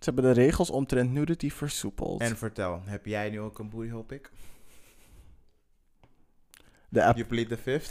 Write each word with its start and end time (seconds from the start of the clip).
Ze 0.00 0.10
hebben 0.10 0.24
de 0.24 0.40
regels 0.40 0.70
omtrent 0.70 1.12
nudity 1.12 1.50
versoepeld. 1.50 2.20
En 2.20 2.36
vertel, 2.36 2.82
heb 2.84 3.06
jij 3.06 3.30
nu 3.30 3.40
ook 3.40 3.58
een 3.58 3.68
booty 3.68 3.90
hole 3.90 4.04
pic? 4.04 4.30
de, 6.88 7.04
app, 7.04 7.16
You 7.16 7.28
plead 7.28 7.48
the 7.48 7.56
fifth? 7.56 7.90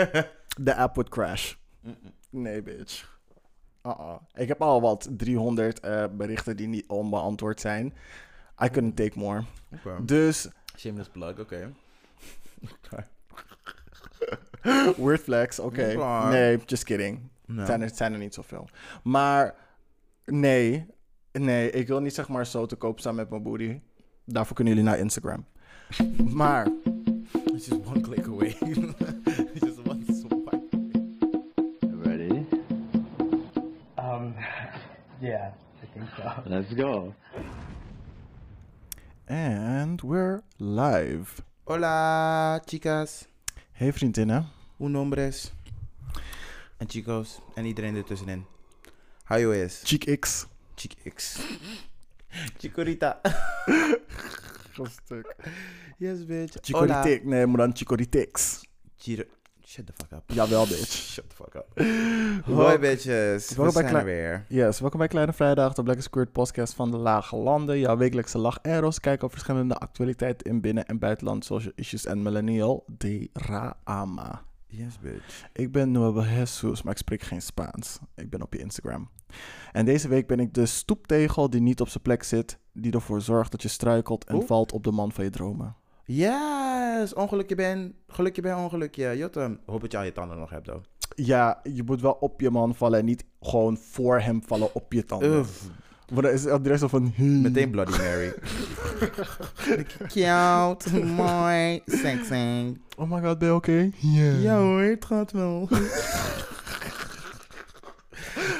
de 0.66 0.74
app 0.74 0.94
would 0.94 1.10
crash. 1.10 1.54
Nee, 2.30 2.62
bitch. 2.62 3.18
Uh-uh. 3.82 4.14
Ik 4.34 4.48
heb 4.48 4.62
al 4.62 4.80
wat 4.80 5.08
300 5.10 5.80
eh, 5.80 6.04
berichten 6.12 6.56
die 6.56 6.68
niet 6.68 6.88
onbeantwoord 6.88 7.60
zijn. 7.60 7.94
I 8.64 8.68
couldn't 8.68 8.96
take 8.96 9.18
more. 9.18 9.44
Oké. 9.72 10.04
Dus, 10.04 10.48
Shameless 10.76 11.08
plug, 11.08 11.38
oké. 11.38 11.72
weird 14.96 15.20
flex, 15.20 15.58
oké. 15.58 15.94
Nee, 16.28 16.58
just 16.66 16.84
kidding. 16.84 17.30
Het 17.46 17.66
zijn, 17.66 17.82
er, 17.82 17.90
zijn 17.94 18.12
er 18.12 18.18
niet 18.18 18.34
zoveel. 18.34 18.68
Maar, 19.02 19.54
nee. 20.24 20.86
Nee, 21.32 21.70
ik 21.70 21.86
wil 21.86 22.00
niet 22.00 22.14
zeg 22.14 22.28
maar 22.28 22.46
zo 22.46 22.66
te 22.66 22.76
koop 22.76 23.00
staan 23.00 23.14
met 23.14 23.30
mijn 23.30 23.42
booty. 23.42 23.80
Daarvoor 24.24 24.56
kunnen 24.56 24.74
jullie 24.74 24.88
naar 24.90 24.98
Instagram. 24.98 25.44
Maar, 26.34 26.68
It's 27.54 27.66
just 27.66 27.86
one 27.86 28.00
click 28.00 28.26
away. 28.26 28.48
It's 29.54 29.60
just 29.64 29.78
one 29.88 30.04
swipe. 30.04 30.68
Ready? 32.02 32.44
Um, 33.98 34.34
yeah, 35.20 35.52
I 35.82 35.86
think 35.92 36.08
so. 36.16 36.42
Let's 36.46 36.72
go. 36.74 37.14
and 39.26 40.02
we're 40.02 40.42
live. 40.58 41.42
Hola, 41.66 42.60
chicas. 42.66 43.26
Hey 43.72 43.92
vriendinnen. 43.92 44.48
Un 44.78 44.94
hombres. 44.94 45.52
En 46.78 46.88
chicos. 46.88 47.40
En 47.54 47.64
iedereen 47.64 47.96
ertussenin. 47.96 48.44
How 49.24 49.52
is? 49.54 49.82
Cheek 49.84 50.20
X. 50.20 50.46
Chick 50.80 51.14
X. 51.14 51.38
Chikorita. 52.58 53.20
Stuk. 55.04 55.36
Yes, 55.98 56.24
bitch. 56.26 56.56
Hola. 56.70 56.86
Chicoritik. 57.02 57.24
Nee, 57.24 57.46
maar 57.46 57.56
dan 57.56 57.76
Chicoritix. 57.76 58.60
Chiro- 58.96 59.24
Shut 59.66 59.86
the 59.86 59.92
fuck 59.96 60.12
up. 60.12 60.22
Jawel, 60.26 60.66
bitch. 60.66 60.92
Shut 61.12 61.24
the 61.30 61.36
fuck 61.36 61.54
up. 61.54 61.66
Hoi, 62.46 62.78
bitches. 62.78 63.48
We 63.48 63.54
Welkom 63.56 63.74
bij 63.74 63.82
zijn 63.82 63.96
er 63.96 64.04
weer. 64.04 64.44
Yes, 64.48 64.80
welkom 64.80 64.98
bij 64.98 65.08
Kleine 65.08 65.32
Vrijdag, 65.32 65.74
de 65.74 65.82
Black 65.82 66.00
Squirt 66.00 66.32
podcast 66.32 66.74
van 66.74 66.90
de 66.90 66.96
Lage 66.96 67.36
Landen. 67.36 67.78
Jouw 67.78 67.96
wekelijkse 67.96 68.38
lach 68.38 68.58
en 68.62 68.80
roos 68.80 69.00
kijken 69.00 69.24
op 69.26 69.30
verschillende 69.32 69.74
actualiteiten 69.74 70.46
in 70.50 70.60
binnen- 70.60 70.86
en 70.86 70.98
buitenland, 70.98 71.44
social 71.44 71.72
issues 71.76 72.06
en 72.06 72.22
millennial 72.22 72.84
drama. 73.32 74.42
Yes, 74.70 74.98
bitch. 74.98 75.48
Ik 75.52 75.72
ben 75.72 75.90
Nuevo 75.90 76.22
Jesus, 76.22 76.82
maar 76.82 76.92
ik 76.92 76.98
spreek 76.98 77.22
geen 77.22 77.42
Spaans. 77.42 77.98
Ik 78.14 78.30
ben 78.30 78.42
op 78.42 78.52
je 78.52 78.58
Instagram. 78.58 79.08
En 79.72 79.84
deze 79.84 80.08
week 80.08 80.26
ben 80.26 80.40
ik 80.40 80.54
de 80.54 80.66
stoeptegel 80.66 81.50
die 81.50 81.60
niet 81.60 81.80
op 81.80 81.88
zijn 81.88 82.02
plek 82.02 82.22
zit, 82.22 82.58
die 82.72 82.92
ervoor 82.92 83.20
zorgt 83.20 83.50
dat 83.50 83.62
je 83.62 83.68
struikelt 83.68 84.24
en 84.24 84.46
valt 84.46 84.72
op 84.72 84.84
de 84.84 84.90
man 84.90 85.12
van 85.12 85.24
je 85.24 85.30
dromen. 85.30 85.76
Yes, 86.04 87.14
ongelukje 87.14 87.54
ben, 87.54 87.94
gelukje 88.08 88.42
ben, 88.42 88.56
ongelukje. 88.56 89.16
Jotte, 89.16 89.58
hoop 89.66 89.80
dat 89.80 89.92
je 89.92 89.98
al 89.98 90.04
je 90.04 90.12
tanden 90.12 90.38
nog 90.38 90.50
hebt, 90.50 90.64
though. 90.64 90.84
Ja, 91.14 91.60
je 91.62 91.82
moet 91.82 92.00
wel 92.00 92.16
op 92.20 92.40
je 92.40 92.50
man 92.50 92.74
vallen 92.74 92.98
en 92.98 93.04
niet 93.04 93.24
gewoon 93.40 93.76
voor 93.76 94.20
hem 94.20 94.42
vallen 94.42 94.74
op 94.74 94.92
je 94.92 95.04
tanden. 95.04 95.46
Dan 96.10 96.26
is 96.26 96.44
het 96.44 96.78
zo 96.78 96.88
van... 96.88 97.12
meteen 97.16 97.70
Bloody 97.70 97.90
Mary. 97.90 98.34
Cute, 100.12 101.04
mooi, 101.04 101.82
sexy. 101.86 102.76
Oh 102.96 103.10
my 103.10 103.20
god, 103.20 103.38
ben 103.38 103.48
je 103.48 103.54
oké? 103.54 103.90
Ja. 103.96 104.32
Ja 104.32 104.58
hoor, 104.58 104.82
het 104.82 105.04
gaat 105.04 105.32
wel. 105.32 105.68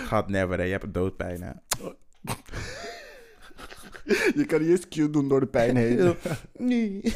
gaat 0.07 0.29
never, 0.29 0.59
hè. 0.59 0.65
Je 0.65 0.71
hebt 0.71 0.95
doodpijn, 0.95 1.43
hè. 1.43 1.51
Je 4.35 4.45
kan 4.47 4.61
niet 4.61 4.69
eens 4.69 4.89
cute 4.89 5.11
doen 5.11 5.29
door 5.29 5.41
de 5.41 5.47
pijn 5.47 5.77
heen. 5.77 6.15
Nee. 6.57 7.15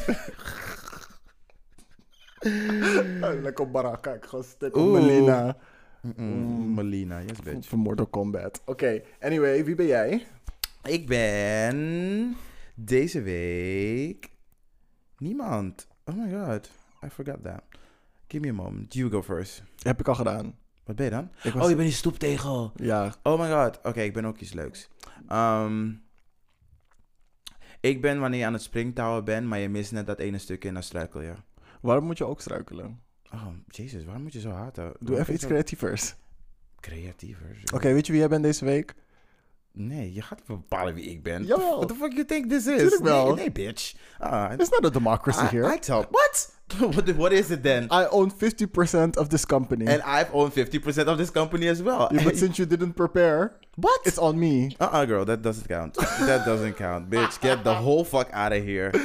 Lekker 3.41 3.71
Baraka, 3.71 4.13
ik 4.13 4.25
ga 4.25 4.41
stuk 4.41 4.75
op 4.75 4.83
Oeh. 4.83 5.49
Melina. 6.75 7.19
Yes, 7.21 7.39
bitch. 7.43 7.67
Van 7.67 7.79
Mortal 7.79 8.07
Kombat. 8.07 8.61
Oké, 8.65 9.01
anyway, 9.21 9.65
wie 9.65 9.75
ben 9.75 9.85
jij? 9.85 10.25
Ik 10.83 11.07
ben 11.07 12.35
deze 12.75 13.21
week 13.21 14.29
niemand. 15.17 15.87
Oh 16.05 16.15
my 16.15 16.31
god, 16.31 16.69
I 17.05 17.09
forgot 17.09 17.43
that. 17.43 17.61
Give 18.27 18.43
me 18.43 18.49
a 18.49 18.53
moment. 18.53 18.93
You 18.93 19.09
go 19.11 19.21
first. 19.23 19.63
Heb 19.81 19.99
ik 19.99 20.07
al 20.07 20.15
gedaan. 20.15 20.55
Wat 20.83 20.95
ben 20.95 21.05
je 21.05 21.11
dan? 21.11 21.29
Was- 21.43 21.53
Oh, 21.63 21.69
je 21.69 21.75
bent 21.75 21.87
die 21.87 21.97
stoeptegel. 21.97 22.71
Ja, 22.75 23.13
Oh 23.23 23.39
my 23.39 23.49
god. 23.51 23.79
Oké, 23.83 24.01
ik 24.01 24.13
ben 24.13 24.25
ook 24.25 24.39
iets 24.39 24.53
leuks. 24.53 24.89
Ehm, 25.27 25.91
ik 27.79 28.01
ben 28.01 28.19
wanneer 28.19 28.39
je 28.39 28.45
aan 28.45 28.53
het 28.53 28.61
springtouwen 28.61 29.23
bent, 29.23 29.47
maar 29.47 29.59
je 29.59 29.69
mist 29.69 29.91
net 29.91 30.05
dat 30.07 30.19
ene 30.19 30.37
stukje 30.37 30.67
en 30.67 30.73
dan 30.73 30.83
struikel 30.83 31.21
je. 31.21 31.33
waarom 31.81 32.05
moet 32.05 32.17
je 32.17 32.25
ook 32.25 32.41
struikelen? 32.41 32.99
Oh, 33.35 33.47
jezus, 33.67 34.03
waarom 34.05 34.23
moet 34.23 34.33
je 34.33 34.39
zo 34.39 34.49
haten? 34.51 34.93
Doe 34.99 35.19
even 35.19 35.33
iets 35.33 35.45
creatievers. 35.45 36.15
creatiever. 36.79 37.57
Oké, 37.73 37.93
weet 37.93 38.05
je 38.05 38.11
wie 38.11 38.21
jij 38.21 38.29
bent 38.29 38.43
deze 38.43 38.65
week? 38.65 38.93
Nee, 39.71 40.13
je 40.13 40.21
gaat 40.21 40.41
bepalen 40.45 40.93
wie 40.93 41.09
ik 41.09 41.23
ben. 41.23 41.45
Jawel. 41.45 41.75
What 41.75 41.87
the 41.87 41.93
fuck 41.95 42.11
you 42.11 42.25
think 42.25 42.49
this 42.49 42.67
is? 42.67 42.77
Tuurlijk 42.79 43.03
wel. 43.03 43.25
Nee, 43.25 43.35
nee 43.35 43.51
bitch. 43.51 43.93
Ah, 44.19 44.51
It's 44.57 44.69
not 44.69 44.85
a 44.85 44.89
democracy 44.89 45.43
I, 45.43 45.47
here. 45.47 45.73
I 45.75 45.79
tell... 45.79 46.05
What? 46.09 46.53
what? 47.17 47.31
Is 47.31 47.49
it 47.49 47.63
then? 47.63 47.83
I 47.83 48.05
own 48.09 48.31
50% 48.31 49.17
of 49.17 49.27
this 49.27 49.45
company. 49.45 49.85
And 49.85 50.01
I've 50.01 50.29
owned 50.33 50.53
50% 50.53 51.07
of 51.07 51.17
this 51.17 51.31
company 51.31 51.67
as 51.69 51.81
well. 51.81 52.07
Yeah, 52.11 52.23
but 52.23 52.37
since 52.37 52.57
you 52.61 52.65
didn't 52.67 52.93
prepare, 52.93 53.51
what? 53.75 53.99
it's 54.05 54.17
on 54.17 54.39
me. 54.39 54.75
Uh-uh, 54.79 55.05
girl, 55.05 55.25
that 55.25 55.41
doesn't 55.41 55.67
count. 55.67 55.93
that 56.19 56.45
doesn't 56.45 56.75
count. 56.77 57.09
Bitch, 57.09 57.39
get 57.41 57.63
the 57.63 57.73
whole 57.73 58.03
fuck 58.03 58.29
out 58.33 58.53
of 58.53 58.63
here. 58.63 58.91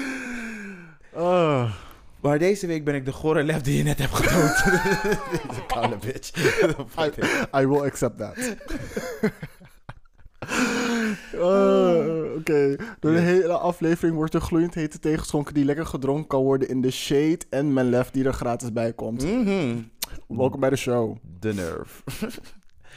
Oh. 1.12 1.74
Maar 2.22 2.38
deze 2.38 2.66
week 2.66 2.84
ben 2.84 2.94
ik 2.94 3.04
de 3.04 3.12
gore 3.12 3.42
lef 3.42 3.60
die 3.60 3.76
je 3.76 3.82
net 3.82 3.98
hebt 3.98 4.14
gedood. 4.14 4.64
Deze 5.46 5.66
koude 5.66 5.96
bitch. 5.96 6.36
I, 6.98 7.10
I 7.60 7.66
will 7.66 7.82
accept 7.82 8.18
that. 8.18 8.36
Oh, 11.34 12.34
Oké, 12.36 12.76
door 13.00 13.12
de 13.12 13.18
hele 13.18 13.52
aflevering 13.52 14.16
wordt 14.16 14.34
er 14.34 14.40
gloeiend 14.40 14.74
hete 14.74 14.98
thee 14.98 15.18
geschonken 15.18 15.54
die 15.54 15.64
lekker 15.64 15.86
gedronken 15.86 16.26
kan 16.26 16.42
worden 16.42 16.68
in 16.68 16.80
de 16.80 16.90
shade 16.90 17.38
en 17.50 17.72
mijn 17.72 17.88
lef 17.88 18.10
die 18.10 18.24
er 18.24 18.32
gratis 18.32 18.72
bij 18.72 18.92
komt. 18.92 19.24
Mhm. 19.24 19.82
Welkom 20.28 20.60
bij 20.60 20.70
de 20.70 20.76
show. 20.76 21.16
De 21.40 21.54
nerve. 21.54 22.02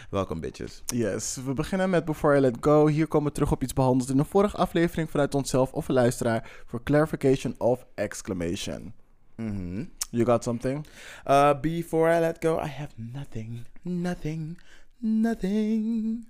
Welkom, 0.10 0.40
bitches. 0.40 0.84
Yes, 0.86 1.38
we 1.46 1.54
beginnen 1.54 1.90
met 1.90 2.06
Before 2.06 2.38
I 2.38 2.40
Let 2.40 2.58
Go. 2.60 2.88
Hier 2.88 3.08
komen 3.08 3.28
we 3.28 3.34
terug 3.34 3.52
op 3.52 3.64
iets 3.64 3.74
behandeld 3.74 4.10
in 4.10 4.20
een 4.20 4.26
vorige 4.26 4.58
aflevering 4.58 5.10
vanuit 5.10 5.36
onszelf 5.36 5.72
of 5.72 5.88
een 5.88 5.94
luisteraar 5.94 6.64
voor 6.66 6.84
clarification 6.84 7.56
of 7.58 7.86
exclamation. 7.96 8.94
Mhm. 9.36 9.90
You 10.12 10.26
got 10.26 10.44
something? 10.44 10.86
Uh, 11.28 11.54
before 11.62 12.16
I 12.16 12.20
let 12.20 12.40
go, 12.42 12.58
I 12.60 12.68
have 12.68 12.92
nothing. 12.96 13.66
Nothing. 13.82 14.58
Nothing. 15.00 16.26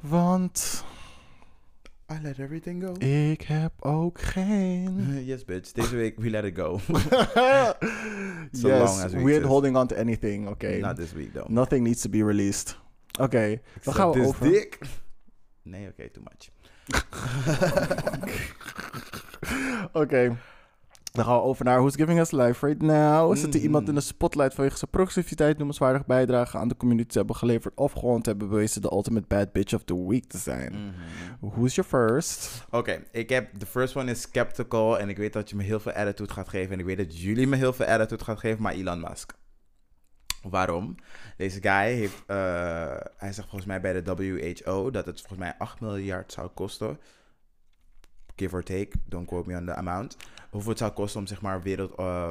Want 0.00 0.84
I 2.10 2.18
let 2.22 2.38
everything 2.38 2.80
go. 2.82 2.92
ik 3.06 3.42
heb 3.42 3.72
ook 3.80 4.20
geen. 4.20 5.06
Yes, 5.26 5.44
bitch. 5.44 5.72
Deze 5.72 5.96
week, 5.96 6.18
we 6.18 6.30
let 6.30 6.44
it 6.44 6.56
go. 6.58 6.80
yes, 8.52 8.62
long 8.62 9.00
as 9.02 9.12
we 9.12 9.18
we 9.18 9.18
ain't 9.18 9.28
exist. 9.28 9.44
holding 9.44 9.76
on 9.76 9.86
to 9.86 9.94
anything. 9.96 10.48
Oké, 10.48 10.78
Not 10.78 10.96
this 10.96 11.12
week, 11.12 11.32
though. 11.32 11.52
nothing 11.52 11.82
needs 11.82 12.00
to 12.02 12.08
be 12.08 12.22
released. 12.24 12.76
Oké, 13.20 13.48
dan 13.48 13.58
Except 13.76 13.96
gaan 13.96 14.10
we 14.12 14.26
over. 14.26 14.48
dick. 14.48 14.78
Nee, 15.62 15.88
oké, 15.88 16.08
too 16.10 16.22
much. 16.22 16.50
Oké. 19.92 20.36
Dan 21.16 21.24
gaan 21.24 21.34
we 21.36 21.42
over 21.42 21.64
naar 21.64 21.78
Who's 21.78 21.94
Giving 21.94 22.20
Us 22.20 22.30
Life 22.30 22.66
Right 22.66 22.82
Now. 22.82 23.32
Is 23.32 23.38
het 23.42 23.50
er 23.50 23.56
Mhm. 23.56 23.66
iemand 23.66 23.88
in 23.88 23.94
de 23.94 24.00
spotlight 24.00 24.54
vanwege 24.54 24.76
zijn 24.76 24.90
progressiviteit, 24.90 25.56
noemenswaardig 25.56 26.06
bijdrage 26.06 26.58
aan 26.58 26.68
de 26.68 26.76
community 26.76 27.08
te 27.08 27.18
hebben 27.18 27.36
geleverd 27.36 27.74
of 27.76 27.92
gewoon 27.92 28.22
te 28.22 28.30
hebben 28.30 28.48
bewezen 28.48 28.82
de 28.82 28.90
ultimate 28.92 29.26
bad 29.26 29.52
bitch 29.52 29.74
of 29.74 29.84
the 29.84 30.06
week 30.08 30.24
te 30.24 30.38
zijn? 30.38 30.72
Mhm. 30.72 31.50
Who's 31.54 31.74
your 31.74 31.90
first? 31.90 32.64
Oké, 32.70 33.02
ik 33.12 33.28
heb... 33.28 33.54
The 33.58 33.66
first 33.66 33.96
one 33.96 34.10
is 34.10 34.20
skeptical. 34.20 34.98
En 34.98 35.08
ik 35.08 35.16
weet 35.16 35.32
dat 35.32 35.50
je 35.50 35.56
me 35.56 35.62
heel 35.62 35.80
veel 35.80 35.92
attitude 35.92 36.32
gaat 36.32 36.48
geven. 36.48 36.72
En 36.72 36.78
ik 36.78 36.84
weet 36.84 36.96
dat 36.96 37.20
jullie 37.20 37.46
me 37.46 37.56
heel 37.56 37.72
veel 37.72 37.86
attitude 37.86 38.24
gaat 38.24 38.38
geven. 38.38 38.62
Maar 38.62 38.72
Elon 38.72 39.00
Musk. 39.00 39.32
Waarom? 40.42 40.94
Deze 41.36 41.58
guy 41.62 41.92
heeft... 41.92 42.22
eh, 42.26 42.36
hij 43.16 43.32
zegt 43.32 43.48
volgens 43.48 43.64
mij 43.66 43.80
bij 43.80 44.02
de 44.02 44.14
WHO... 44.14 44.90
dat 44.90 45.06
het 45.06 45.18
volgens 45.20 45.38
mij 45.40 45.54
8 45.58 45.80
miljard 45.80 46.32
zou 46.32 46.48
kosten... 46.48 46.98
Give 48.38 48.54
or 48.54 48.62
take. 48.62 48.88
Don't 49.04 49.26
quote 49.26 49.48
me 49.50 49.56
on 49.58 49.64
the 49.66 49.74
amount. 49.74 50.16
Hoeveel 50.50 50.70
het 50.70 50.78
zou 50.78 50.90
kosten 50.92 51.20
om 51.20 51.26
zeg 51.26 51.40
maar 51.40 51.62
wereld... 51.62 51.94
eh, 51.96 52.30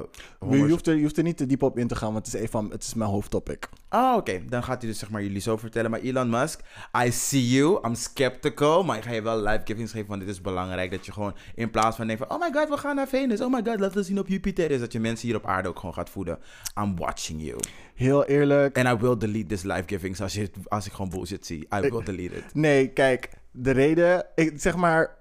Je 0.49 0.67
hoeft, 0.69 0.87
er, 0.87 0.95
je 0.95 1.01
hoeft 1.01 1.17
er 1.17 1.23
niet 1.23 1.37
te 1.37 1.45
diep 1.45 1.61
op 1.63 1.77
in 1.77 1.87
te 1.87 1.95
gaan, 1.95 2.13
want 2.13 2.25
het 2.25 2.35
is, 2.35 2.41
een 2.41 2.49
van, 2.49 2.71
het 2.71 2.83
is 2.83 2.93
mijn 2.93 3.09
hoofdtopic. 3.09 3.69
Ah, 3.89 4.15
oké. 4.17 4.41
Dan 4.49 4.63
gaat 4.63 4.81
hij 4.81 4.89
dus 4.89 4.99
zeg 4.99 5.09
maar 5.09 5.23
jullie 5.23 5.39
zo 5.41 5.57
vertellen. 5.57 5.91
Maar 5.91 5.99
Elon 5.99 6.29
Musk, 6.29 6.59
I 7.05 7.11
see 7.11 7.47
you. 7.49 7.79
I'm 7.87 7.95
skeptical. 7.95 8.83
Maar 8.83 8.97
ik 8.97 9.03
ga 9.03 9.11
je 9.11 9.21
wel 9.21 9.41
live 9.41 9.61
givings 9.63 9.91
geven, 9.91 10.07
want 10.07 10.19
dit 10.21 10.29
is 10.29 10.41
belangrijk. 10.41 10.91
Dat 10.91 11.05
je 11.05 11.11
gewoon 11.11 11.35
in 11.55 11.71
plaats 11.71 11.95
van 11.95 12.07
denken 12.07 12.27
van... 12.27 12.35
Oh 12.37 12.43
my 12.43 12.59
god, 12.59 12.69
we 12.69 12.77
gaan 12.77 12.95
naar 12.95 13.07
Venus. 13.07 13.41
Oh 13.41 13.51
my 13.53 13.61
god, 13.65 13.79
laten 13.79 13.97
we 13.97 14.03
zien 14.03 14.19
op 14.19 14.27
Jupiter. 14.27 14.71
Is 14.71 14.79
dat 14.79 14.91
je 14.91 14.99
mensen 14.99 15.27
hier 15.27 15.37
op 15.37 15.45
aarde 15.45 15.69
ook 15.69 15.79
gewoon 15.79 15.93
gaat 15.95 16.09
voeden. 16.09 16.39
I'm 16.81 16.95
watching 16.97 17.41
you. 17.43 17.59
Heel 17.95 18.25
eerlijk. 18.25 18.77
And 18.77 18.87
I 18.87 19.01
will 19.05 19.17
delete 19.17 19.45
this 19.47 19.63
live 19.63 19.83
givings 19.85 20.21
als, 20.21 20.33
je, 20.33 20.49
als 20.67 20.85
ik 20.85 20.91
gewoon 20.91 21.09
bullshit 21.09 21.45
zie. 21.45 21.67
I 21.75 21.79
will 21.79 22.03
delete 22.03 22.35
it. 22.35 22.53
Nee, 22.53 22.87
kijk. 22.87 23.29
de 23.51 23.71
reden, 23.71 24.25
ik, 24.35 24.53
zeg 24.55 24.75
maar, 24.75 25.17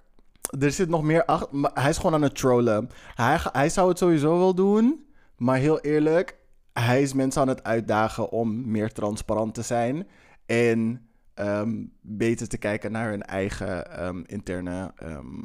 er 0.61 0.73
zit 0.73 0.89
nog 0.89 1.03
meer 1.03 1.25
achter. 1.25 1.71
Hij 1.75 1.91
is 1.91 1.97
gewoon 1.97 2.15
aan 2.15 2.23
het 2.23 2.37
trollen. 2.37 2.91
Hij, 3.15 3.39
hij 3.53 3.69
zou 3.69 3.89
het 3.89 3.99
sowieso 3.99 4.39
wel 4.39 4.55
doen, 4.55 5.07
maar 5.37 5.57
heel 5.57 5.81
eerlijk, 5.81 6.37
hij 6.73 7.03
is 7.03 7.13
mensen 7.13 7.43
aan 7.43 7.49
het 7.49 7.63
uitdagen 7.63 8.31
om 8.31 8.71
meer 8.71 8.93
transparant 8.93 9.55
te 9.55 9.63
zijn 9.63 10.09
en 10.47 11.09
ehm, 11.35 11.85
beter 12.01 12.49
te 12.49 12.59
kijken 12.59 12.93
naar 12.93 13.11
hun 13.11 13.23
eigen 13.23 13.91
ehm, 13.91 14.23
interne 14.27 14.93
ehm, 14.97 15.43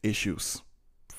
issues 0.00 0.64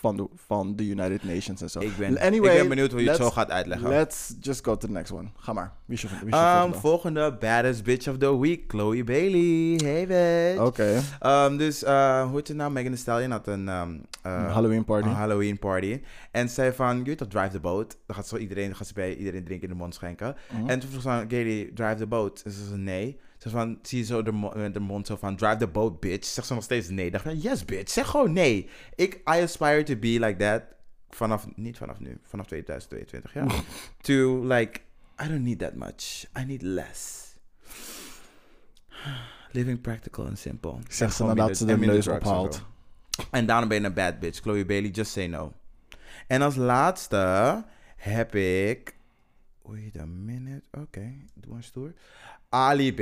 van 0.03 0.17
de, 0.17 0.27
van 0.35 0.75
de 0.75 0.85
United 0.85 1.23
Nations 1.23 1.61
en 1.61 1.69
zo. 1.69 1.79
Ik 1.79 1.97
ben, 1.97 2.19
Anyway, 2.19 2.51
ik 2.51 2.59
ben 2.59 2.69
benieuwd 2.69 2.91
hoe 2.91 3.01
je 3.03 3.07
het 3.07 3.17
zo 3.17 3.29
gaat 3.29 3.49
uitleggen. 3.51 3.89
Let's 3.89 4.33
just 4.41 4.63
go 4.65 4.77
to 4.77 4.87
the 4.87 4.93
next 4.93 5.11
one. 5.11 5.27
Ga 5.37 5.53
maar. 5.53 5.71
Wie 5.85 5.95
is 5.95 6.01
je, 6.01 6.07
je 6.07 6.15
Um, 6.25 6.31
volgende? 6.31 6.77
volgende 6.79 7.37
baddest 7.39 7.83
bitch 7.83 8.07
of 8.07 8.17
the 8.17 8.39
week, 8.39 8.63
Chloe 8.67 9.03
Bailey. 9.03 9.79
Hey 9.83 10.07
bitch. 10.07 10.65
Oké. 10.65 11.01
Um, 11.21 11.57
dus, 11.57 11.83
eh, 11.83 12.23
hoe 12.27 12.35
heet 12.35 12.47
het 12.47 12.57
nou? 12.57 12.71
Megan 12.71 12.91
Thee 12.91 12.99
Stallion 12.99 13.31
had 13.31 13.47
een, 13.47 13.67
um, 13.67 14.01
eh, 14.21 14.53
Halloween 14.53 14.85
party. 14.85 15.07
een 15.07 15.13
Halloween 15.13 15.59
party. 15.59 16.01
En 16.31 16.49
zei 16.49 16.71
van, 16.71 16.97
je 16.97 17.03
weet 17.03 17.17
toch, 17.17 17.27
drive 17.27 17.49
the 17.49 17.59
boat. 17.59 17.97
Dan 18.05 18.15
gaat, 18.15 18.27
zo 18.27 18.37
iedereen, 18.37 18.75
gaat 18.75 18.87
ze 18.87 18.93
bij 18.93 19.15
iedereen 19.15 19.43
drinken 19.43 19.67
in 19.67 19.73
de 19.73 19.79
mond 19.81 19.95
schenken. 19.95 20.35
Mhm. 20.51 20.69
En 20.69 20.79
toen 20.79 20.89
vroeg 20.89 21.01
ze 21.01 21.07
van, 21.09 21.19
Katie, 21.27 21.73
drive 21.73 21.95
the 21.95 22.07
boat. 22.07 22.41
En 22.45 22.51
ze 22.51 22.65
zei 22.65 22.79
nee. 22.79 23.19
Ze 23.43 23.49
zei 23.49 23.61
van, 23.61 23.79
zie 23.81 23.97
je 23.97 24.05
zo 24.05 24.23
de, 24.23 24.31
mo- 24.31 24.51
met 24.55 24.73
de 24.73 24.79
mond 24.79 25.07
zo 25.07 25.15
van, 25.15 25.35
drive 25.35 25.57
the 25.57 25.67
boat, 25.67 25.99
bitch. 25.99 26.27
Zegt 26.27 26.47
ze 26.47 26.53
nog 26.53 26.63
steeds 26.63 26.89
nee. 26.89 27.11
Dacht 27.11 27.23
van, 27.23 27.39
yes, 27.39 27.65
bitch. 27.65 27.91
Zeg 27.91 28.07
gewoon 28.07 28.33
nee. 28.33 28.69
Ik, 28.95 29.13
I 29.15 29.41
aspire 29.41 29.83
to 29.83 29.95
be 29.95 30.07
like 30.07 30.35
that. 30.35 30.63
Vanaf, 31.09 31.47
niet 31.55 31.77
vanaf 31.77 31.99
nu, 31.99 32.17
vanaf 32.23 32.45
2022, 32.45 33.33
ja. 33.33 33.45
to, 34.01 34.43
like, 34.47 34.79
I 35.23 35.27
don't 35.27 35.41
need 35.41 35.59
that 35.59 35.73
much. 35.73 36.25
I 36.39 36.45
need 36.45 36.61
less. 36.61 37.33
Living 39.51 39.81
practical 39.81 40.25
and 40.25 40.39
simple. 40.39 40.75
Zeg 40.87 41.13
ze 41.13 41.23
nadat 41.23 41.57
ze 41.57 41.65
de 41.65 41.77
neus 41.77 42.07
ophaalt. 42.07 42.65
En 43.31 43.45
daarom 43.45 43.69
ben 43.69 43.81
je 43.81 43.87
een 43.87 43.93
bad 43.93 44.19
bitch. 44.19 44.39
Chloe 44.39 44.65
Bailey, 44.65 44.89
just 44.89 45.11
say 45.11 45.27
no. 45.27 45.53
En 46.27 46.41
als 46.41 46.55
laatste 46.55 47.63
heb 47.95 48.35
ik... 48.35 48.95
Wait 49.61 49.99
a 49.99 50.05
minute. 50.05 50.63
Oké, 50.71 51.13
doe 51.33 51.53
maar 51.53 51.63
stoer. 51.63 51.93
Ali 52.53 52.93
B. 52.93 52.99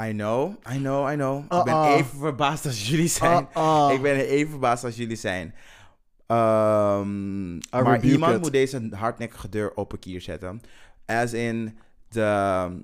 I 0.00 0.12
know, 0.12 0.54
I 0.74 0.78
know, 0.78 1.10
I 1.10 1.14
know. 1.14 1.42
Ik 1.42 1.64
ben 1.64 1.74
Uh-uh. 1.74 1.94
even 1.94 2.18
verbaasd 2.18 2.66
als 2.66 2.88
jullie 2.88 3.08
zijn. 3.08 3.48
Uh-uh. 3.56 3.90
Ik 3.92 4.02
ben 4.02 4.16
even 4.16 4.50
verbaasd 4.50 4.84
als 4.84 4.96
jullie 4.96 5.16
zijn. 5.16 5.54
Ehm, 6.26 7.54
maar 7.70 8.04
iemand 8.04 8.34
it. 8.34 8.40
moet 8.40 8.52
deze 8.52 8.88
hardnekkige 8.90 9.48
deur 9.48 9.74
op 9.74 9.92
een 9.92 9.98
kier 9.98 10.20
zetten. 10.20 10.62
As 11.06 11.32
in 11.32 11.78
de 12.08 12.82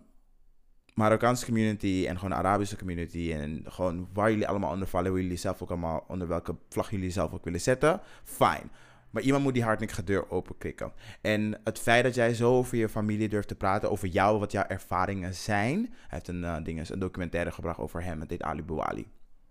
Marokkaanse 0.94 1.44
community 1.44 2.04
en 2.08 2.14
gewoon 2.14 2.30
de 2.30 2.36
Arabische 2.36 2.76
community. 2.76 3.32
En 3.32 3.64
gewoon 3.66 4.08
waar 4.12 4.30
jullie 4.30 4.48
allemaal 4.48 4.72
onder 4.72 4.88
vallen. 4.88 5.10
Hoe 5.10 5.20
jullie 5.20 5.36
zelf 5.36 5.62
ook 5.62 5.70
allemaal, 5.70 6.04
onder 6.08 6.28
welke 6.28 6.54
vlag 6.68 6.90
jullie 6.90 7.10
zelf 7.10 7.32
ook 7.32 7.44
willen 7.44 7.60
zetten. 7.60 8.00
Fine. 8.24 8.68
Maar 9.10 9.22
iemand 9.22 9.42
moet 9.42 9.54
die 9.54 9.62
hardnekkige 9.62 10.04
deur 10.04 10.30
openkrikken. 10.30 10.92
En 11.20 11.60
het 11.64 11.78
feit 11.78 12.04
dat 12.04 12.14
jij 12.14 12.34
zo 12.34 12.52
over 12.52 12.76
je 12.76 12.88
familie 12.88 13.28
durft 13.28 13.48
te 13.48 13.54
praten, 13.54 13.90
over 13.90 14.08
jou, 14.08 14.38
wat 14.38 14.52
jouw 14.52 14.64
ervaringen 14.66 15.34
zijn. 15.34 15.78
Hij 15.78 16.06
heeft 16.08 16.28
een, 16.28 16.62
ding, 16.64 16.90
een 16.90 16.98
documentaire 16.98 17.50
gebracht 17.50 17.78
over 17.78 18.02
hem. 18.02 18.20
Het 18.20 18.30
heet 18.30 18.42
Ali 18.42 18.62
Bouali. 18.62 19.06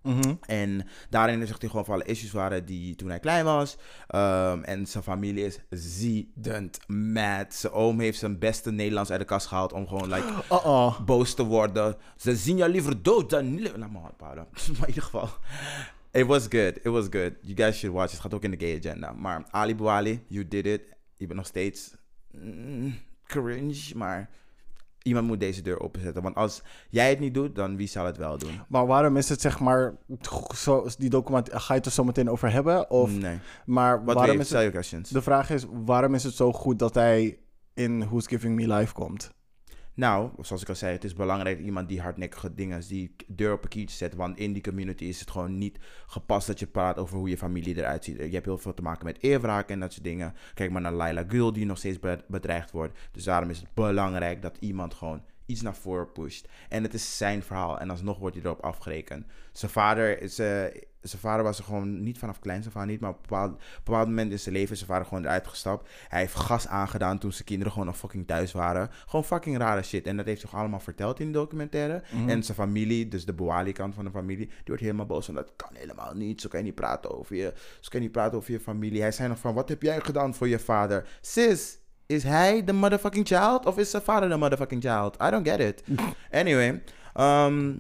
Mhm. 0.08 0.34
En 0.46 0.88
daarin 1.10 1.48
zegt 1.48 1.62
hij 1.62 1.70
gewoon 1.70 1.86
van 1.86 1.94
alle 1.94 2.04
issues 2.04 2.32
waren 2.32 2.66
die 2.66 2.96
toen 2.96 3.10
hij 3.10 3.20
klein 3.20 3.46
was. 3.46 3.78
Ehm, 4.08 4.64
en 4.64 4.86
zijn 4.86 5.04
familie 5.04 5.46
is 5.46 5.60
ziedend 5.70 6.80
mad. 6.88 7.54
Zijn 7.54 7.74
oom 7.74 8.00
heeft 8.00 8.20
zijn 8.20 8.40
beste 8.40 8.72
Nederlands 8.72 9.12
uit 9.12 9.20
de 9.20 9.26
kast 9.26 9.48
gehaald 9.48 9.74
om 9.74 9.88
gewoon 9.88 10.14
like 10.14 10.28
Uh-uh. 10.52 11.00
boos 11.00 11.34
te 11.34 11.44
worden. 11.44 11.96
Ze 12.18 12.36
zien 12.36 12.58
jou 12.58 12.72
liever 12.72 13.04
dood 13.04 13.30
dan... 13.30 13.62
Laat 13.62 13.92
me 13.92 14.00
houden. 14.18 14.48
maar 14.78 14.82
in 14.82 14.88
ieder 14.88 15.04
geval... 15.04 15.30
It 16.18 16.26
was 16.26 16.48
good. 16.48 16.80
It 16.84 16.90
was 16.90 17.08
good. 17.10 17.36
You 17.42 17.56
guys 17.56 17.78
should 17.78 17.96
watch. 17.96 18.12
Het 18.12 18.20
gaat 18.20 18.34
ook 18.34 18.44
in 18.44 18.52
de 18.52 18.60
gay 18.60 18.78
agenda. 18.78 19.12
Maar 19.12 19.46
Ali 19.50 19.76
Bouali, 19.76 20.24
you 20.28 20.48
did 20.48 20.66
it. 20.66 20.82
Je 21.16 21.26
bent 21.26 21.38
nog 21.40 21.46
steeds 21.46 21.96
mm, 22.32 22.96
cringe, 23.26 23.92
maar 23.96 24.30
iemand 25.02 25.28
moet 25.28 25.40
deze 25.40 25.62
deur 25.62 25.80
openzetten. 25.80 26.24
Want 26.24 26.36
als 26.36 26.62
jij 26.90 27.10
het 27.10 27.20
niet 27.20 27.34
doet, 27.34 27.56
dan 27.56 27.76
wie 27.76 27.88
zal 27.88 28.06
het 28.06 28.18
wel 28.18 28.38
doen? 28.38 28.62
Maar 28.68 28.86
waarom 28.86 29.18
is 29.18 29.30
het 29.30 29.42
zeg 29.42 29.60
maar, 29.60 29.96
zo, 30.56 30.88
die 30.98 31.10
document, 31.10 31.50
ga 31.54 31.74
je 31.74 31.80
het 31.80 31.86
er 31.86 31.92
zo 31.92 32.04
meteen 32.04 32.30
over 32.30 32.52
hebben? 32.52 32.90
Of, 32.90 33.12
nee. 33.12 33.40
Maar 33.66 34.06
Wat 34.06 34.16
waarom 34.16 34.40
is 34.40 34.50
het, 34.50 35.10
de 35.10 35.22
vraag 35.22 35.50
is, 35.50 35.66
waarom 35.72 36.14
is 36.14 36.24
het 36.24 36.34
zo 36.34 36.54
goed 36.54 36.80
dat 36.80 36.94
hij 36.94 37.40
in 37.74 38.06
Who's 38.06 38.28
Giving 38.28 38.56
Me 38.56 38.74
Life 38.74 38.94
komt? 38.94 39.36
Nou, 39.98 40.32
zoals 40.42 40.62
ik 40.62 40.70
al 40.70 40.76
zei, 40.76 40.94
het 40.94 41.04
is 41.04 41.14
belangrijk 41.14 41.60
iemand 41.60 41.90
die 41.90 42.02
hardnekkige 42.02 42.54
dingen, 42.54 42.82
die 42.88 43.16
deur 43.28 43.54
op 43.54 43.64
een 43.64 43.70
kiertje 43.70 43.96
zet. 43.98 44.16
Want 44.16 44.38
in 44.38 44.54
die 44.54 44.62
community 44.64 45.04
is 45.04 45.20
het 45.20 45.32
gewoon 45.32 45.58
niet 45.58 45.78
gepast 46.08 46.48
dat 46.48 46.60
je 46.60 46.68
praat 46.68 46.98
over 46.98 47.18
hoe 47.18 47.30
je 47.30 47.38
familie 47.38 47.78
eruit 47.78 48.04
ziet. 48.04 48.18
Je 48.18 48.30
hebt 48.30 48.46
heel 48.46 48.58
veel 48.58 48.74
te 48.74 48.82
maken 48.82 49.06
met 49.06 49.18
eerwraak 49.22 49.70
en 49.70 49.80
dat 49.80 49.92
soort 49.92 50.04
dingen. 50.04 50.34
Kijk 50.54 50.72
maar 50.72 50.82
naar 50.82 50.94
Laila 50.94 51.24
Gul, 51.28 51.54
die 51.54 51.66
nog 51.66 51.78
steeds 51.78 52.00
be- 52.00 52.24
bedreigd 52.28 52.72
wordt. 52.72 53.00
Dus 53.12 53.24
daarom 53.24 53.50
is 53.50 53.60
het 53.60 53.74
belangrijk 53.74 54.42
dat 54.42 54.58
iemand 54.60 54.94
gewoon 54.94 55.22
iets 55.48 55.62
naar 55.62 55.76
voren 55.76 56.12
pusht. 56.12 56.48
En 56.70 56.84
het 56.84 56.94
is 56.94 57.18
zijn 57.18 57.44
verhaal. 57.44 57.80
En 57.80 57.90
alsnog 57.90 58.18
wordt 58.18 58.36
hij 58.36 58.46
erop 58.46 58.64
afgerekend. 58.64 59.26
Zijn 59.52 59.72
vader 59.72 60.22
is... 60.22 60.40
eh, 60.40 60.64
zijn 61.02 61.22
vader 61.22 61.44
was 61.44 61.58
er 61.58 61.64
gewoon 61.64 62.04
niet 62.04 62.18
vanaf 62.18 62.40
kleins 62.40 62.68
af 62.68 62.76
aan 62.76 62.88
niet, 62.88 63.00
maar 63.00 63.10
op 63.10 63.16
een 63.16 63.22
bepaald, 63.22 63.62
bepaald 63.84 64.08
moment 64.08 64.32
in 64.32 64.40
zijn 64.40 64.56
leven 64.56 64.72
is 64.72 64.78
zijn 64.78 64.90
vader 64.90 65.08
gewoon 65.08 65.24
eruit 65.24 65.48
gestapt. 65.48 65.90
Hij 66.08 66.20
heeft 66.20 66.36
gas 66.36 66.68
aangedaan 66.68 67.18
toen 67.18 67.32
zijn 67.32 67.44
kinderen 67.44 67.72
gewoon 67.72 67.88
nog 67.88 67.98
fucking 67.98 68.28
thuis 68.28 68.52
waren. 68.52 68.90
Gewoon 69.06 69.26
fucking 69.26 69.58
rare 69.58 69.84
shit. 69.84 70.06
En 70.06 70.18
dat 70.18 70.26
heeft 70.26 70.42
zich 70.42 70.56
allemaal 70.56 70.80
verteld 70.80 71.20
in 71.20 71.26
de 71.26 71.32
documentaire. 71.32 72.04
En 72.28 72.44
zijn 72.44 72.58
familie, 72.58 73.08
dus 73.08 73.26
de 73.26 73.34
Boali-kant 73.34 73.96
van 73.96 74.06
de 74.06 74.12
familie, 74.12 74.46
die 74.48 74.64
wordt 74.66 74.82
helemaal 74.82 75.06
boos. 75.06 75.26
van 75.26 75.36
dat 75.36 75.54
kan 75.56 75.70
helemaal 75.74 76.14
niet. 76.14 76.42
Zo 76.42 76.50
kan 76.50 76.60
je 76.60 76.66
niet 76.66 76.76
praten 76.76 77.18
over 77.18 77.36
je, 77.36 77.54
zo 77.80 77.90
kan 77.90 78.00
je 78.00 78.06
niet 78.06 78.12
praten 78.12 78.38
over 78.38 78.52
je 78.52 78.60
familie. 78.60 79.02
Hij 79.02 79.12
zei 79.12 79.30
nog 79.30 79.40
van, 79.40 79.54
wat 79.54 79.70
heb 79.70 79.82
jij 79.82 80.00
gedaan 80.00 80.36
voor 80.36 80.48
je 80.48 80.60
vader? 80.60 81.08
Sis, 81.22 81.80
is 82.08 82.24
hij 82.24 82.64
de 82.64 82.74
motherfucking 82.74 83.28
child? 83.28 83.66
Of 83.66 83.78
is 83.78 83.90
zijn 83.90 84.04
vader 84.04 84.30
de 84.30 84.38
motherfucking 84.38 84.82
child? 84.84 85.16
I 85.22 85.30
don't 85.30 85.48
get 85.48 85.60
it. 85.60 85.84
Anyway, 86.32 86.84
um, 87.16 87.80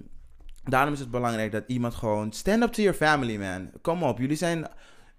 daarom 0.63 0.93
is 0.93 0.99
het 0.99 1.11
belangrijk 1.11 1.51
dat 1.51 1.63
iemand 1.67 1.95
gewoon... 1.95 2.31
Stand 2.31 2.63
up 2.63 2.71
to 2.71 2.81
your 2.81 2.97
family, 2.97 3.37
man. 3.37 3.69
Kom 3.81 4.03
op, 4.03 4.17
jullie 4.17 4.35
zijn... 4.35 4.67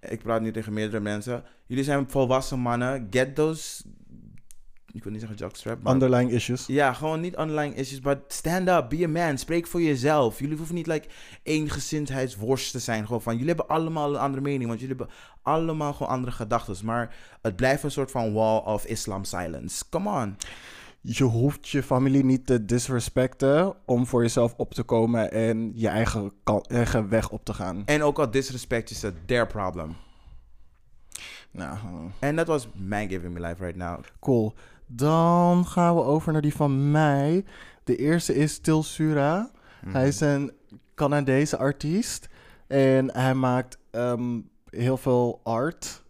Ik 0.01 0.23
praat 0.23 0.41
nu 0.41 0.51
tegen 0.53 0.73
meerdere 0.73 1.01
mensen. 1.01 1.45
Jullie 1.67 1.85
zijn 1.85 2.11
volwassen 2.11 2.59
mannen. 2.59 3.07
Get 3.11 3.35
those... 3.35 3.83
Ik 4.99 5.05
wil 5.05 5.13
niet 5.13 5.23
zeggen 5.23 5.39
jockstrap, 5.39 5.83
maar... 5.83 5.93
Underlying 5.93 6.31
issues. 6.31 6.67
Ja, 6.67 6.93
gewoon 6.93 7.21
niet 7.21 7.37
online 7.37 7.75
issues, 7.75 8.01
maar 8.01 8.21
stand 8.29 8.69
up, 8.69 8.87
be 8.89 9.05
a 9.05 9.09
man, 9.09 9.39
spreek 9.39 9.67
voor 9.67 9.83
jezelf. 9.83 10.39
Jullie 10.39 10.57
hoeven 10.57 10.75
niet 10.75 10.87
like 10.87 11.09
eengezindheidsworst 11.43 12.73
te 12.73 12.79
zijn. 12.79 13.07
Gewoon 13.07 13.23
van, 13.23 13.33
jullie 13.33 13.49
hebben 13.49 13.69
allemaal 13.69 14.15
een 14.15 14.21
andere 14.21 14.43
mening, 14.43 14.67
want 14.69 14.81
jullie 14.81 14.97
hebben 14.97 15.15
allemaal 15.43 15.93
gewoon 15.93 16.13
andere 16.13 16.33
gedachten. 16.33 16.77
Maar 16.85 17.17
het 17.43 17.57
blijft 17.57 17.83
een 17.83 17.91
soort 17.91 18.11
van 18.11 18.33
wall 18.33 18.59
of 18.59 18.85
Islam 18.85 19.25
silence. 19.25 19.85
Come 19.91 20.23
on. 20.23 20.37
Je 21.01 21.25
hoeft 21.25 21.69
je 21.69 21.83
familie 21.83 22.25
niet 22.25 22.47
te 22.47 22.65
disrespecten 22.65 23.75
om 23.87 24.07
voor 24.07 24.23
jezelf 24.23 24.55
op 24.57 24.75
te 24.75 24.83
komen 24.83 25.33
en 25.33 25.71
je 25.75 25.89
eigen, 25.89 26.33
eigen 26.67 27.09
weg 27.09 27.31
op 27.31 27.45
te 27.45 27.55
gaan. 27.55 27.83
En 27.85 28.03
ook 28.03 28.19
al 28.19 28.31
disrespect 28.31 28.91
is 28.91 29.03
het 29.03 29.15
their 29.27 29.47
problem. 29.47 29.97
Nou, 31.51 31.79
hm. 31.79 32.09
En 32.19 32.37
dat 32.37 32.47
was 32.47 32.69
mijn 32.75 33.09
Giving 33.09 33.35
Me 33.35 33.41
Life 33.41 33.65
right 33.65 33.77
now. 33.77 34.01
cool. 34.21 34.55
Dan 34.91 35.67
gaan 35.67 35.95
we 35.95 36.03
over 36.03 36.33
naar 36.33 36.43
die 36.43 36.55
van 36.55 36.91
mij. 36.91 37.45
De 37.85 37.97
eerste 37.97 38.35
is 38.35 38.59
Til 38.59 38.83
Sura. 38.83 39.51
Hij 39.87 40.09
is 40.09 40.21
een 40.21 40.53
Canadese 40.95 41.57
artiest. 41.57 42.29
En 42.67 43.13
hij 43.13 43.35
maakt 43.35 43.79
ehm, 43.91 44.41
heel 44.71 44.97
veel 44.97 45.41
art 45.43 46.03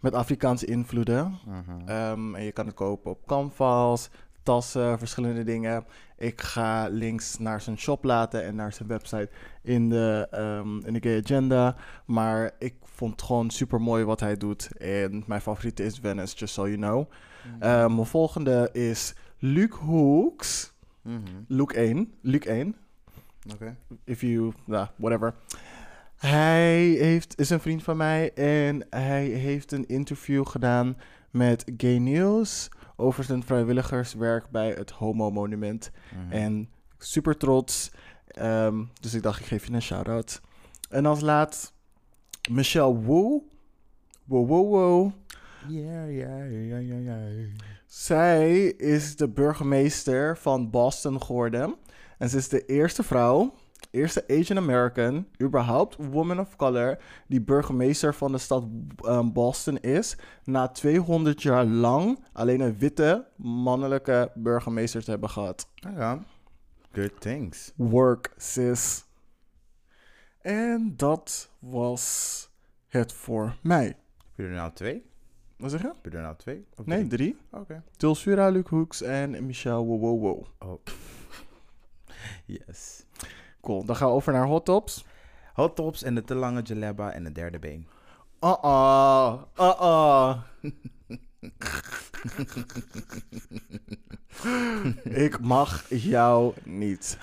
met 0.00 0.14
Afrikaanse 0.14 0.66
invloeden. 0.66 1.38
Ehm, 1.86 2.34
en 2.34 2.44
je 2.44 2.52
kan 2.52 2.66
het 2.66 2.74
kopen 2.74 3.10
op 3.10 3.26
canvas, 3.26 4.10
tassen, 4.42 4.98
verschillende 4.98 5.44
dingen. 5.44 5.84
Ik 6.16 6.40
ga 6.40 6.88
links 6.88 7.38
naar 7.38 7.60
zijn 7.60 7.78
shop 7.78 8.04
laten 8.04 8.44
en 8.44 8.54
naar 8.54 8.72
zijn 8.72 8.88
website 8.88 9.28
in 9.62 9.88
de, 9.88 10.28
ehm, 10.30 10.78
in 10.86 10.92
de 10.92 11.00
Gay 11.00 11.20
Agenda. 11.24 11.76
Maar 12.04 12.50
ik 12.58 12.74
vond 12.96 13.12
het 13.12 13.22
gewoon 13.22 13.50
super 13.50 13.80
mooi 13.80 14.04
wat 14.04 14.20
hij 14.20 14.36
doet. 14.36 14.76
En 14.76 15.24
mijn 15.26 15.40
favoriete 15.40 15.84
is 15.84 15.98
Venice, 15.98 16.36
just 16.36 16.54
so 16.54 16.68
you 16.68 16.76
know. 16.76 17.10
Ehm, 17.58 17.94
mijn 17.94 18.06
volgende 18.06 18.68
is 18.72 19.14
Luc 19.38 19.70
Hoeks. 19.70 20.72
Mhm. 21.02 21.20
Luc 21.48 21.66
1. 21.66 22.12
Luc 22.20 22.44
1 22.44 22.76
Oké. 23.52 23.76
if 24.04 24.20
you, 24.20 24.52
nah, 24.64 24.88
whatever. 24.96 25.34
Hij 26.16 26.84
heeft, 26.84 27.38
is 27.38 27.50
een 27.50 27.60
vriend 27.60 27.82
van 27.82 27.96
mij 27.96 28.32
en 28.34 28.86
hij 28.90 29.24
heeft 29.24 29.72
een 29.72 29.86
interview 29.86 30.46
gedaan 30.46 30.96
met 31.30 31.64
Gay 31.76 31.96
News 31.96 32.68
over 32.96 33.24
zijn 33.24 33.42
vrijwilligerswerk 33.42 34.50
bij 34.50 34.70
het 34.70 34.90
Homo 34.90 35.30
Monument. 35.30 35.90
Mhm. 36.14 36.32
En 36.32 36.68
super 36.98 37.36
trots. 37.36 37.90
Ehm, 38.26 38.84
dus 39.00 39.14
ik 39.14 39.22
dacht, 39.22 39.40
ik 39.40 39.46
geef 39.46 39.66
je 39.66 39.72
een 39.72 39.82
shout-out. 39.82 40.40
En 40.88 41.06
als 41.06 41.20
laat 41.20 41.72
Michelle 42.50 42.94
Wu. 42.94 43.42
Wow, 44.24 44.48
wow, 44.48 44.70
wow. 44.70 45.12
Ja, 45.68 46.04
ja, 46.04 46.44
ja, 46.44 46.78
ja, 46.78 46.96
ja. 46.96 47.18
Zij 47.86 48.64
is 48.64 49.16
de 49.16 49.28
burgemeester 49.28 50.36
van 50.36 50.70
Boston 50.70 51.22
geworden. 51.22 51.74
En 52.18 52.28
ze 52.28 52.36
is 52.36 52.48
de 52.48 52.64
eerste 52.64 53.02
vrouw 53.02 53.52
eerste 53.96 54.24
Asian 54.28 54.58
American, 54.58 55.26
überhaupt 55.42 55.96
woman 56.10 56.40
of 56.40 56.56
color, 56.56 56.98
die 57.26 57.40
burgemeester 57.40 58.14
van 58.14 58.32
de 58.32 58.38
stad 58.38 58.64
ehm, 58.96 59.32
Boston 59.32 59.78
is. 59.78 60.16
Na 60.44 60.68
200 60.68 61.42
jaar 61.42 61.64
lang 61.64 62.24
alleen 62.32 62.60
een 62.60 62.78
witte 62.78 63.26
mannelijke 63.36 64.30
burgemeester 64.34 65.04
te 65.04 65.10
hebben 65.10 65.30
gehad. 65.30 65.68
Ja, 65.74 66.24
good 66.92 67.20
things. 67.20 67.72
Work, 67.76 68.32
sis. 68.36 69.05
En 70.46 70.96
dat 70.96 71.50
was 71.58 72.48
het 72.86 73.12
voor 73.12 73.56
mij. 73.62 73.84
Heb 73.86 73.96
je 74.36 74.42
er 74.42 74.50
nou 74.50 74.72
twee? 74.72 75.06
Wat 75.56 75.70
zeg 75.70 75.80
je? 75.80 75.86
Heb 75.86 76.12
je 76.12 76.16
er 76.16 76.22
nou 76.22 76.36
twee? 76.36 76.66
Of 76.76 76.86
Nee, 76.86 77.06
drie. 77.06 77.36
Oké. 77.50 77.82
Tulsura, 77.96 78.48
Luke 78.48 78.74
Hoeks 78.74 79.02
en 79.02 79.46
Michelle 79.46 79.84
Wowowo. 79.84 80.46
Oh. 80.58 80.82
yes. 82.66 83.04
Cool, 83.60 83.84
dan 83.84 83.96
gaan 83.96 84.08
we 84.08 84.14
over 84.14 84.32
naar 84.32 84.46
hot 84.46 84.64
tops. 84.64 85.04
Hot 85.52 85.76
tops 85.76 86.02
en 86.02 86.14
de 86.14 86.24
te 86.24 86.34
lange 86.34 86.62
jaleba 86.62 87.12
en 87.12 87.24
de 87.24 87.32
derde 87.32 87.58
been. 87.58 87.86
Uh-uh, 88.40 89.42
uh-uh. 89.58 90.36
Ik 95.26 95.40
mag 95.40 95.84
jou 95.88 96.54
niet. 96.64 97.18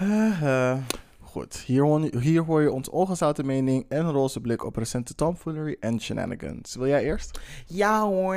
Goed, 1.33 1.55
hier 1.55 1.81
hoor, 1.81 2.09
hier 2.19 2.43
hoor 2.43 2.61
je 2.61 2.71
ons 2.71 2.89
ongezouten 2.89 3.45
mening 3.45 3.85
en 3.89 4.11
roze 4.11 4.41
blik 4.41 4.65
op 4.65 4.75
recente 4.75 5.15
tomfoolery 5.15 5.77
en 5.79 6.01
shenanigans. 6.01 6.75
Wil 6.75 6.87
jij 6.87 7.03
eerst? 7.03 7.39
Ja 7.67 8.01
hoor. 8.01 8.35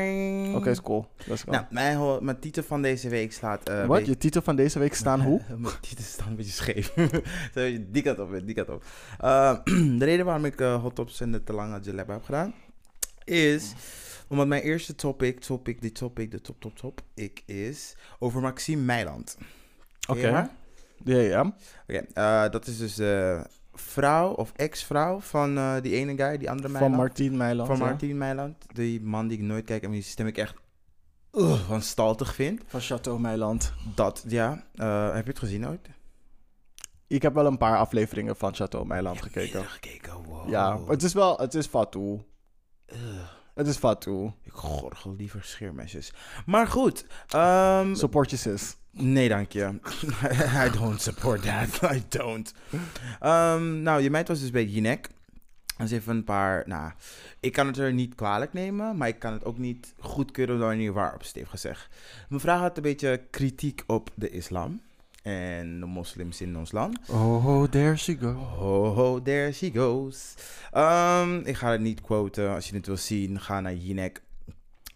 Oké, 0.54 0.70
is 0.70 0.80
cool. 0.82 1.06
Let's 1.26 1.42
go. 1.42 1.50
Nou, 1.70 2.24
mijn, 2.24 2.38
titel 2.40 2.62
van 2.62 2.82
deze 2.82 3.08
week 3.08 3.32
slaat... 3.32 3.68
eh, 3.68 3.86
Wat? 3.86 4.06
Je 4.06 4.16
titel 4.16 4.42
van 4.42 4.56
deze 4.56 4.78
week 4.78 4.94
staan 4.94 5.20
hoe? 5.20 5.40
Mijn 5.58 5.74
titel 5.80 6.04
staat 6.04 6.26
een 6.26 6.36
beetje 6.36 6.52
scheef. 6.52 6.94
Die 7.92 8.02
kant 8.02 8.18
op, 8.18 8.40
die 8.44 8.54
kant 8.54 8.68
op. 8.68 8.84
Eh, 9.18 9.58
de 9.98 10.04
reden 10.04 10.24
waarom 10.24 10.44
ik 10.44 10.60
eh, 10.60 10.82
hot 10.82 10.94
tops 10.94 11.20
en 11.20 11.32
de 11.32 11.42
te 11.42 11.52
lange 11.52 11.80
jaleba 11.80 12.12
heb 12.12 12.24
gedaan... 12.24 12.54
is 13.24 13.72
omdat 14.28 14.46
mijn 14.46 14.62
eerste 14.62 14.94
topic, 14.94 15.40
topic, 15.40 15.80
die 15.80 15.92
topic, 15.92 16.30
de 16.30 16.40
top, 16.40 16.60
top, 16.60 16.76
top... 16.76 17.00
ik 17.14 17.42
is 17.46 17.96
over 18.18 18.40
Maxime 18.40 18.82
Meiland. 18.82 19.36
Oké. 20.08 20.50
Ja, 21.06 21.18
ja. 21.20 21.54
Oké, 21.82 22.06
eh, 22.12 22.50
dat 22.50 22.66
is 22.66 22.78
dus 22.78 22.94
de 22.94 23.44
vrouw 23.72 24.30
of 24.32 24.52
ex-vrouw 24.56 25.20
van 25.20 25.56
eh, 25.56 25.74
die 25.82 25.92
ene 25.94 26.16
guy, 26.16 26.38
die 26.38 26.50
andere 26.50 26.68
Van 26.68 26.78
Meiland. 26.80 26.96
Martien 26.96 27.36
Meiland. 27.36 27.68
Van. 27.68 27.78
Martien 27.78 28.18
Meiland. 28.18 28.56
Die 28.74 29.02
man 29.02 29.28
die 29.28 29.38
ik 29.38 29.44
nooit 29.44 29.64
kijk 29.64 29.82
en 29.82 29.90
die 29.90 30.02
stem 30.02 30.26
ik 30.26 30.38
echt 30.38 30.54
uh, 31.32 31.68
wanstaltig 31.68 32.34
vind. 32.34 32.62
Van 32.66 32.80
Chateau 32.80 33.20
Meiland. 33.20 33.72
Dat, 33.94 34.24
ja. 34.28 34.64
Eh, 34.74 35.14
heb 35.14 35.24
je 35.24 35.30
het 35.30 35.38
gezien 35.38 35.68
ooit? 35.68 35.88
Ik 37.06 37.22
heb 37.22 37.34
wel 37.34 37.46
een 37.46 37.58
paar 37.58 37.78
afleveringen 37.78 38.36
van 38.36 38.54
Chateau 38.54 38.86
Meiland 38.86 39.22
gekeken. 39.22 39.64
Gekeken, 39.64 40.22
wow. 40.24 40.48
Ja, 40.48 40.78
het 40.86 41.02
is 41.02 41.12
wel, 41.12 41.38
het 41.38 41.54
is 41.54 41.66
Fatou. 41.66 42.22
Het 43.54 43.66
is 43.66 43.76
Fatou. 43.76 44.32
ik 44.42 44.52
gorgel 44.52 45.14
liever 45.14 45.44
scheermesjes. 45.44 46.12
Maar 46.46 46.66
goed. 46.66 47.06
ehm, 47.28 47.94
Support 47.94 48.30
je 48.30 48.36
sis. 48.36 48.76
Nee, 48.96 49.28
dank 49.28 49.52
je. 49.52 49.70
I 50.66 50.70
don't 50.78 51.00
support 51.00 51.42
that. 51.42 51.82
I 51.96 52.02
don't. 52.08 52.52
Ehm, 53.20 53.82
nou, 53.82 54.02
je 54.02 54.10
meid 54.10 54.28
was 54.28 54.40
dus 54.40 54.50
bij 54.50 54.64
Jinek. 54.64 55.08
En 55.76 55.88
ze 55.88 55.94
heeft 55.94 56.06
een 56.06 56.24
paar, 56.24 56.62
nou, 56.66 56.92
ik 57.40 57.52
kan 57.52 57.66
het 57.66 57.78
er 57.78 57.92
niet 57.92 58.14
kwalijk 58.14 58.52
nemen, 58.52 58.96
maar 58.96 59.08
ik 59.08 59.18
kan 59.18 59.32
het 59.32 59.44
ook 59.44 59.58
niet 59.58 59.94
goedkeuren 59.98 60.54
op 60.54 60.60
de 60.60 60.66
manier 60.66 60.92
waarop 60.92 61.20
ze 61.22 61.26
het 61.28 61.36
heeft 61.36 61.50
gezegd. 61.50 61.88
Mevrouw 62.28 62.58
had 62.58 62.76
een 62.76 62.82
beetje 62.82 63.20
kritiek 63.30 63.82
op 63.86 64.10
de 64.14 64.30
islam 64.30 64.80
en 65.22 65.80
de 65.80 65.86
moslims 65.86 66.40
in 66.40 66.56
ons 66.56 66.72
land. 66.72 66.98
Oh, 67.08 67.62
there 67.64 67.96
she 67.96 68.16
go. 68.20 68.32
Ho, 68.32 68.84
ho, 68.94 69.22
there 69.22 69.52
she 69.52 69.70
goes. 69.74 70.34
Ik 71.46 71.56
ga 71.56 71.70
het 71.70 71.80
niet 71.80 72.00
quoten. 72.00 72.54
Als 72.54 72.68
je 72.68 72.74
het 72.76 72.86
wil 72.86 72.96
zien, 72.96 73.40
ga 73.40 73.60
naar 73.60 73.74
Jinek. 73.74 74.22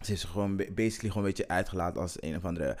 Ze 0.01 0.11
is 0.13 0.23
gewoon 0.23 0.55
ba- 0.55 0.63
basically 0.75 1.09
gewoon 1.11 1.17
een 1.27 1.33
beetje 1.35 1.47
uitgelaten 1.47 2.01
als 2.01 2.15
een 2.19 2.35
of 2.35 2.45
andere 2.45 2.77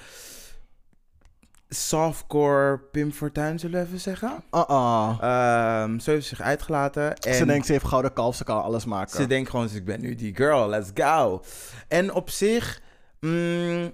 softcore 1.75 2.79
Pim 2.91 3.11
Fortuyn, 3.11 3.59
zullen 3.59 3.79
we 3.79 3.85
even 3.85 3.99
zeggen. 3.99 4.43
Uh-uh. 4.51 5.17
Ehm 5.21 5.99
zo 5.99 6.11
heeft 6.11 6.27
ze 6.27 6.35
zich 6.35 6.45
uitgelaten. 6.45 7.15
En 7.15 7.33
Ze 7.35 7.45
denkt 7.45 7.65
ze 7.65 7.71
heeft 7.71 7.85
gouden 7.85 8.13
kalf, 8.13 8.35
ze 8.35 8.43
kan 8.43 8.61
alles 8.63 8.85
maken. 8.85 9.15
ze 9.15 9.27
denkt 9.27 9.49
gewoon, 9.49 9.69
ik 9.73 9.85
ben 9.85 10.01
nu 10.01 10.15
die 10.15 10.35
girl, 10.35 10.69
let's 10.69 10.89
go. 10.93 11.43
En 11.87 12.13
op 12.13 12.29
zich 12.29 12.81
mm, 13.19 13.91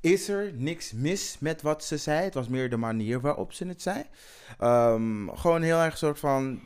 is 0.00 0.28
er 0.28 0.52
niks 0.54 0.92
mis 0.92 1.36
met 1.40 1.62
wat 1.62 1.84
ze 1.84 1.96
zei. 1.96 2.24
Het 2.24 2.34
was 2.34 2.48
meer 2.48 2.70
de 2.70 2.76
manier 2.76 3.20
waarop 3.20 3.52
ze 3.52 3.66
het 3.66 3.82
zei. 3.82 4.04
Ehm, 4.58 5.28
gewoon 5.28 5.62
heel 5.62 5.78
erg 5.78 5.98
soort 5.98 6.18
van 6.18 6.60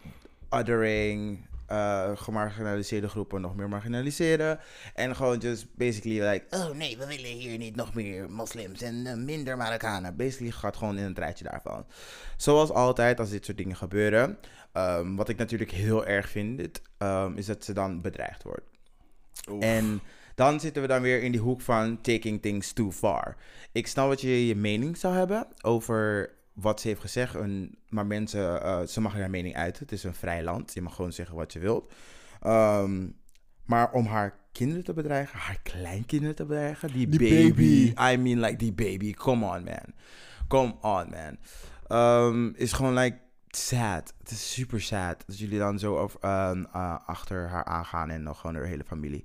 othering, 0.49 1.47
eh, 1.71 2.11
gemarginaliseerde 2.15 3.09
groepen 3.09 3.41
nog 3.41 3.57
meer 3.57 3.69
marginaliseren. 3.69 4.59
En 4.95 5.17
gewoon 5.17 5.39
just 5.39 5.67
basically 5.75 6.29
like, 6.29 6.57
oh 6.57 6.71
nee, 6.71 6.99
we 6.99 7.07
willen 7.07 7.31
hier 7.31 7.59
niet 7.59 7.77
nog 7.77 7.95
meer 7.95 8.31
moslims 8.31 8.83
en 8.83 9.07
eh, 9.07 9.15
minder 9.15 9.57
Marokkanen. 9.57 10.17
Basically 10.17 10.51
gaat 10.51 10.77
gewoon 10.77 10.99
in 10.99 11.05
het 11.05 11.19
rijtje 11.19 11.45
daarvan. 11.45 11.87
Zoals 12.37 12.71
altijd 12.71 13.21
als 13.21 13.31
dit 13.31 13.45
soort 13.45 13.57
dingen 13.57 13.77
gebeuren. 13.77 14.39
ehm, 14.73 15.15
wat 15.15 15.29
ik 15.29 15.37
natuurlijk 15.37 15.71
heel 15.71 16.07
erg 16.07 16.29
vind, 16.29 16.83
ehm, 16.99 17.37
is 17.37 17.47
dat 17.47 17.65
ze 17.65 17.73
dan 17.73 18.01
bedreigd 18.01 18.43
wordt. 18.43 18.67
En 19.61 20.01
dan 20.35 20.61
zitten 20.61 20.83
we 20.83 20.89
dan 20.89 21.03
weer 21.03 21.23
in 21.23 21.33
die 21.33 21.41
hoek 21.41 21.61
van 21.61 22.01
taking 22.01 22.43
things 22.43 22.73
too 22.73 22.93
far. 22.93 23.37
Ik 23.73 23.87
snap 23.87 24.09
dat 24.09 24.21
je 24.21 24.47
je 24.47 24.57
mening 24.57 24.97
zou 24.97 25.15
hebben 25.15 25.47
over 25.63 26.31
wat 26.61 26.81
ze 26.81 26.89
heeft 26.89 27.01
gezegd. 27.01 27.35
En, 27.35 27.75
maar 27.89 28.07
mensen, 28.07 28.63
eh, 28.63 28.83
ze 28.83 29.01
mag 29.01 29.15
haar 29.15 29.31
mening 29.31 29.57
uiten. 29.57 29.83
Het 29.83 29.93
is 29.93 30.05
een 30.05 30.15
vrij 30.15 30.43
land. 30.43 30.75
Je 30.75 30.83
mag 30.83 30.95
gewoon 30.95 31.13
zeggen 31.13 31.37
wat 31.37 31.53
je 31.53 31.59
wilt. 31.59 31.93
Ehm, 32.41 33.07
maar 33.65 33.93
om 33.93 34.07
haar 34.07 34.39
kinderen 34.53 34.85
te 34.85 34.93
bedreigen, 34.93 35.39
haar 35.39 35.61
kleinkinderen 35.63 36.35
te 36.35 36.45
bedreigen, 36.45 36.93
die, 36.93 37.09
Die 37.09 37.19
baby, 37.19 37.49
baby. 37.49 38.13
I 38.13 38.17
mean 38.17 38.41
like 38.41 38.57
die 38.57 38.73
baby, 38.73 39.13
come 39.13 39.47
on 39.47 39.65
man. 39.65 39.95
Come 40.49 40.75
on 40.81 41.11
man. 41.11 41.37
Ehm, 41.87 42.49
is 42.55 42.73
gewoon 42.73 42.95
like 42.95 43.19
sad. 43.49 44.15
Het 44.19 44.31
is 44.31 44.53
super 44.53 44.81
sad 44.81 45.25
dat 45.27 45.39
jullie 45.39 45.59
dan 45.59 45.79
zo 45.79 45.97
over, 45.97 46.21
ehm, 46.21 46.65
eh, 46.73 46.97
achter 47.07 47.49
haar 47.49 47.65
aangaan 47.65 48.11
en 48.11 48.23
nog 48.23 48.41
gewoon 48.41 48.57
haar 48.57 48.65
hele 48.65 48.85
familie. 48.85 49.25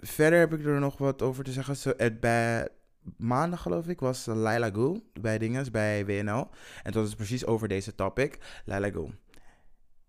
Verder 0.00 0.38
heb 0.38 0.52
ik 0.52 0.64
er 0.64 0.80
nog 0.80 0.98
wat 0.98 1.22
over 1.22 1.44
te 1.44 1.52
zeggen. 1.52 1.76
Zo, 1.76 1.92
het 1.96 2.20
bij 2.20 2.68
maandag 3.16 3.62
geloof 3.62 3.88
ik 3.88 4.00
was 4.00 4.26
Laila 4.26 4.70
Gul 4.70 5.10
bij 5.20 5.38
dinges 5.38 5.70
bij 5.70 6.06
WNL. 6.06 6.48
En 6.82 6.92
dat 6.92 7.06
is 7.06 7.14
precies 7.14 7.46
over 7.46 7.68
deze 7.68 7.94
topic. 7.94 8.62
Laila 8.64 8.90
Gul. 8.90 9.12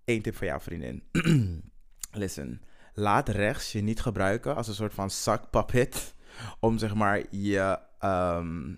Eén 0.06 0.22
tip 0.22 0.36
voor 0.36 0.48
jou 0.48 0.62
vriendin. 0.62 1.04
Listen. 2.12 2.62
Laat 2.94 3.30
rechts 3.30 3.72
je 3.72 3.82
niet 3.82 4.02
gebruiken 4.02 4.56
als 4.56 4.68
een 4.68 4.74
soort 4.74 4.94
van 4.94 5.10
zakpuppet. 5.10 6.16
Om 6.60 6.78
zeg 6.78 6.96
maar 6.96 7.24
je, 7.36 7.80
ehm, 8.00 8.74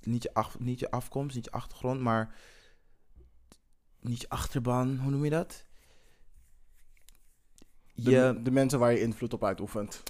niet, 0.00 0.22
je 0.22 0.34
af, 0.34 0.58
niet 0.58 0.78
je 0.78 0.90
afkomst, 0.90 1.34
niet 1.34 1.44
je 1.44 1.50
achtergrond, 1.50 2.00
maar 2.00 2.34
niet 4.00 4.20
je 4.20 4.28
achterban, 4.28 4.98
hoe 4.98 5.10
noem 5.10 5.24
je 5.24 5.30
dat? 5.30 5.64
De, 7.94 8.40
de 8.42 8.50
mensen 8.50 8.78
waar 8.78 8.92
je 8.92 9.00
invloed 9.00 9.32
op 9.32 9.44
uitoefent. 9.44 10.02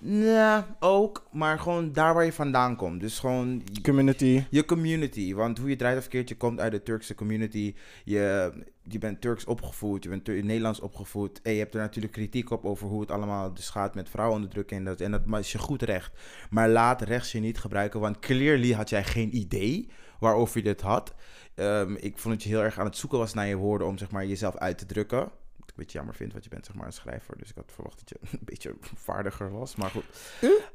Nou, 0.00 0.64
ook, 0.80 1.28
maar 1.32 1.58
gewoon 1.58 1.92
daar 1.92 2.14
waar 2.14 2.24
je 2.24 2.32
vandaan 2.32 2.76
komt. 2.76 3.00
Dus 3.00 3.18
gewoon 3.18 3.62
Community. 3.82 4.44
je 4.50 4.64
community. 4.64 5.34
Want 5.34 5.58
hoe 5.58 5.68
je 5.68 5.76
draait 5.76 5.98
of 5.98 6.08
keert, 6.08 6.28
je 6.28 6.36
komt 6.36 6.60
uit 6.60 6.72
de 6.72 6.82
Turkse 6.82 7.14
community. 7.14 7.74
Je, 8.04 8.52
je 8.82 8.98
bent 8.98 9.20
Turks 9.20 9.44
opgevoed, 9.44 10.02
je 10.02 10.08
bent 10.08 10.24
Tur- 10.24 10.44
Nederlands 10.44 10.80
opgevoed. 10.80 11.42
En 11.42 11.52
je 11.52 11.58
hebt 11.58 11.74
er 11.74 11.80
natuurlijk 11.80 12.12
kritiek 12.12 12.50
op 12.50 12.64
over 12.64 12.88
hoe 12.88 13.00
het 13.00 13.10
allemaal 13.10 13.54
dus 13.54 13.68
gaat 13.68 13.94
met 13.94 14.08
vrouwenonderdrukking. 14.10 14.80
En 14.80 14.86
dat, 14.86 15.00
en 15.00 15.10
dat 15.10 15.40
is 15.40 15.52
je 15.52 15.58
goed 15.58 15.82
recht. 15.82 16.12
Maar 16.50 16.68
laat 16.68 17.02
rechts 17.02 17.32
je 17.32 17.40
niet 17.40 17.58
gebruiken, 17.58 18.00
want 18.00 18.18
clearly 18.18 18.72
had 18.72 18.88
jij 18.88 19.04
geen 19.04 19.36
idee 19.36 19.88
waarover 20.20 20.58
je 20.58 20.64
dit 20.64 20.80
had. 20.80 21.14
Ehm, 21.54 21.94
ik 21.94 22.18
vond 22.18 22.34
dat 22.34 22.42
je 22.42 22.48
heel 22.48 22.62
erg 22.62 22.78
aan 22.78 22.86
het 22.86 22.96
zoeken 22.96 23.18
was 23.18 23.34
naar 23.34 23.46
je 23.46 23.56
woorden 23.56 23.86
om 23.86 23.98
zeg 23.98 24.10
maar, 24.10 24.26
jezelf 24.26 24.56
uit 24.56 24.78
te 24.78 24.86
drukken. 24.86 25.30
Beetje 25.78 25.98
jammer 25.98 26.14
vind, 26.14 26.32
want 26.32 26.44
je 26.44 26.50
bent 26.50 26.66
zeg 26.66 26.74
maar 26.74 26.86
een 26.86 26.92
schrijver. 26.92 27.38
Dus 27.38 27.50
ik 27.50 27.56
had 27.56 27.72
verwacht 27.74 27.98
dat 27.98 28.08
je 28.08 28.16
een 28.38 28.44
beetje 28.44 28.74
vaardiger 28.80 29.50
was. 29.50 29.76
Maar 29.76 29.90
goed. 29.90 30.04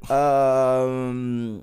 Ehm, 0.08 1.54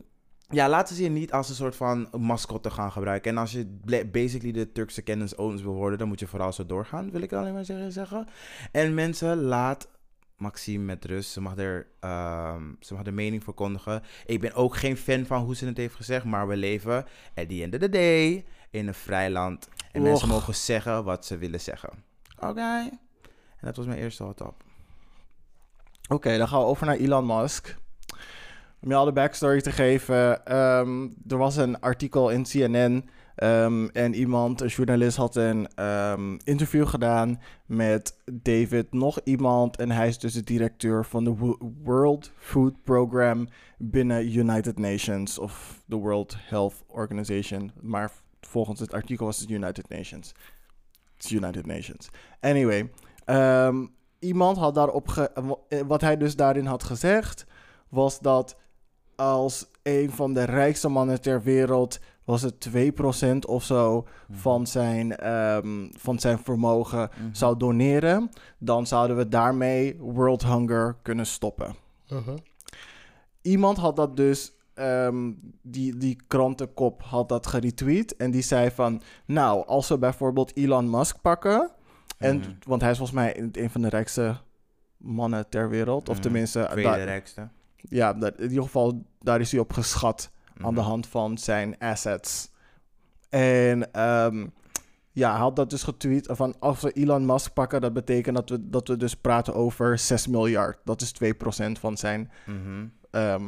ja, 0.49 0.69
laten 0.69 0.95
ze 0.95 1.03
je 1.03 1.09
niet 1.09 1.31
als 1.31 1.49
een 1.49 1.55
soort 1.55 1.75
van 1.75 2.07
mascotte 2.17 2.69
gaan 2.69 2.91
gebruiken. 2.91 3.31
En 3.31 3.37
als 3.37 3.51
je 3.51 3.65
basically 4.11 4.51
de 4.51 4.71
Turkse 4.71 5.01
kennis 5.01 5.35
owns 5.35 5.61
wil 5.61 5.73
worden, 5.73 5.99
dan 5.99 6.07
moet 6.07 6.19
je 6.19 6.27
vooral 6.27 6.53
zo 6.53 6.65
doorgaan, 6.65 7.11
wil 7.11 7.21
ik 7.21 7.33
alleen 7.33 7.53
maar 7.53 7.65
zeggen. 7.91 8.27
En 8.71 8.93
mensen, 8.93 9.41
laat 9.41 9.87
Maxime 10.41 10.83
met 10.83 11.05
rust. 11.05 11.31
Ze 11.31 11.41
mag, 11.41 11.57
er, 11.57 11.87
ehm, 11.99 12.63
ze 12.79 12.93
mag 12.93 13.03
de 13.03 13.11
mening 13.11 13.43
verkondigen. 13.43 14.03
Ik 14.25 14.39
ben 14.39 14.53
ook 14.53 14.75
geen 14.75 14.97
fan 14.97 15.25
van 15.25 15.43
hoe 15.43 15.55
ze 15.55 15.65
het 15.65 15.77
heeft 15.77 15.95
gezegd, 15.95 16.25
maar 16.25 16.47
we 16.47 16.55
leven 16.55 17.05
at 17.35 17.49
the 17.49 17.63
end 17.63 17.73
of 17.73 17.79
the 17.79 17.89
day 17.89 18.45
in 18.69 18.87
een 18.87 18.93
vrij 18.93 19.29
land. 19.29 19.69
En 19.91 20.01
mensen 20.01 20.27
mogen 20.27 20.55
zeggen 20.55 21.03
wat 21.03 21.25
ze 21.25 21.37
willen 21.37 21.61
zeggen. 21.61 21.89
Oké. 22.39 22.89
En 23.61 23.67
dat 23.67 23.75
was 23.75 23.85
mijn 23.85 23.99
eerste 23.99 24.23
hot. 24.23 24.41
Oké, 26.09 26.37
dan 26.37 26.47
gaan 26.47 26.59
we 26.59 26.65
over 26.65 26.85
naar 26.85 26.95
Elon 26.95 27.25
Musk. 27.25 27.77
Om 28.81 28.89
je 28.89 28.95
al 28.95 29.05
de 29.05 29.13
backstory 29.13 29.61
te 29.61 29.71
geven. 29.71 30.45
ehm, 30.45 31.07
er 31.27 31.37
was 31.37 31.55
een 31.55 31.79
artikel 31.79 32.29
in 32.29 32.43
CNN 32.43 33.09
Ehm, 33.35 33.87
en 33.87 34.13
iemand, 34.13 34.61
een 34.61 34.67
journalist, 34.67 35.17
had 35.17 35.35
een 35.35 35.67
ehm, 35.75 36.37
interview 36.43 36.87
gedaan 36.87 37.39
met 37.65 38.17
David, 38.25 38.93
nog 38.93 39.19
iemand. 39.23 39.77
En 39.77 39.91
hij 39.91 40.07
is 40.07 40.19
dus 40.19 40.33
de 40.33 40.43
directeur 40.43 41.05
van 41.05 41.23
de 41.23 41.35
Wo- 41.35 41.57
World 41.83 42.31
Food 42.37 42.83
Program 42.83 43.47
binnen 43.77 44.35
United 44.37 44.79
Nations 44.79 45.39
of 45.39 45.81
de 45.85 45.95
World 45.95 46.35
Health 46.39 46.83
Organization. 46.87 47.71
Maar 47.81 48.11
volgens 48.41 48.79
het 48.79 48.93
artikel 48.93 49.25
was 49.25 49.39
het 49.39 49.49
United 49.49 49.89
Nations. 49.89 50.33
Is 51.17 51.31
United 51.31 51.65
Nations. 51.65 52.09
Anyway, 52.39 52.89
ehm, 53.25 53.85
iemand 54.19 54.57
had 54.57 54.75
daarop 54.75 55.07
ge- 55.07 55.31
eh, 55.69 55.79
wat 55.87 56.01
hij 56.01 56.17
dus 56.17 56.35
daarin 56.35 56.65
had 56.65 56.83
gezegd 56.83 57.45
was 57.89 58.19
dat 58.19 58.55
als 59.15 59.69
een 59.83 60.11
van 60.11 60.33
de 60.33 60.43
rijkste 60.43 60.87
mannen 60.89 61.21
ter 61.21 61.41
wereld 61.43 61.99
was 62.23 62.41
het 62.41 62.59
2% 62.59 63.45
of 63.47 63.63
zo 63.63 64.07
van 64.31 64.67
zijn, 64.67 65.15
ehm, 65.17 65.87
van 65.97 66.19
zijn 66.19 66.39
vermogen 66.39 67.09
zou 67.31 67.57
doneren, 67.57 68.29
dan 68.57 68.87
zouden 68.87 69.17
we 69.17 69.27
daarmee 69.27 69.97
world 69.99 70.43
hunger 70.45 70.95
kunnen 71.01 71.25
stoppen. 71.25 71.75
Iemand 73.41 73.77
had 73.77 73.95
dat 73.95 74.15
dus, 74.17 74.51
ehm, 74.73 75.31
die, 75.61 75.97
die 75.97 76.17
krantenkop 76.27 77.01
had 77.03 77.29
dat 77.29 77.47
geretweet 77.47 78.15
en 78.15 78.31
die 78.31 78.41
zei 78.41 78.71
van, 78.71 79.01
nou, 79.25 79.65
als 79.67 79.87
we 79.89 79.97
bijvoorbeeld 79.97 80.55
Elon 80.55 80.89
Musk 80.89 81.21
pakken, 81.21 81.71
en, 82.21 82.37
Mhm. 82.37 82.49
want 82.67 82.81
hij 82.81 82.91
is 82.91 82.97
volgens 82.97 83.17
mij 83.17 83.49
een 83.51 83.69
van 83.69 83.81
de 83.81 83.89
rijkste 83.89 84.37
mannen 84.97 85.49
ter 85.49 85.69
wereld, 85.69 86.09
of 86.09 86.13
Mhm. 86.13 86.23
tenminste, 86.23 86.67
Tweede 86.71 86.89
daar- 86.89 87.03
rijkste. 87.03 87.47
ja, 87.75 88.13
dat, 88.13 88.37
in 88.39 88.49
ieder 88.49 88.63
geval, 88.63 89.05
daar 89.19 89.39
is 89.39 89.51
hij 89.51 89.59
op 89.59 89.73
geschat 89.73 90.31
aan 90.57 90.73
de 90.75 90.79
Mhm. 90.81 90.89
hand 90.89 91.07
van 91.07 91.37
zijn 91.37 91.77
assets. 91.79 92.49
En 93.29 93.91
ehm, 93.93 94.47
ja, 95.11 95.29
hij 95.31 95.39
had 95.39 95.55
dat 95.55 95.69
dus 95.69 95.83
getweet 95.83 96.27
van 96.31 96.55
als 96.59 96.81
we 96.81 96.91
Elon 96.91 97.25
Musk 97.25 97.53
pakken, 97.53 97.81
dat 97.81 97.93
betekent 97.93 98.35
dat 98.35 98.49
we, 98.49 98.69
dat 98.69 98.87
we 98.87 98.97
dus 98.97 99.15
praten 99.15 99.53
over 99.53 99.97
6 99.99 100.27
miljard. 100.27 100.77
Dat 100.83 101.01
is 101.01 101.11
2% 101.11 101.79
van 101.79 101.97
zijn, 101.97 102.31
ehm, 103.11 103.45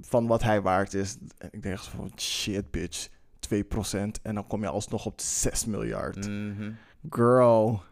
van 0.00 0.26
wat 0.26 0.42
hij 0.42 0.62
waard 0.62 0.94
is. 0.94 1.16
En 1.38 1.48
ik 1.52 1.62
denk 1.62 1.78
van, 1.78 2.10
shit 2.16 2.70
bitch, 2.70 3.08
2% 3.38 4.20
en 4.22 4.34
dan 4.34 4.46
kom 4.46 4.60
je 4.62 4.68
alsnog 4.68 5.06
op 5.06 5.20
6 5.20 5.64
miljard. 5.64 6.28
Mhm. 6.28 6.70
Girl. 7.10 7.82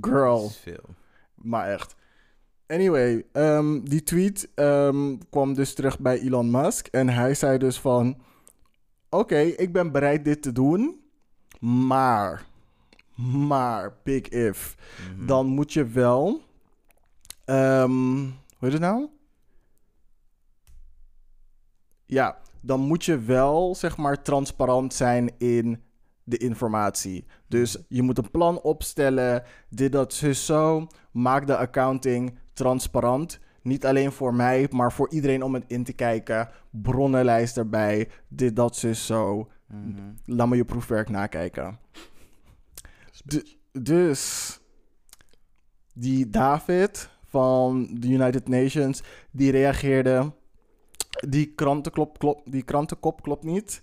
Girl. 0.00 0.40
Dat 0.40 0.50
is 0.50 0.56
veel. 0.56 0.94
Maar 1.34 1.68
echt. 1.68 1.94
Anyway, 2.66 3.24
ehm, 3.32 3.80
die 3.80 4.02
tweet 4.02 4.48
ehm, 4.54 5.16
kwam 5.30 5.54
dus 5.54 5.74
terug 5.74 5.98
bij 5.98 6.20
Elon 6.20 6.50
Musk. 6.50 6.86
En 6.86 7.08
hij 7.08 7.34
zei 7.34 7.58
dus 7.58 7.80
van... 7.80 8.22
Oké, 9.08 9.38
ik 9.38 9.72
ben 9.72 9.92
bereid 9.92 10.24
dit 10.24 10.42
te 10.42 10.52
doen. 10.52 11.00
Maar... 11.60 12.48
Maar, 13.46 13.96
big 14.02 14.28
if. 14.28 14.76
Mhm. 15.16 15.26
Dan 15.26 15.46
moet 15.46 15.72
je 15.72 15.86
wel... 15.86 16.40
ehm, 17.44 18.16
hoe 18.22 18.32
heet 18.58 18.72
het 18.72 18.80
nou? 18.80 19.08
Ja, 22.06 22.38
dan 22.60 22.80
moet 22.80 23.04
je 23.04 23.18
wel, 23.18 23.74
zeg 23.74 23.96
maar, 23.96 24.22
transparant 24.22 24.94
zijn 24.94 25.30
in 25.38 25.82
de 26.30 26.36
informatie. 26.36 27.24
Dus 27.48 27.76
je 27.88 28.02
moet 28.02 28.18
een 28.18 28.30
plan 28.30 28.60
opstellen, 28.60 29.42
dit, 29.68 29.92
dat, 29.92 30.12
zus, 30.14 30.46
zo. 30.46 30.86
Maak 31.12 31.46
de 31.46 31.56
accounting 31.56 32.38
transparant. 32.52 33.38
Niet 33.62 33.86
alleen 33.86 34.12
voor 34.12 34.34
mij, 34.34 34.68
maar 34.70 34.92
voor 34.92 35.10
iedereen 35.10 35.42
om 35.42 35.54
het 35.54 35.64
in 35.66 35.84
te 35.84 35.92
kijken. 35.92 36.48
Bronnenlijst 36.70 37.56
erbij, 37.56 38.08
dit, 38.28 38.56
dat, 38.56 38.76
zus, 38.76 39.06
zo. 39.06 39.48
Mhm. 39.66 40.12
Laat 40.24 40.48
me 40.48 40.56
je 40.56 40.64
proefwerk 40.64 41.08
nakijken. 41.08 41.78
Du- 43.24 43.56
dus 43.72 44.58
die 45.92 46.30
David 46.30 47.08
van 47.24 47.88
de 48.00 48.08
United 48.08 48.48
Nations, 48.48 49.02
die 49.30 49.50
reageerde. 49.50 50.32
Die 51.28 51.54
krantenkop, 51.54 52.18
klop, 52.18 52.40
die 52.44 52.62
krantenkop 52.62 53.22
klopt 53.22 53.44
niet. 53.44 53.82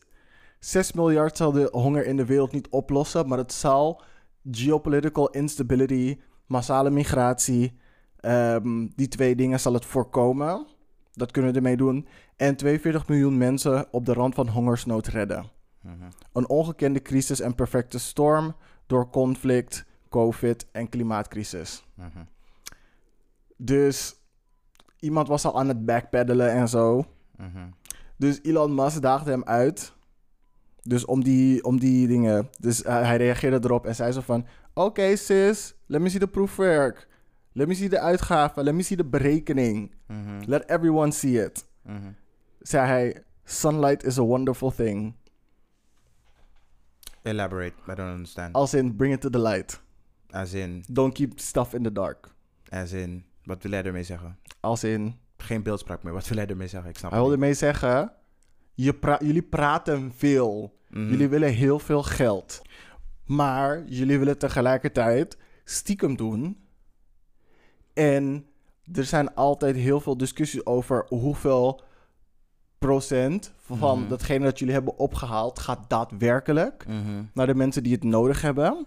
6 0.68 0.92
miljard 0.92 1.38
zal 1.38 1.52
de 1.52 1.70
honger 1.72 2.06
in 2.06 2.18
de 2.18 2.26
wereld 2.26 2.52
niet 2.52 2.68
oplossen, 2.70 3.28
maar 3.28 3.38
het 3.38 3.54
zal 3.54 4.02
geopolitical 4.52 5.30
instability, 5.30 6.20
massale 6.46 6.90
migratie, 6.90 7.80
ehm, 8.20 8.88
die 8.96 9.08
twee 9.08 9.36
dingen 9.36 9.60
zal 9.60 9.74
het 9.74 9.86
voorkomen. 9.86 10.68
Dat 11.12 11.32
kunnen 11.32 11.52
we 11.52 11.58
ermee 11.58 11.78
doen. 11.78 12.08
En 12.36 12.56
42 12.56 13.08
miljoen 13.08 13.38
mensen 13.38 13.88
op 13.92 14.06
de 14.06 14.14
rand 14.14 14.36
van 14.36 14.48
hongersnood 14.48 15.08
redden. 15.08 15.50
Mhm. 15.82 15.94
Een 16.34 16.50
ongekende 16.50 17.02
crisis 17.02 17.40
en 17.40 17.56
perfecte 17.56 18.00
storm 18.00 18.56
door 18.88 19.10
conflict, 19.10 19.86
COVID 20.10 20.68
en 20.72 20.90
klimaatcrisis. 20.90 21.86
Mhm. 21.94 22.24
Dus 23.58 24.16
iemand 25.00 25.28
was 25.28 25.46
al 25.46 25.60
aan 25.60 25.68
het 25.68 25.86
backpeddelen 25.86 26.52
en 26.52 26.70
zo. 26.70 27.06
Mhm. 27.38 27.68
Dus 28.18 28.40
Elon 28.44 28.76
Musk 28.76 29.02
daagde 29.02 29.32
hem 29.32 29.44
uit. 29.44 29.96
Dus 30.88 31.06
om 31.06 31.24
die, 31.24 31.64
om 31.64 31.80
die 31.80 32.08
dingen. 32.08 32.50
Dus 32.60 32.84
eh, 32.84 33.02
hij 33.02 33.18
reageerde 33.18 33.60
erop 33.68 33.86
en 33.86 33.96
zei 33.96 34.12
zo 34.12 34.22
van... 34.22 34.46
Oké 34.74 35.16
sis, 35.16 35.76
let 35.86 36.02
me 36.02 36.10
see 36.10 36.20
the 36.20 36.28
proefwerk. 36.28 37.08
Let 37.52 37.68
me 37.68 37.74
see 37.74 37.90
de 37.90 38.00
uitgaven. 38.00 38.64
Let 38.64 38.74
me 38.74 38.82
see 38.82 38.98
de 38.98 39.06
berekening. 39.06 39.92
Mhm. 40.08 40.44
Let 40.46 40.70
everyone 40.70 41.12
see 41.12 41.44
it. 41.46 41.66
Mhm. 41.82 42.12
Zei 42.60 42.88
hij... 42.88 43.22
Sunlight 43.44 44.04
is 44.04 44.18
a 44.18 44.22
wonderful 44.22 44.72
thing. 44.72 45.14
Elaborate, 47.24 47.74
I 47.90 47.94
don't 47.96 48.12
understand. 48.14 48.54
Als 48.54 48.74
in, 48.74 48.96
bring 48.96 49.14
it 49.14 49.22
to 49.22 49.30
the 49.30 49.40
light. 49.40 49.82
As 50.30 50.54
in, 50.54 50.84
Don't 50.88 51.14
keep 51.14 51.40
stuff 51.40 51.74
in 51.74 51.84
the 51.84 51.92
dark. 51.92 52.28
as 52.70 52.92
in, 52.92 53.24
wat 53.44 53.64
wil 53.64 53.72
jij 53.72 53.84
ermee 53.84 54.04
zeggen? 54.04 54.38
Als 54.60 54.84
in... 54.84 55.16
Geen 55.38 55.64
beeldspraak 55.64 56.04
meer, 56.04 56.14
wat 56.14 56.28
wil 56.28 56.38
jij 56.38 56.48
ermee 56.48 56.68
zeggen? 56.68 56.90
Ik 56.90 56.98
snap 56.98 57.12
Hij 57.12 57.20
wilde 57.20 57.38
mee 57.38 57.54
zeggen... 57.54 58.12
Je 58.74 58.94
pra- 58.94 59.20
jullie 59.24 59.42
praten 59.44 60.12
veel. 60.16 60.77
Mhm. 60.90 61.10
Jullie 61.10 61.28
willen 61.28 61.54
heel 61.54 61.80
veel 61.80 62.04
geld. 62.04 62.62
Maar 63.26 63.84
jullie 63.86 64.20
willen 64.20 64.38
tegelijkertijd 64.38 65.38
stiekem 65.64 66.16
doen. 66.16 66.58
En 67.94 68.46
er 68.94 69.04
zijn 69.06 69.34
altijd 69.36 69.76
heel 69.76 70.00
veel 70.00 70.18
discussies 70.18 70.66
over 70.66 71.06
hoeveel 71.10 71.82
procent 72.78 73.54
van 73.62 74.00
Mhm. 74.00 74.10
datgene 74.10 74.44
dat 74.46 74.60
jullie 74.60 74.74
hebben 74.74 74.98
opgehaald 74.98 75.60
gaat 75.60 75.90
daadwerkelijk 75.90 76.88
Mhm. 76.88 77.24
naar 77.34 77.48
de 77.48 77.56
mensen 77.56 77.84
die 77.84 77.94
het 77.94 78.04
nodig 78.04 78.42
hebben. 78.42 78.86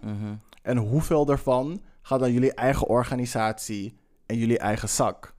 En 0.61 0.77
hoeveel 0.77 1.25
daarvan 1.25 1.81
gaat 2.01 2.19
naar 2.19 2.31
jullie 2.31 2.53
eigen 2.53 2.87
organisatie 2.87 3.97
en 4.25 4.37
jullie 4.37 4.57
eigen 4.57 4.89
zak. 4.89 5.33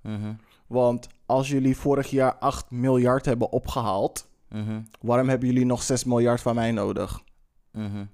Want 0.67 1.09
als 1.27 1.49
jullie 1.49 1.77
vorig 1.77 2.11
jaar 2.11 2.35
8 2.39 2.71
miljard 2.71 3.25
hebben 3.25 3.53
opgehaald, 3.53 4.29
Mhm. 4.53 4.81
waarom 5.01 5.29
hebben 5.29 5.49
jullie 5.49 5.67
nog 5.67 5.83
6 5.83 6.05
miljard 6.05 6.41
van 6.41 6.55
mij 6.55 6.73
nodig? 6.73 7.21
Mhm. 7.71 8.05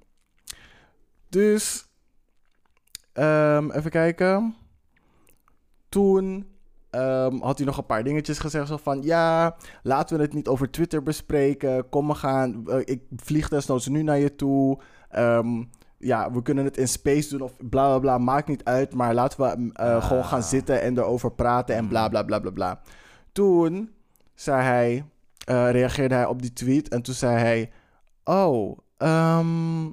Dus, 1.29 1.87
ehm, 3.13 3.71
even 3.71 3.91
kijken. 3.91 4.55
Toen 5.89 6.47
ehm, 6.91 7.39
had 7.41 7.57
hij 7.57 7.67
nog 7.67 7.77
een 7.79 7.87
paar 7.87 8.05
dingetjes 8.05 8.39
gezegd. 8.39 8.69
Zo 8.69 8.77
van, 8.77 9.03
ja, 9.03 9.57
laten 9.83 10.17
we 10.17 10.23
het 10.23 10.33
niet 10.33 10.49
over 10.49 10.71
Twitter 10.71 11.03
bespreken. 11.03 11.89
Kom, 11.89 12.07
we 12.09 12.15
gaan, 12.15 12.65
ik 12.85 13.03
vlieg 13.17 13.49
desnoods 13.49 13.89
nu 13.89 14.03
naar 14.03 14.19
je 14.19 14.35
toe. 14.35 14.81
Ehm, 15.11 15.65
ja, 15.99 16.33
we 16.33 16.43
kunnen 16.43 16.65
het 16.65 16.77
in 16.77 16.89
space 16.89 17.29
doen 17.29 17.41
of 17.41 17.53
bla 17.57 17.67
bla 17.89 17.99
bla. 17.99 18.19
Maakt 18.19 18.49
niet 18.49 18.65
uit, 18.65 18.95
maar 18.95 19.15
laten 19.15 19.41
we 19.41 19.73
eh, 19.73 19.87
Ah. 19.97 20.05
gewoon 20.05 20.25
gaan 20.25 20.43
zitten 20.43 20.81
en 20.83 20.99
erover 20.99 21.33
praten 21.33 21.77
en 21.77 21.89
bla 21.89 22.09
bla 22.09 22.23
bla 22.23 22.39
bla 22.39 22.51
bla. 22.51 22.81
Toen 23.33 23.91
zei 24.35 24.63
hij, 24.63 25.05
eh, 25.49 25.71
reageerde 25.71 26.15
hij 26.15 26.27
op 26.27 26.43
die 26.43 26.53
tweet 26.53 26.89
en 26.89 27.03
toen 27.03 27.15
zei 27.15 27.39
hij... 27.39 27.73
Oh, 28.25 28.79
ehm 28.97 29.87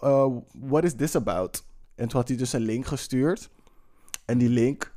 uh, 0.00 0.26
what 0.52 0.84
is 0.84 0.94
this 0.94 1.16
about? 1.16 1.64
En 1.94 2.08
toen 2.08 2.18
had 2.18 2.28
hij 2.28 2.36
dus 2.36 2.52
een 2.52 2.60
link 2.60 2.86
gestuurd. 2.86 3.50
En 4.24 4.38
die 4.38 4.48
link 4.48 4.94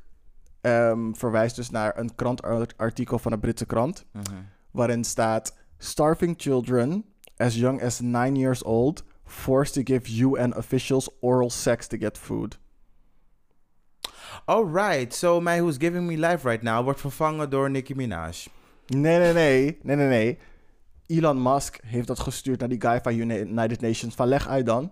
ehm, 0.61 1.13
verwijst 1.13 1.55
dus 1.55 1.69
naar 1.69 1.97
een 1.97 2.15
krantartikel 2.15 3.19
van 3.19 3.31
een 3.31 3.39
Britse 3.39 3.65
krant. 3.65 4.05
Mhm. 4.11 4.23
Waarin 4.71 5.03
staat: 5.03 5.57
Starving 5.77 6.35
children 6.37 7.05
as 7.37 7.55
young 7.55 7.83
as 7.83 7.99
nine 7.99 8.39
years 8.39 8.63
old 8.63 9.03
forced 9.25 9.73
to 9.73 9.93
give 9.93 10.21
UN 10.21 10.55
officials 10.55 11.09
oral 11.19 11.49
sex 11.49 11.87
to 11.87 11.97
get 11.97 12.17
food. 12.17 12.59
Alright, 14.45 15.13
so 15.13 15.41
my 15.41 15.59
Who's 15.59 15.77
Giving 15.77 16.07
Me 16.07 16.17
Life 16.17 16.47
Right 16.49 16.63
Now 16.63 16.83
wordt 16.83 16.99
vervangen 16.99 17.49
door 17.49 17.69
Nicki 17.69 17.95
Minaj. 17.95 18.47
Nee, 18.87 19.19
nee, 19.19 19.33
nee. 19.33 19.77
Nee, 19.81 19.95
nee, 19.95 20.07
nee. 20.07 20.37
Elon 21.07 21.41
Musk 21.41 21.77
heeft 21.85 22.07
dat 22.07 22.19
gestuurd 22.19 22.59
naar 22.59 22.69
die 22.69 22.81
guy 22.81 22.99
van 23.01 23.13
United 23.19 23.81
Nations. 23.81 24.15
Van 24.15 24.27
leg 24.27 24.47
uit 24.47 24.65
dan. 24.65 24.91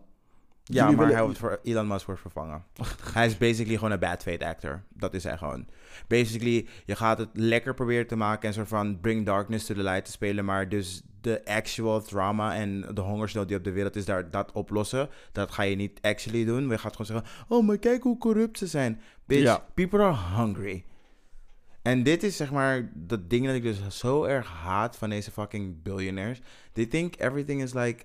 Ja, 0.66 0.82
Jullie 0.82 0.86
maar 0.86 0.96
willen- 0.98 1.14
hij 1.14 1.24
wordt 1.24 1.40
voor 1.40 1.60
Elon 1.64 1.88
Musk 1.88 2.06
wordt 2.06 2.22
vervangen. 2.22 2.64
hij 3.14 3.26
is 3.26 3.38
basically 3.38 3.76
gewoon 3.76 3.92
een 3.92 4.00
bad 4.00 4.24
fate 4.24 4.46
actor. 4.48 4.84
Dat 4.90 5.14
is 5.14 5.24
hij 5.24 5.38
gewoon. 5.38 5.66
Basically, 6.08 6.68
je 6.86 6.96
gaat 6.96 7.18
het 7.18 7.30
lekker 7.34 7.74
proberen 7.74 8.08
te 8.08 8.16
maken 8.16 8.48
en 8.48 8.54
soort 8.54 8.68
van 8.68 9.00
bring 9.02 9.26
darkness 9.26 9.66
to 9.66 9.74
the 9.74 9.84
light 9.84 10.06
te 10.06 10.12
spelen, 10.12 10.46
maar 10.46 10.70
dus 10.70 11.02
de 11.22 11.42
actual 11.46 12.02
drama 12.02 12.56
en 12.56 12.86
de 12.94 13.02
hongersnood 13.02 13.48
die 13.48 13.58
op 13.58 13.64
de 13.64 13.72
wereld 13.72 13.96
is, 13.96 14.06
daar, 14.06 14.32
dat 14.32 14.52
oplossen, 14.52 15.10
dat 15.32 15.52
ga 15.52 15.64
je 15.64 15.76
niet 15.76 16.00
actually 16.02 16.46
doen. 16.46 16.70
Je 16.70 16.78
gaat 16.78 16.96
gewoon 16.96 17.06
zeggen, 17.22 17.46
oh, 17.48 17.66
maar 17.68 17.78
kijk 17.78 18.04
hoe 18.04 18.18
corrupt 18.18 18.58
ze 18.58 18.68
zijn. 18.68 19.02
Bitch, 19.26 19.44
Ja. 19.44 19.64
people 19.74 20.00
are 20.04 20.42
hungry. 20.44 20.84
En 21.84 22.04
dit 22.04 22.24
is 22.24 22.36
zeg 22.36 22.52
maar 22.52 22.92
dat 22.94 23.30
ding 23.30 23.46
dat 23.46 23.56
ik 23.56 23.62
dus 23.62 23.98
zo 23.98 24.24
erg 24.24 24.48
haat 24.48 24.98
van 24.98 25.10
deze 25.10 25.32
fucking 25.32 25.82
billionaires. 25.82 26.42
They 26.72 26.86
think 26.86 27.16
everything 27.18 27.62
is 27.62 27.74
like 27.74 28.04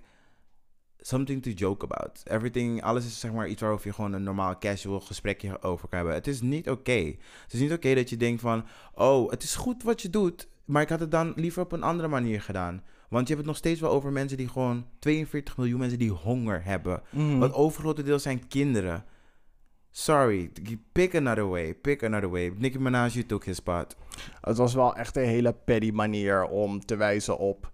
something 0.99 1.43
to 1.43 1.51
joke 1.51 1.85
about. 1.85 2.23
Everything, 2.25 2.83
alles 2.83 3.07
is 3.07 3.21
zeg 3.21 3.33
maar 3.33 3.49
iets 3.49 3.61
waarover 3.61 3.87
je 3.87 3.93
gewoon 3.93 4.12
een 4.12 4.23
normaal 4.23 4.59
casual 4.59 5.01
gesprekje 5.01 5.62
over 5.62 5.88
kan 5.88 5.99
hebben. 5.99 6.17
Het 6.17 6.27
is 6.27 6.41
niet 6.41 6.71
oké. 6.71 7.14
Het 7.43 7.53
is 7.53 7.61
niet 7.61 7.73
oké 7.73 7.95
dat 7.95 8.11
je 8.11 8.17
denkt 8.17 8.41
van, 8.41 8.64
oh, 8.95 9.31
het 9.31 9.43
is 9.43 9.55
goed 9.55 9.83
wat 9.83 10.03
je 10.03 10.11
doet, 10.11 10.49
maar 10.64 10.83
ik 10.83 10.88
had 10.88 11.01
het 11.01 11.11
dan 11.11 11.33
liever 11.37 11.62
op 11.62 11.73
een 11.73 11.83
andere 11.83 12.09
manier 12.09 12.43
gedaan. 12.43 12.83
Want 13.09 13.29
je 13.29 13.35
hebt 13.35 13.47
het 13.47 13.47
nog 13.47 13.57
steeds 13.57 13.81
wel 13.81 13.91
over 13.91 14.12
mensen 14.12 14.37
die 14.37 14.49
gewoon 14.49 14.87
42 14.99 15.57
miljoen 15.57 15.79
mensen 15.79 15.99
die 15.99 16.11
honger 16.11 16.64
hebben. 16.64 17.03
Mhm. 17.11 17.38
Wat 17.38 17.53
overgrote 17.53 18.03
deel 18.03 18.19
zijn 18.19 18.49
kinderen. 18.49 19.05
Sorry, 19.99 20.51
pick 20.93 21.15
another 21.15 21.49
way, 21.49 21.75
pick 21.75 22.03
another 22.03 22.31
way. 22.31 22.53
Nicki 22.57 22.79
Minaj, 22.79 23.15
you 23.15 23.27
took 23.27 23.45
his 23.45 23.57
spot. 23.57 23.97
Het 24.41 24.57
was 24.57 24.75
wel 24.75 24.97
echt 24.97 25.17
een 25.17 25.25
hele 25.25 25.53
petty 25.53 25.91
manier 25.91 26.45
om 26.45 26.81
te 26.85 26.97
wijzen 26.97 27.39
op. 27.39 27.73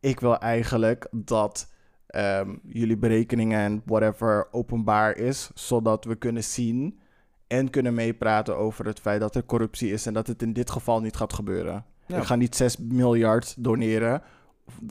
Ik 0.00 0.20
wil 0.20 0.38
eigenlijk 0.38 1.08
dat 1.10 1.72
ehm, 2.06 2.56
jullie 2.62 2.96
berekeningen 2.96 3.58
en 3.58 3.82
whatever 3.84 4.48
openbaar 4.50 5.16
is, 5.16 5.50
zodat 5.54 6.04
we 6.04 6.14
kunnen 6.14 6.44
zien 6.44 7.00
en 7.46 7.70
kunnen 7.70 7.94
meepraten 7.94 8.56
over 8.56 8.86
het 8.86 9.00
feit 9.00 9.20
dat 9.20 9.34
er 9.34 9.44
corruptie 9.44 9.92
is 9.92 10.06
en 10.06 10.12
dat 10.12 10.26
het 10.26 10.42
in 10.42 10.52
dit 10.52 10.70
geval 10.70 11.00
niet 11.00 11.16
gaat 11.16 11.32
gebeuren. 11.32 11.84
Ja. 12.06 12.16
Ik 12.16 12.24
ga 12.24 12.34
niet 12.34 12.56
6 12.56 12.76
miljard 12.76 13.54
doneren 13.58 14.22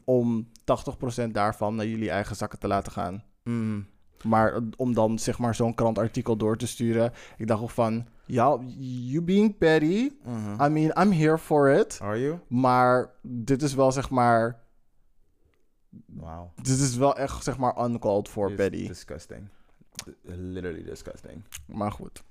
om 0.04 0.48
80% 1.26 1.32
daarvan 1.32 1.76
naar 1.76 1.88
jullie 1.88 2.10
eigen 2.10 2.36
zakken 2.36 2.60
te 2.60 2.68
laten 2.68 2.92
gaan. 2.92 3.24
Mm. 3.44 3.88
Maar 4.24 4.60
om 4.78 4.94
dan 4.94 5.20
zeg 5.20 5.38
maar 5.40 5.56
zo'n 5.56 5.74
krantartikel 5.76 6.36
door 6.38 6.58
te 6.58 6.68
sturen, 6.68 7.14
ik 7.38 7.48
dacht 7.48 7.62
ook 7.62 7.70
van, 7.70 8.08
ja, 8.26 8.60
you 8.78 9.22
being 9.22 9.58
petty, 9.58 10.12
Mhm. 10.24 10.64
I 10.64 10.68
mean, 10.70 11.02
I'm 11.06 11.12
here 11.12 11.38
for 11.38 11.70
it. 11.70 12.00
Are 12.02 12.20
you? 12.20 12.40
Maar 12.48 13.10
dit 13.22 13.62
is 13.62 13.74
wel 13.74 13.92
zeg 13.92 14.10
maar. 14.10 14.60
Wow. 16.06 16.50
Dit 16.62 16.80
is 16.80 16.96
wel 16.96 17.18
echt 17.18 17.44
zeg 17.44 17.58
maar 17.58 17.84
uncalled 17.86 18.30
for 18.30 18.52
petty. 18.54 18.88
Disgusting. 18.88 19.48
Literally 20.24 20.84
disgusting. 20.84 21.44
Maar 21.66 21.92
goed. 21.92 22.24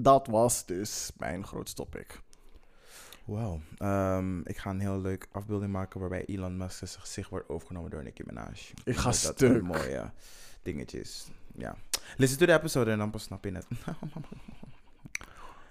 Dat 0.00 0.26
was 0.26 0.66
dus 0.66 1.12
mijn 1.16 1.46
grootste 1.46 1.76
topic. 1.82 2.20
Wow. 3.24 3.60
Ehm, 3.78 4.40
ik 4.40 4.56
ga 4.56 4.70
een 4.70 4.80
heel 4.80 5.00
leuk 5.00 5.28
afbeelding 5.32 5.72
maken 5.72 6.00
waarbij 6.00 6.24
Elon 6.24 6.56
Musk 6.56 6.86
zijn 6.86 6.90
gezicht 7.00 7.30
wordt 7.30 7.48
overgenomen 7.48 7.90
door 7.90 8.02
Nicki 8.02 8.22
Minaj. 8.26 8.52
Ik 8.84 8.96
ga 8.96 9.04
Dat 9.04 9.14
stuk. 9.14 9.36
soort 9.38 9.62
mooie 9.62 10.10
dingetjes. 10.66 11.28
Ja. 11.56 11.76
Listen 12.16 12.38
to 12.38 12.46
the 12.46 12.52
episode 12.52 12.90
en 12.90 12.98
dan 12.98 13.10
pas 13.10 13.22
snap 13.22 13.44
je 13.44 13.52
het. 13.52 13.66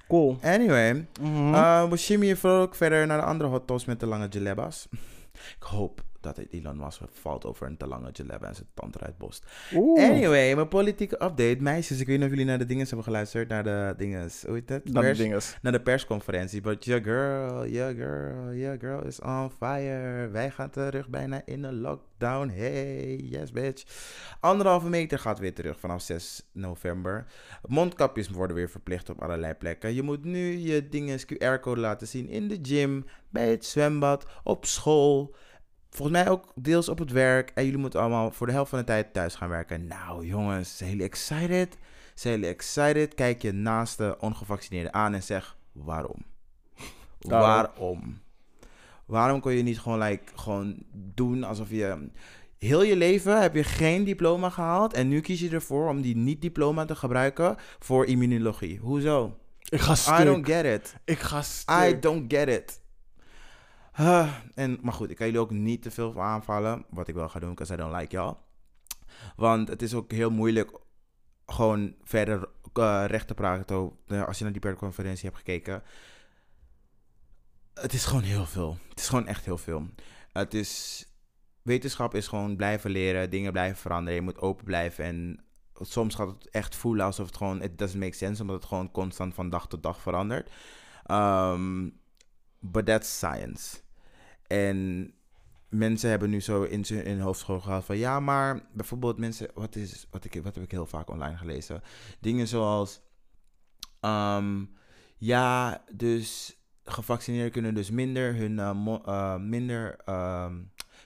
Cool. 0.07 0.37
anyway. 0.41 1.07
Mhm. 1.21 1.53
Uh, 1.53 1.89
we 1.89 1.97
shimmy 1.97 2.35
vrolijk 2.35 2.75
verder 2.75 3.07
naar 3.07 3.17
de 3.17 3.25
andere 3.25 3.49
hot 3.49 3.67
toast 3.67 3.87
met 3.87 3.99
de 3.99 4.05
lange 4.05 4.27
jalebas. 4.27 4.87
ik 5.57 5.63
hoop 5.63 6.03
dat 6.25 6.37
het 6.37 6.47
Elon 6.53 6.77
Musk 6.77 7.01
valt 7.11 7.45
over 7.45 7.67
een 7.67 7.77
te 7.77 7.87
lange 7.87 8.11
en 8.11 8.55
zijn 8.55 8.67
tand 8.73 8.95
eruit 8.95 9.17
bost. 9.17 9.45
Oeh. 9.73 10.03
Anyway, 10.03 10.55
mijn 10.55 10.67
politieke 10.67 11.15
update. 11.15 11.57
Meisjes, 11.59 11.99
ik 11.99 12.07
weet 12.07 12.15
niet 12.15 12.25
of 12.25 12.31
jullie 12.31 12.45
naar 12.45 12.57
de 12.57 12.65
dingen 12.65 12.85
hebben 12.85 13.03
geluisterd. 13.03 13.49
Naar 13.49 13.63
de 13.63 13.93
dingen, 13.97 14.29
hoe 14.45 14.53
heet? 14.53 14.67
Dat 14.67 14.85
de 14.85 14.91
Pers- 14.91 15.17
dinges. 15.17 15.57
naar 15.61 15.71
de 15.71 15.81
persconferentie. 15.81 16.61
But 16.61 16.85
your 16.85 17.03
girl, 17.03 17.67
your 17.67 17.95
girl, 17.95 18.53
your 18.53 18.79
girl 18.79 19.03
is 19.05 19.19
on 19.19 19.51
fire. 19.51 20.27
Wij 20.27 20.51
gaan 20.51 20.69
terug 20.69 21.09
bijna 21.09 21.41
in 21.45 21.63
een 21.63 21.79
lockdown. 21.81 22.49
Hey, 22.49 23.15
yes 23.15 23.51
bitch. 23.51 23.83
Anderhalve 24.39 24.89
meter 24.89 25.19
gaat 25.19 25.39
weer 25.39 25.53
terug 25.53 25.79
vanaf 25.79 26.01
6 26.01 26.49
november. 26.51 27.25
Mondkapjes 27.67 28.29
worden 28.29 28.55
weer 28.55 28.69
verplicht 28.69 29.09
op 29.09 29.21
allerlei 29.21 29.53
plekken. 29.53 29.93
Je 29.93 30.01
moet 30.01 30.23
nu 30.23 30.57
je 30.57 30.89
dingen 30.89 31.19
QR-code 31.19 31.81
laten 31.81 32.07
zien 32.07 32.29
in 32.29 32.47
de 32.47 32.59
gym, 32.61 33.05
bij 33.29 33.49
het 33.49 33.65
zwembad, 33.65 34.25
op 34.43 34.65
school. 34.65 35.35
Volgens 35.95 36.17
mij 36.17 36.29
ook 36.29 36.51
deels 36.55 36.89
op 36.89 36.99
het 36.99 37.11
werk. 37.11 37.51
En 37.53 37.63
jullie 37.63 37.79
moeten 37.79 37.99
allemaal 37.99 38.31
voor 38.31 38.47
de 38.47 38.53
helft 38.53 38.69
van 38.69 38.79
de 38.79 38.85
tijd 38.85 39.13
thuis 39.13 39.35
gaan 39.35 39.49
werken. 39.49 39.87
Nou 39.87 40.25
jongens, 40.25 40.77
zijn 40.77 40.89
jullie 40.89 41.05
excited? 41.05 41.77
Jullie 42.15 42.47
excited? 42.47 43.13
Kijk 43.13 43.41
je 43.41 43.51
naaste 43.51 44.17
ongevaccineerde 44.19 44.91
aan 44.91 45.13
en 45.13 45.23
zeg 45.23 45.57
waarom? 45.71 46.25
Waarom? 47.19 47.49
Waarom? 47.49 48.21
Waarom 49.05 49.39
kon 49.39 49.53
je 49.53 49.63
niet 49.63 49.79
gewoon, 49.79 49.99
like, 49.99 50.23
gewoon 50.35 50.83
doen 50.91 51.43
alsof 51.43 51.69
je... 51.69 52.09
Heel 52.57 52.83
je 52.83 52.95
leven 52.95 53.41
heb 53.41 53.55
je 53.55 53.63
geen 53.63 54.03
diploma 54.03 54.49
gehaald 54.49 54.93
en 54.93 55.07
nu 55.07 55.21
kies 55.21 55.39
je 55.39 55.49
ervoor 55.49 55.89
om 55.89 56.01
die 56.01 56.15
niet-diploma 56.15 56.85
te 56.85 56.95
gebruiken 56.95 57.55
voor 57.79 58.05
immunologie. 58.05 58.79
Hoezo? 58.79 59.37
Ik 59.69 59.79
ga 59.79 59.95
stuk. 59.95 60.19
I 60.19 60.23
don't 60.23 60.45
get 60.45 60.65
it. 60.65 60.95
Ik 61.05 61.19
ga 61.19 61.41
stuk. 61.41 61.75
I 61.75 61.99
don't 61.99 62.33
get 62.33 62.47
it. 62.47 62.81
En, 64.55 64.79
maar 64.81 64.93
goed, 64.93 65.09
ik 65.09 65.15
kan 65.15 65.25
jullie 65.25 65.41
ook 65.41 65.51
niet 65.51 65.81
te 65.81 65.91
veel 65.91 66.21
aanvallen. 66.21 66.85
Wat 66.89 67.07
ik 67.07 67.15
wel 67.15 67.29
ga 67.29 67.39
doen, 67.39 67.49
because 67.49 67.73
I 67.73 67.77
don't 67.77 67.95
like 67.95 68.15
y'all. 68.15 68.35
Want 69.35 69.67
het 69.67 69.81
is 69.81 69.93
ook 69.93 70.11
heel 70.11 70.31
moeilijk 70.31 70.79
gewoon 71.45 71.95
verder 72.03 72.49
eh, 72.73 73.03
recht 73.07 73.27
te 73.27 73.33
praten. 73.33 73.91
eh, 74.07 74.23
Als 74.25 74.37
je 74.37 74.43
naar 74.43 74.53
die 74.53 74.61
persconferentie 74.61 75.25
hebt 75.25 75.37
gekeken. 75.37 75.83
Het 77.73 77.93
is 77.93 78.05
gewoon 78.05 78.23
heel 78.23 78.45
veel. 78.45 78.77
Het 78.89 78.99
is 78.99 79.07
gewoon 79.07 79.27
echt 79.27 79.45
heel 79.45 79.57
veel. 79.57 79.87
Het 80.31 80.53
is... 80.53 81.05
Wetenschap 81.61 82.15
is 82.15 82.27
gewoon 82.27 82.55
blijven 82.55 82.91
leren, 82.91 83.29
dingen 83.29 83.51
blijven 83.51 83.77
veranderen. 83.77 84.13
Je 84.15 84.21
moet 84.21 84.39
open 84.39 84.65
blijven 84.65 85.05
en 85.05 85.43
soms 85.73 86.15
gaat 86.15 86.27
het 86.27 86.49
echt 86.49 86.75
voelen 86.75 87.05
alsof 87.05 87.25
het 87.25 87.37
gewoon... 87.37 87.61
It 87.61 87.77
doesn't 87.77 87.99
make 87.99 88.15
sense, 88.15 88.41
omdat 88.41 88.55
het 88.55 88.65
gewoon 88.65 88.91
constant 88.91 89.33
van 89.33 89.49
dag 89.49 89.67
tot 89.67 89.83
dag 89.83 90.01
verandert. 90.01 90.51
Um, 91.11 91.99
but 92.59 92.85
that's 92.85 93.17
science. 93.17 93.83
En 94.47 95.09
mensen 95.69 96.09
hebben 96.09 96.29
nu 96.29 96.41
zo 96.41 96.63
in 96.63 96.83
hun 96.87 97.05
in 97.05 97.11
hun 97.11 97.21
hoofd 97.21 97.41
gehad 97.41 97.85
van... 97.85 97.97
Ja, 97.97 98.19
maar 98.19 98.61
bijvoorbeeld 98.73 99.17
mensen... 99.17 99.49
Wat, 99.53 99.75
is, 99.75 100.07
wat, 100.09 100.25
ik, 100.25 100.33
wat 100.43 100.55
heb 100.55 100.63
ik 100.63 100.71
heel 100.71 100.85
vaak 100.85 101.09
online 101.09 101.37
gelezen? 101.37 101.81
Dingen 102.19 102.47
zoals... 102.47 103.01
ehm, 103.99 104.63
ja, 105.17 105.83
dus 105.93 106.57
gevaccineerden 106.85 107.51
kunnen 107.51 107.73
dus 107.73 107.91
minder 107.91 108.35
hun 108.35 108.59
eh, 108.59 108.97
eh, 109.05 109.35
minder 109.35 109.95
ehm, 110.05 110.53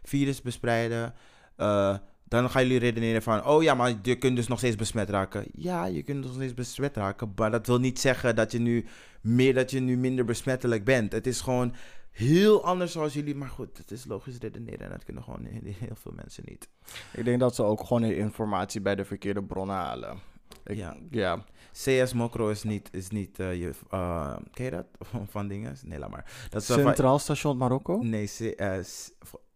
virus 0.03 0.41
bespreiden. 0.41 1.13
Eh, 1.55 1.97
dan 2.27 2.49
gaan 2.49 2.61
jullie 2.61 2.79
redeneren 2.79 3.21
van, 3.21 3.45
oh 3.45 3.63
ja, 3.63 3.73
maar 3.73 3.93
je 4.01 4.15
kunt 4.15 4.35
dus 4.35 4.47
nog 4.47 4.57
steeds 4.57 4.75
besmet 4.75 5.09
raken. 5.09 5.45
Ja, 5.53 5.85
je 5.85 6.03
kunt 6.03 6.23
nog 6.23 6.33
steeds 6.33 6.53
besmet 6.53 6.97
raken, 6.97 7.31
maar 7.35 7.51
dat 7.51 7.67
wil 7.67 7.79
niet 7.79 7.99
zeggen 7.99 8.35
dat 8.35 8.51
je 8.51 8.59
nu 8.59 8.85
meer, 9.21 9.53
dat 9.53 9.71
je 9.71 9.79
nu 9.79 9.97
minder 9.97 10.25
besmettelijk 10.25 10.83
bent. 10.83 11.11
Het 11.11 11.27
is 11.27 11.41
gewoon 11.41 11.73
heel 12.27 12.63
anders 12.63 12.91
zoals 12.91 13.13
jullie, 13.13 13.35
maar 13.35 13.49
goed, 13.49 13.77
het 13.77 13.91
is 13.91 14.05
logisch 14.05 14.37
redeneren 14.37 14.79
en 14.85 14.89
dat 14.89 15.03
kunnen 15.03 15.23
gewoon 15.23 15.45
heel, 15.79 15.95
veel 15.95 16.11
mensen 16.15 16.43
niet. 16.47 16.67
Ik 17.13 17.25
denk 17.25 17.39
dat 17.39 17.55
ze 17.55 17.63
ook 17.63 17.83
gewoon 17.83 18.01
de 18.01 18.15
informatie 18.17 18.81
bij 18.81 18.95
de 18.95 19.05
verkeerde 19.05 19.43
bronnen 19.43 19.75
halen. 19.75 20.17
Ik, 20.65 20.75
Ja. 20.77 20.95
ja. 21.09 21.43
CS 21.71 22.13
Mokro 22.13 22.49
is 22.49 22.63
niet, 22.63 22.89
is 22.91 23.09
niet 23.09 23.39
eh, 23.39 23.59
je, 23.59 23.71
eh, 23.89 24.35
ken 24.53 24.65
je 24.65 24.71
dat? 24.71 24.85
Van 25.29 25.47
dingen? 25.47 25.75
Nee, 25.83 25.99
laat 25.99 26.09
maar. 26.09 26.47
Dat 26.49 26.61
is 26.61 26.67
wel 26.67 26.77
van- 26.77 26.85
Centraal 26.87 27.19
Station 27.19 27.57
Marokko? 27.57 27.97
Nee, 28.01 28.25
C, 28.27 28.39
eh, 28.39 28.83
s- 28.83 29.11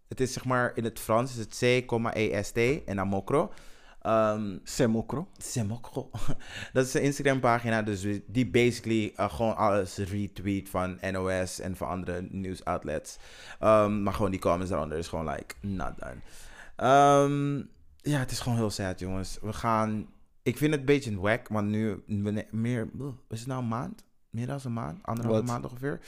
het 0.08 0.20
is 0.20 0.34
zeg 0.34 0.46
maar 0.46 0.72
in 0.76 0.84
het 0.84 1.00
Frans 1.00 1.32
is 1.32 1.38
het 1.38 1.86
C,EST 1.86 2.58
en 2.86 2.96
dan 2.96 3.08
Mokro. 3.08 3.52
Ehm 4.04 4.58
Semokro. 4.64 5.28
Semokro. 5.38 6.10
Dat 6.74 6.86
is 6.86 6.94
een 6.94 7.02
Instagram 7.02 7.40
pagina, 7.40 7.82
dus 7.82 8.06
die 8.28 8.50
basically 8.50 9.14
eh, 9.16 9.34
gewoon 9.34 9.56
alles 9.56 9.98
retweet 9.98 10.70
van 10.70 10.98
NOS 11.12 11.60
en 11.60 11.76
van 11.76 11.88
andere 11.88 12.28
nieuwsoutlets. 12.30 13.18
Ehm, 13.60 14.04
maar 14.04 14.14
gewoon 14.14 14.32
die 14.32 14.40
comments 14.40 14.70
daaronder 14.70 14.98
is 14.98 15.08
gewoon 15.08 15.30
like, 15.30 15.56
not 15.62 15.94
done. 16.00 16.18
Ehm, 16.76 17.58
ja, 17.98 18.20
het 18.20 18.32
is 18.32 18.40
gewoon 18.40 18.58
heel 18.58 18.70
sad, 18.70 19.00
jongens. 19.00 19.38
We 19.42 19.54
gaan... 19.54 20.08
Ik 20.42 20.58
vind 20.58 20.72
het 20.72 20.80
een 20.80 20.86
beetje 20.86 21.20
wack, 21.20 21.48
want 21.48 21.68
nu... 21.68 22.04
Meer... 22.52 22.90
Is 23.30 23.40
het 23.40 23.48
nou 23.48 23.62
een 23.62 23.68
maand? 23.68 24.06
Meer 24.30 24.48
dan 24.48 24.60
een 24.64 24.74
maand? 24.74 25.00
Anderhalve 25.02 25.44
maand 25.44 25.66
ongeveer. 25.66 26.00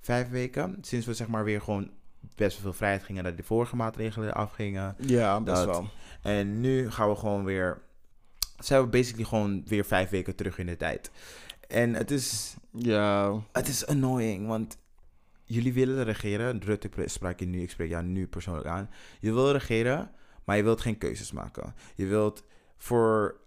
Vijf 0.00 0.28
weken. 0.28 0.78
Sinds 0.80 1.06
we 1.06 1.14
zeg 1.14 1.28
maar 1.28 1.44
weer 1.44 1.60
gewoon 1.60 1.90
best 2.34 2.52
wel 2.54 2.62
veel 2.62 2.72
vrijheid 2.72 3.02
gingen... 3.02 3.24
dat 3.24 3.36
de 3.36 3.42
vorige 3.42 3.76
maatregelen 3.76 4.34
afgingen. 4.34 4.96
Ja, 4.98 5.40
best 5.40 5.56
Dat- 5.56 5.66
wel. 5.66 5.88
En 6.22 6.60
nu 6.60 6.90
gaan 6.90 7.08
we 7.08 7.16
gewoon 7.16 7.44
weer. 7.44 7.82
Zijn 8.58 8.80
we 8.82 8.86
basically 8.88 9.24
gewoon 9.24 9.62
weer 9.66 9.84
vijf 9.84 10.10
weken 10.10 10.34
terug 10.36 10.58
in 10.58 10.66
de 10.66 10.76
tijd. 10.76 11.10
En 11.68 11.94
het 11.94 12.10
is, 12.10 12.56
Ja. 12.72 13.40
het 13.52 13.68
is 13.68 13.86
annoying, 13.86 14.46
want 14.46 14.78
jullie 15.44 15.72
willen 15.72 16.04
regeren. 16.04 16.60
Rutte 16.64 16.88
ik 16.96 17.08
sprak 17.08 17.38
je 17.38 17.46
nu, 17.46 17.62
ik 17.62 17.70
spreek 17.70 17.88
jou 17.90 18.04
nu 18.04 18.26
persoonlijk 18.26 18.66
aan. 18.66 18.90
Je 19.20 19.32
wil 19.32 19.52
regeren, 19.52 20.10
maar 20.44 20.56
je 20.56 20.62
wilt 20.62 20.80
geen 20.80 20.98
keuzes 20.98 21.32
maken. 21.32 21.74
Je 21.94 22.06
wilt 22.06 22.44
voor 22.76 23.40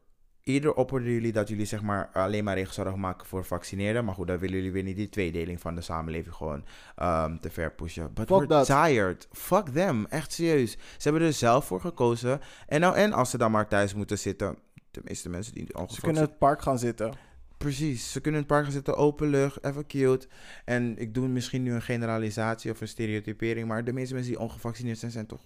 ieder 0.45 0.73
opperen 0.73 1.12
jullie 1.12 1.31
dat 1.31 1.47
jullie 1.47 1.65
zeg 1.65 1.81
maar 1.81 2.10
alleen 2.13 2.43
maar 2.43 2.55
regels 2.55 2.75
zouden 2.75 2.99
maken 2.99 3.27
voor 3.27 3.45
vaccineren. 3.45 4.05
Maar 4.05 4.13
goed, 4.13 4.27
dan 4.27 4.38
willen 4.38 4.55
jullie 4.55 4.71
weer 4.71 4.84
niet 4.84 4.95
die 4.95 5.10
tweedeling 5.10 5.62
van 5.62 5.75
de 5.75 5.81
samenleving 5.81 6.36
gewoon 6.36 6.65
ehm, 6.95 7.38
te 7.38 7.49
ver 7.49 7.71
pushen. 7.71 8.13
But 8.13 8.27
Fuck 8.27 8.47
we're 8.47 8.63
tired. 8.65 9.27
Fuck 9.31 9.67
them. 9.67 10.05
Echt 10.05 10.31
serieus. 10.31 10.71
Ze 10.71 11.10
hebben 11.10 11.21
er 11.21 11.34
zelf 11.34 11.65
voor 11.65 11.81
gekozen. 11.81 12.39
En, 12.67 12.79
nou, 12.79 12.95
en 12.95 13.13
als 13.13 13.29
ze 13.29 13.38
dan 13.38 13.51
maar 13.51 13.67
thuis 13.67 13.93
moeten 13.93 14.17
zitten. 14.17 14.58
De 14.91 15.01
meeste 15.03 15.29
mensen 15.29 15.53
die 15.53 15.65
Ze 15.65 15.73
ongevaccineerd 15.73 16.03
kunnen 16.03 16.23
in 16.23 16.29
het 16.29 16.39
park 16.39 16.62
gaan 16.62 16.79
zitten. 16.79 17.13
Precies, 17.58 18.12
ze 18.12 18.21
kunnen 18.21 18.41
in 18.41 18.45
het 18.45 18.55
park 18.55 18.63
gaan 18.63 18.73
zitten, 18.73 18.97
open 18.97 19.27
lucht, 19.27 19.63
even 19.63 19.86
cute. 19.88 20.27
En 20.65 20.97
ik 20.97 21.13
doe 21.13 21.27
misschien 21.27 21.63
nu 21.63 21.73
een 21.73 21.81
generalisatie 21.81 22.71
of 22.71 22.81
een 22.81 22.88
stereotypering, 22.88 23.67
maar 23.67 23.84
de 23.84 23.93
meeste 23.93 24.13
mensen 24.13 24.31
die 24.31 24.41
ongevaccineerd 24.41 24.97
zijn, 24.97 25.12
zijn 25.12 25.25
toch... 25.25 25.41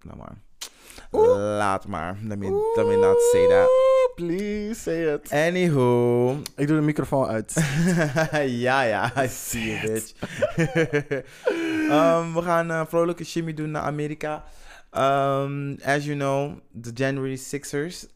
Nou 0.00 0.16
maar, 0.16 0.42
laat 1.10 1.86
maar. 1.86 2.18
Let 2.22 2.38
me, 2.38 2.72
let 2.76 2.86
me 2.86 2.96
not 2.96 3.20
say 3.32 3.48
that. 3.48 3.68
Please, 4.14 4.80
say 4.80 5.14
it. 5.14 5.32
Anywho. 5.32 6.30
Ik 6.56 6.66
doe 6.66 6.76
de 6.76 6.82
microfoon 6.82 7.26
uit. 7.26 7.54
ja, 8.46 8.82
ja, 8.82 9.24
I 9.24 9.28
see 9.28 9.70
you, 9.70 9.80
bitch. 9.80 10.12
Ehm, 11.90 12.32
we 12.32 12.42
gaan 12.42 12.68
een 12.68 12.86
vrolijke 12.86 13.24
shimmy 13.24 13.54
doen 13.54 13.70
naar 13.70 13.82
Amerika. 13.82 14.44
Ehm, 14.90 15.76
as 15.84 16.04
you 16.04 16.16
know, 16.16 16.58
the 16.82 16.90
January 16.94 17.36
Sixers, 17.36 18.06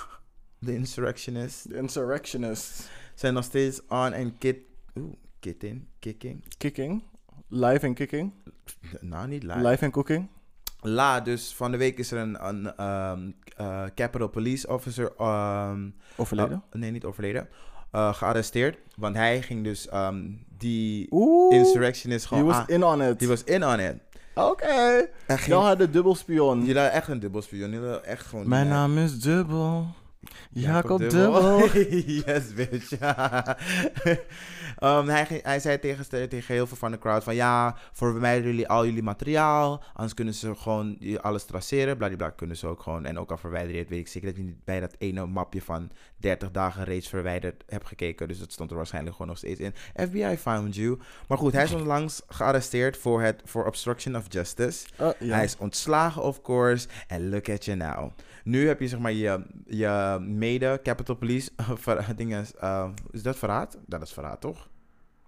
de 0.58 0.74
insurrectionists, 0.74 1.62
The 1.62 1.76
insurrectionists. 1.76 2.88
zijn 3.14 3.34
nog 3.34 3.44
steeds 3.44 3.80
on 3.88 4.12
en 4.12 4.38
kit... 4.38 4.56
Oeh, 4.98 5.12
kitten, 5.40 5.88
kicking. 5.98 6.44
Kicking. 6.58 7.02
Live 7.48 7.86
en 7.86 7.94
kicking. 7.94 8.32
Nou, 9.00 9.28
niet 9.28 9.42
live. 9.42 9.68
Live 9.68 9.84
en 9.84 9.90
cooking. 9.90 10.28
La, 10.88 11.20
dus 11.20 11.54
van 11.54 11.70
de 11.70 11.76
week 11.76 11.98
is 11.98 12.10
er 12.10 12.18
een, 12.18 12.46
een 12.48 12.76
ehm, 12.76 13.30
eh, 13.56 13.82
Capitol 13.94 14.28
Police 14.28 14.68
Officer... 14.68 15.12
ehm, 15.18 15.88
Overleden. 16.16 16.62
oh, 16.72 16.80
nee, 16.80 16.90
niet 16.90 17.04
overleden. 17.04 17.48
eh, 17.90 18.14
gearresteerd. 18.14 18.78
Want 18.96 19.16
hij 19.16 19.42
ging 19.42 19.64
dus 19.64 19.88
ehm, 19.88 20.24
die 20.58 21.06
Oeh. 21.10 21.54
insurrectionist 21.56 22.22
He 22.22 22.28
gewoon... 22.28 22.44
was 22.44 22.56
aan- 22.56 22.68
in 22.68 22.84
on 22.84 23.02
it. 23.02 23.20
He 23.20 23.26
was 23.26 23.44
in 23.44 23.64
on 23.66 23.78
it. 23.80 23.94
Oké. 24.34 25.08
Ging- 25.26 25.40
Jou 25.46 25.64
had 25.64 25.78
de 25.78 25.90
dubbelspion. 25.90 26.58
Jullie 26.60 26.74
hadden 26.74 26.92
echt 26.92 27.08
een 27.08 27.20
dubbelspion. 27.20 27.70
Jullie 27.70 27.88
hadden 27.88 28.04
echt 28.04 28.26
gewoon... 28.26 28.48
Mijn 28.48 28.68
naam 28.68 28.98
is 28.98 29.20
Dubbel. 29.20 29.86
Jacob 30.50 30.98
Dubbel. 30.98 31.68
yes, 32.24 32.54
bitch. 32.54 32.92
Ehm, 34.76 35.06
hij, 35.14 35.40
hij 35.42 35.60
zei 35.60 35.78
tegen, 35.78 36.08
tegen 36.08 36.54
heel 36.54 36.66
veel 36.66 36.76
van 36.76 36.90
de 36.90 36.98
crowd 36.98 37.24
van... 37.24 37.34
Ja, 37.34 37.76
verwijderen 37.92 38.50
jullie 38.50 38.68
al 38.68 38.84
jullie 38.86 39.02
materiaal. 39.02 39.82
Anders 39.92 40.14
kunnen 40.14 40.34
ze 40.34 40.54
gewoon 40.54 40.98
alles 41.20 41.44
traceren. 41.44 41.96
Bladibla 41.96 42.30
kunnen 42.30 42.56
ze 42.56 42.66
ook 42.66 42.82
gewoon. 42.82 43.04
En 43.04 43.18
ook 43.18 43.30
al 43.30 43.38
het, 43.52 43.88
weet 43.88 43.90
ik 43.90 44.08
zeker 44.08 44.28
dat 44.28 44.36
je 44.36 44.42
niet 44.42 44.64
bij 44.64 44.80
dat 44.80 44.94
ene 44.98 45.26
mapje 45.26 45.62
van 45.62 45.90
30 46.16 46.50
dagen 46.50 46.84
reeds 46.84 47.08
verwijderd 47.08 47.64
hebt 47.66 47.86
gekeken. 47.86 48.28
Dus 48.28 48.38
dat 48.38 48.52
stond 48.52 48.70
er 48.70 48.76
waarschijnlijk 48.76 49.12
gewoon 49.12 49.30
nog 49.30 49.38
steeds 49.38 49.60
in. 49.60 49.74
FBI 49.94 50.36
found 50.36 50.74
you. 50.74 50.98
Maar 51.28 51.38
goed, 51.38 51.52
hij 51.52 51.64
is 51.64 51.72
onlangs 51.72 52.22
gearresteerd 52.28 52.96
voor, 52.96 53.22
het, 53.22 53.42
voor 53.44 53.66
obstruction 53.66 54.16
of 54.16 54.24
justice. 54.28 54.86
Oh. 54.98 55.10
Hij 55.18 55.44
is 55.44 55.56
ontslagen, 55.58 56.22
of 56.22 56.42
course. 56.42 56.88
En 57.08 57.28
look 57.28 57.48
at 57.48 57.64
you 57.64 57.76
now. 57.76 58.10
Nu 58.44 58.66
heb 58.66 58.80
je 58.80 58.88
zeg 58.88 58.98
maar 58.98 59.12
je, 59.12 59.46
je 59.66 60.18
mede 60.26 60.80
Capitol 60.82 61.14
Police 61.14 61.50
dingen. 62.16 62.46
eh, 62.60 62.88
is 63.10 63.22
dat 63.22 63.36
verraad? 63.36 63.78
Dat 63.86 64.02
is 64.02 64.12
verraad, 64.12 64.40
toch? 64.40 64.68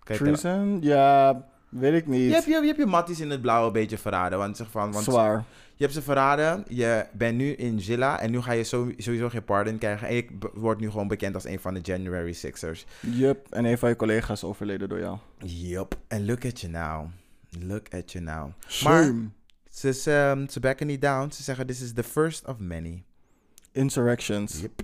Treason? 0.04 0.78
Ja, 0.80 1.44
weet 1.68 1.94
ik 1.94 2.06
niet. 2.06 2.28
Je 2.28 2.32
hebt 2.32 2.44
je, 2.44 2.50
je, 2.50 2.66
hebt 2.66 2.78
je 2.78 2.86
matties 2.86 3.20
in 3.20 3.30
het 3.30 3.40
blauw 3.40 3.66
een 3.66 3.72
beetje 3.72 3.98
verraden. 3.98 4.38
Want, 4.38 4.56
zeg 4.56 4.70
van, 4.70 4.92
want 4.92 5.04
Zwaar. 5.04 5.44
je 5.74 5.82
hebt 5.82 5.94
ze 5.94 6.02
verraden. 6.02 6.64
Je 6.68 7.06
bent 7.12 7.36
nu 7.36 7.50
in 7.52 7.80
Zilla. 7.80 8.20
En 8.20 8.30
nu 8.30 8.40
ga 8.40 8.52
je 8.52 8.64
sowieso 8.64 9.28
geen 9.28 9.44
pardon 9.44 9.78
krijgen. 9.78 10.08
En 10.08 10.16
ik 10.16 10.30
word 10.54 10.80
nu 10.80 10.90
gewoon 10.90 11.08
bekend 11.08 11.34
als 11.34 11.44
een 11.44 11.60
van 11.60 11.74
de 11.74 11.80
January 11.80 12.32
Sixers. 12.32 12.86
Yup. 13.00 13.46
En 13.50 13.64
een 13.64 13.78
van 13.78 13.88
je 13.88 13.96
collega's 13.96 14.42
is 14.42 14.48
overleden 14.48 14.88
door 14.88 14.98
jou. 14.98 15.18
Yup. 15.44 15.94
En 16.08 16.26
look 16.26 16.44
at 16.44 16.60
you 16.60 16.72
now. 16.72 17.06
Look 17.60 17.94
at 17.94 18.12
you 18.12 18.24
now. 18.24 18.50
Maar 18.84 19.02
Shame. 19.04 19.28
ze, 19.70 19.92
ze, 19.92 20.44
ze 20.50 20.60
backen 20.60 20.86
niet 20.86 21.00
down. 21.02 21.30
Ze 21.30 21.42
zeggen, 21.42 21.66
this 21.66 21.80
is 21.80 21.92
the 21.92 22.04
first 22.04 22.46
of 22.46 22.58
many. 22.58 23.02
Insurrections. 23.72 24.60
Yep. 24.60 24.82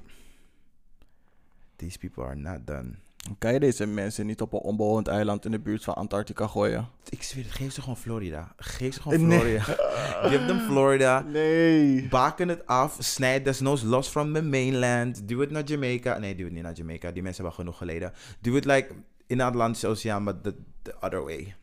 These 1.77 1.99
people 1.99 2.25
are 2.25 2.35
not 2.37 2.67
done. 2.67 2.95
Kan 3.39 3.53
je 3.53 3.61
deze 3.61 3.87
mensen 3.87 4.27
niet 4.27 4.41
op 4.41 4.53
een 4.53 4.59
onbewoond 4.59 5.09
eiland 5.09 5.45
in 5.45 5.51
de 5.51 5.61
buurt 5.61 5.85
van 5.85 5.95
Antarctica 5.95 6.47
gooien? 6.47 6.89
Ik 7.09 7.23
zweer 7.23 7.45
het, 7.45 7.53
geef 7.53 7.73
ze 7.73 7.81
gewoon 7.81 7.97
Florida. 7.97 8.53
Geef 8.57 8.95
ze 8.95 9.03
gewoon 9.03 9.27
Nee. 9.27 9.61
Florida. 9.61 9.63
Give 10.31 10.47
them 10.47 10.59
Florida. 10.59 11.21
Nee. 11.21 12.09
Baken 12.09 12.49
het 12.49 12.67
af. 12.67 12.97
Snijd 12.99 13.45
desnoods 13.45 13.83
los 13.83 14.09
from 14.09 14.33
the 14.33 14.43
mainland. 14.43 15.29
Doe 15.29 15.41
het 15.41 15.51
naar 15.51 15.65
Jamaica. 15.65 16.19
Nee, 16.19 16.35
doe 16.35 16.45
het 16.45 16.55
niet 16.55 16.63
naar 16.63 16.73
Jamaica. 16.73 17.11
Die 17.11 17.23
mensen 17.23 17.43
hebben 17.45 17.61
genoeg 17.61 17.79
geleden. 17.79 18.13
Doe 18.41 18.55
het 18.55 18.65
like 18.65 18.95
in 19.27 19.37
de 19.37 19.45
Atlantische 19.45 19.87
Oceaan, 19.89 20.23
maar 20.23 20.41
the, 20.41 20.55
the 20.83 20.95
other 21.01 21.25
way. 21.25 21.55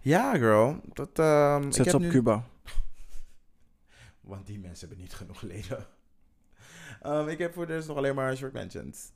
Ja, 0.00 0.36
girl. 0.36 0.80
Dat, 0.92 1.08
ik 1.64 1.72
Zet 1.72 1.76
heb 1.76 1.88
ze 1.88 1.96
op 1.96 2.02
nu- 2.02 2.08
Cuba. 2.10 2.44
Want 4.32 4.46
die 4.46 4.58
mensen 4.58 4.88
hebben 4.88 5.04
niet 5.04 5.14
genoeg 5.14 5.38
geleden. 5.38 5.86
Ehm, 7.02 7.28
ik 7.28 7.38
heb 7.38 7.52
voor 7.52 7.66
de 7.66 7.72
rest 7.72 7.88
nog 7.88 7.96
alleen 7.96 8.14
maar 8.14 8.36
short 8.36 8.52
mentions. 8.52 9.12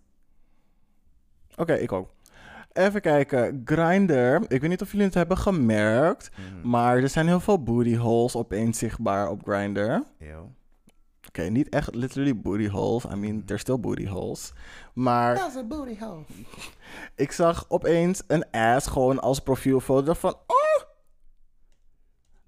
Oké, 1.56 1.74
ik 1.74 1.92
ook. 1.92 2.14
Even 2.72 3.00
kijken. 3.00 3.62
Grindr. 3.64 4.40
Ik 4.48 4.60
weet 4.60 4.70
niet 4.70 4.82
of 4.82 4.90
jullie 4.90 5.06
het 5.06 5.14
hebben 5.14 5.38
gemerkt. 5.38 6.30
Mhm. 6.30 6.68
Maar 6.68 6.96
er 6.96 7.08
zijn 7.08 7.26
heel 7.26 7.40
veel 7.40 7.62
booty 7.62 7.96
holes 7.96 8.36
opeens 8.36 8.78
zichtbaar 8.78 9.28
op 9.28 9.42
Grindr. 9.42 10.02
Oké, 11.28 11.42
niet 11.42 11.68
echt 11.68 11.94
literally 11.94 12.40
booty 12.40 12.68
holes. 12.68 13.04
I 13.04 13.14
mean, 13.14 13.44
there's 13.44 13.60
still 13.60 13.80
booty 13.80 14.06
holes. 14.06 14.52
Maar 14.92 15.34
Dat 15.34 15.48
is 15.48 15.54
een 15.54 15.68
booty 15.68 15.98
hole. 15.98 16.22
ik 17.24 17.32
zag 17.32 17.64
opeens 17.68 18.22
een 18.26 18.50
ass 18.50 18.86
gewoon 18.86 19.20
als 19.20 19.40
profielfoto 19.40 20.12
van... 20.12 20.36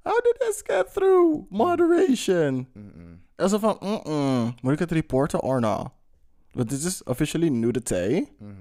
How 0.08 0.20
did 0.22 0.34
this 0.38 0.62
get 0.64 0.92
through? 0.92 1.46
Moderation. 1.50 2.68
Mm-mm. 2.72 3.22
En 3.36 3.48
zo 3.48 3.58
van... 3.58 3.76
Mm-mm. 3.80 4.54
Moet 4.62 4.72
ik 4.72 4.78
het 4.78 4.90
reporten 4.90 5.40
or 5.40 5.60
not? 5.60 5.90
Want 6.52 6.70
dit 6.70 6.82
is 6.82 7.02
officially 7.02 7.48
nudity. 7.48 8.26
Mhm. 8.38 8.52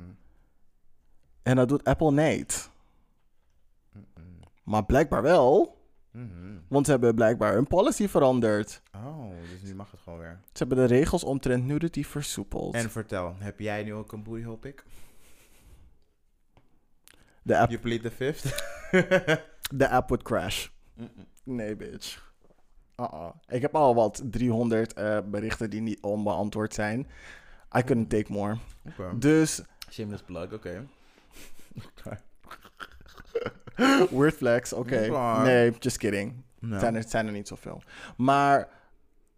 En 1.44 1.56
dat 1.56 1.70
doet 1.70 1.84
Apple 1.84 2.12
niet. 2.12 2.70
Mm-mm. 3.92 4.40
Maar 4.64 4.86
blijkbaar 4.86 5.22
wel. 5.22 5.78
Mhm. 6.12 6.58
Want 6.68 6.86
ze 6.86 6.92
hebben 6.92 7.16
blijkbaar 7.16 7.54
hun 7.54 7.68
policy 7.68 8.08
veranderd. 8.08 8.82
Oh, 8.96 9.30
dus 9.52 9.62
nu 9.70 9.76
mag 9.76 9.92
het 9.92 10.00
gewoon 10.00 10.20
weer. 10.20 10.40
Ze 10.54 10.58
hebben 10.64 10.78
de 10.78 10.96
regels 10.96 11.24
omtrent 11.24 11.66
nudity 11.66 12.04
versoepeld. 12.04 12.74
En 12.74 12.90
vertel, 12.90 13.36
heb 13.38 13.60
jij 13.60 13.84
nu 13.84 13.94
ook 13.94 14.12
een 14.12 14.24
booty 14.24 14.44
hole 14.44 14.58
pic? 14.58 14.84
de, 17.42 17.58
app, 17.58 17.70
You 17.70 17.82
plead 17.82 18.02
the 18.02 18.12
fifth? 18.12 18.44
de 19.80 19.90
app 19.90 20.10
would 20.10 20.24
crash. 20.24 20.68
Mm-mm. 20.94 21.28
Nee, 21.48 21.76
bitch. 21.76 22.26
Uh-uh. 22.96 23.30
Ik 23.48 23.62
heb 23.62 23.76
al 23.76 23.96
wat 23.96 24.22
300 24.24 24.94
eh, 24.94 25.20
berichten 25.26 25.70
die 25.70 25.82
niet 25.82 26.02
onbeantwoord 26.02 26.74
zijn. 26.74 27.08
I 27.78 27.84
couldn't 27.84 28.10
take 28.10 28.32
more. 28.32 28.58
Oké. 28.86 29.18
Dus, 29.18 29.62
Shameless 29.90 30.24
plug, 30.24 30.54
oké. 30.54 30.88
weird 34.18 34.36
flex, 34.36 34.74
oké. 34.74 35.08
Nee, 35.44 35.72
just 35.80 35.98
kidding. 35.98 36.44
Het 36.60 36.80
zijn, 36.80 36.96
er, 36.96 37.04
zijn 37.08 37.26
er 37.26 37.32
niet 37.32 37.48
zoveel. 37.48 37.82
Maar, 38.18 38.70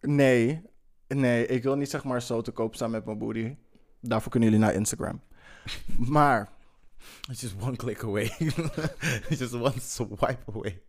nee. 0.02 0.62
Nee, 1.08 1.46
ik 1.46 1.64
wil 1.64 1.76
niet 1.76 1.90
zeg 1.90 2.04
maar 2.04 2.22
zo 2.22 2.42
te 2.42 2.52
koop 2.52 2.76
staan 2.76 2.92
met 2.92 3.06
mijn 3.06 3.18
booty. 3.18 3.56
Daarvoor 4.02 4.32
kunnen 4.32 4.50
jullie 4.50 4.66
naar 4.66 4.74
Instagram. 4.74 5.22
maar, 5.98 6.50
It's 7.30 7.42
just 7.42 7.56
one 7.62 7.76
click 7.76 8.04
away. 8.04 8.32
It's 9.30 9.40
just 9.40 9.54
one 9.54 9.80
swipe 9.80 10.44
away. 10.52 10.82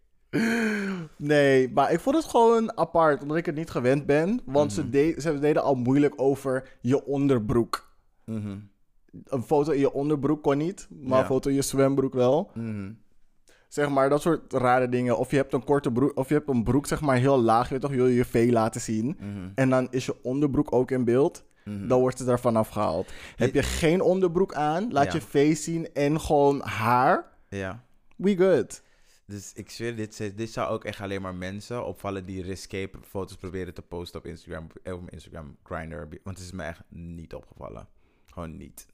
Nee, 1.16 1.70
maar 1.72 1.92
ik 1.92 2.00
vond 2.00 2.16
het 2.16 2.24
gewoon 2.24 2.78
apart, 2.78 3.22
omdat 3.22 3.36
ik 3.36 3.46
het 3.46 3.54
niet 3.54 3.70
gewend 3.70 4.06
ben. 4.06 4.40
Want 4.44 4.72
ze, 4.72 4.80
Mhm. 4.80 4.90
de- 4.90 5.14
ze 5.18 5.38
deden 5.38 5.62
al 5.62 5.74
moeilijk 5.74 6.14
over 6.16 6.68
je 6.80 7.04
onderbroek. 7.06 7.92
Mhm. 8.24 8.56
Een 9.24 9.42
foto 9.42 9.72
in 9.72 9.78
je 9.80 9.92
onderbroek 9.92 10.42
kon 10.42 10.58
niet, 10.58 10.88
maar 10.90 11.12
Ja. 11.12 11.20
een 11.20 11.26
foto 11.26 11.48
in 11.48 11.54
je 11.54 11.62
zwembroek 11.62 12.14
wel. 12.14 12.50
Mhm. 12.54 12.92
Zeg 13.68 13.88
maar, 13.88 14.08
dat 14.08 14.20
soort 14.22 14.52
rare 14.52 14.88
dingen. 14.88 15.18
Of 15.18 15.30
je 15.30 15.36
hebt 15.36 15.52
een 15.52 15.64
korte 15.64 15.92
broek, 15.92 16.16
of 16.18 16.28
je 16.28 16.34
hebt 16.34 16.48
een 16.48 16.62
broek 16.64 16.86
zeg 16.86 17.00
maar 17.00 17.16
heel 17.16 17.40
laag, 17.40 17.68
je 17.68 17.78
toch, 17.78 17.90
je 17.90 17.96
wil 17.96 18.06
je 18.06 18.24
V 18.24 18.48
laten 18.50 18.80
zien. 18.80 19.18
En 19.54 19.70
dan 19.70 19.88
is 19.90 20.06
je 20.06 20.16
onderbroek 20.22 20.72
ook 20.72 20.90
in 20.90 21.04
beeld. 21.04 21.44
Dan 21.64 22.00
wordt 22.00 22.18
het 22.18 22.28
er 22.28 22.40
vanaf 22.40 22.68
gehaald. 22.68 23.12
Heb 23.36 23.54
je 23.54 23.62
geen 23.62 24.00
onderbroek 24.00 24.54
aan, 24.54 24.92
laat 24.92 25.04
Ja. 25.04 25.12
je 25.12 25.20
V 25.20 25.56
zien 25.56 25.92
en 25.94 26.20
gewoon 26.20 26.60
haar. 26.60 27.24
Ja. 27.48 27.84
We 28.16 28.36
good. 28.36 28.82
Dus 29.30 29.52
ik 29.54 29.70
zweer, 29.70 29.96
dit, 29.96 30.32
dit 30.36 30.50
zou 30.50 30.68
ook 30.70 30.84
echt 30.84 31.00
alleen 31.00 31.22
maar 31.22 31.34
mensen 31.34 31.86
opvallen 31.86 32.26
die 32.26 32.42
risque 32.42 32.90
foto's 33.02 33.36
proberen 33.36 33.74
te 33.74 33.82
posten 33.82 34.20
op 34.20 34.26
Instagram, 34.26 34.66
eh, 34.82 34.94
op 34.94 35.10
Instagram 35.10 35.56
Grindr. 35.62 35.96
Want 35.96 36.36
het 36.36 36.46
is 36.46 36.52
me 36.52 36.62
echt 36.62 36.82
niet 36.88 37.34
opgevallen. 37.34 37.88
Gewoon 38.26 38.56
niet. 38.56 38.86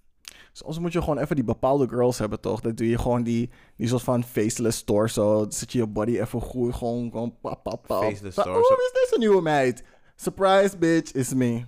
Soms 0.52 0.78
moet 0.78 0.92
je 0.92 1.00
gewoon 1.00 1.18
even 1.18 1.36
die 1.36 1.44
bepaalde 1.44 1.88
girls 1.88 2.18
hebben, 2.18 2.40
toch? 2.40 2.60
Dat 2.60 2.76
doe 2.76 2.88
je 2.88 2.98
gewoon 2.98 3.22
die, 3.22 3.50
die 3.76 3.88
soort 3.88 4.02
van 4.02 4.24
faceless 4.24 4.82
torso. 4.84 5.40
Dan 5.40 5.52
zet 5.52 5.72
je 5.72 5.78
je 5.78 5.86
body 5.86 6.18
even 6.18 6.40
goed, 6.40 6.74
gewoon, 6.74 7.10
gewoon 7.10 7.40
pap, 7.40 7.62
pap, 7.62 7.86
pap. 7.86 8.02
Faceless 8.02 8.36
torso. 8.36 8.74
Oh, 8.74 8.78
is 8.78 8.92
deze 8.92 9.18
nieuwe 9.18 9.42
meid? 9.42 9.84
Surprise, 10.16 10.78
bitch, 10.78 11.12
is 11.12 11.34
me. 11.34 11.64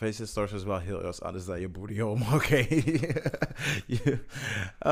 Facial 0.00 0.24
extortion 0.24 0.58
is 0.58 0.64
wel 0.64 0.78
heel 0.78 1.04
erg 1.04 1.20
anders 1.20 1.44
dan 1.44 1.60
je 1.60 1.68
booty 1.68 2.00
home. 2.00 2.24
Oké. 2.36 2.66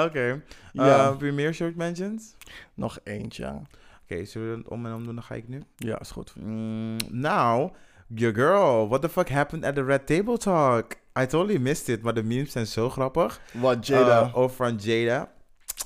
Oké. 0.07 0.43
Ja. 0.73 1.17
Eh, 1.21 1.33
meer 1.33 1.55
short 1.55 1.77
mentions? 1.77 2.35
Nog 2.75 2.99
eentje. 3.05 3.61
Oké, 4.03 4.25
zullen 4.25 4.51
we 4.51 4.57
het 4.57 4.69
om 4.69 4.87
en 4.87 4.95
om 4.95 5.05
doen? 5.05 5.15
Dan 5.15 5.25
ga 5.25 5.35
ik 5.35 5.49
nu. 5.49 5.63
Ja, 5.77 6.01
is 6.01 6.11
goed. 6.11 6.33
Mm, 6.37 6.97
now, 7.11 7.75
your 8.07 8.35
girl, 8.35 8.89
what 8.89 9.03
the 9.03 9.09
fuck 9.09 9.29
happened 9.29 9.65
at 9.65 9.75
the 9.75 9.85
Red 9.85 10.07
Table 10.07 10.39
Talk? 10.39 10.93
I 11.21 11.27
totally 11.27 11.59
missed 11.59 11.89
it, 11.89 12.03
maar 12.03 12.15
de 12.15 12.23
memes 12.23 12.53
zijn 12.53 12.67
zo 12.67 12.91
grappig. 12.91 13.41
Wat, 13.53 13.87
Jada? 13.87 14.23
Uh, 14.23 14.37
over 14.37 14.57
van 14.57 14.77
Jada. 14.77 15.33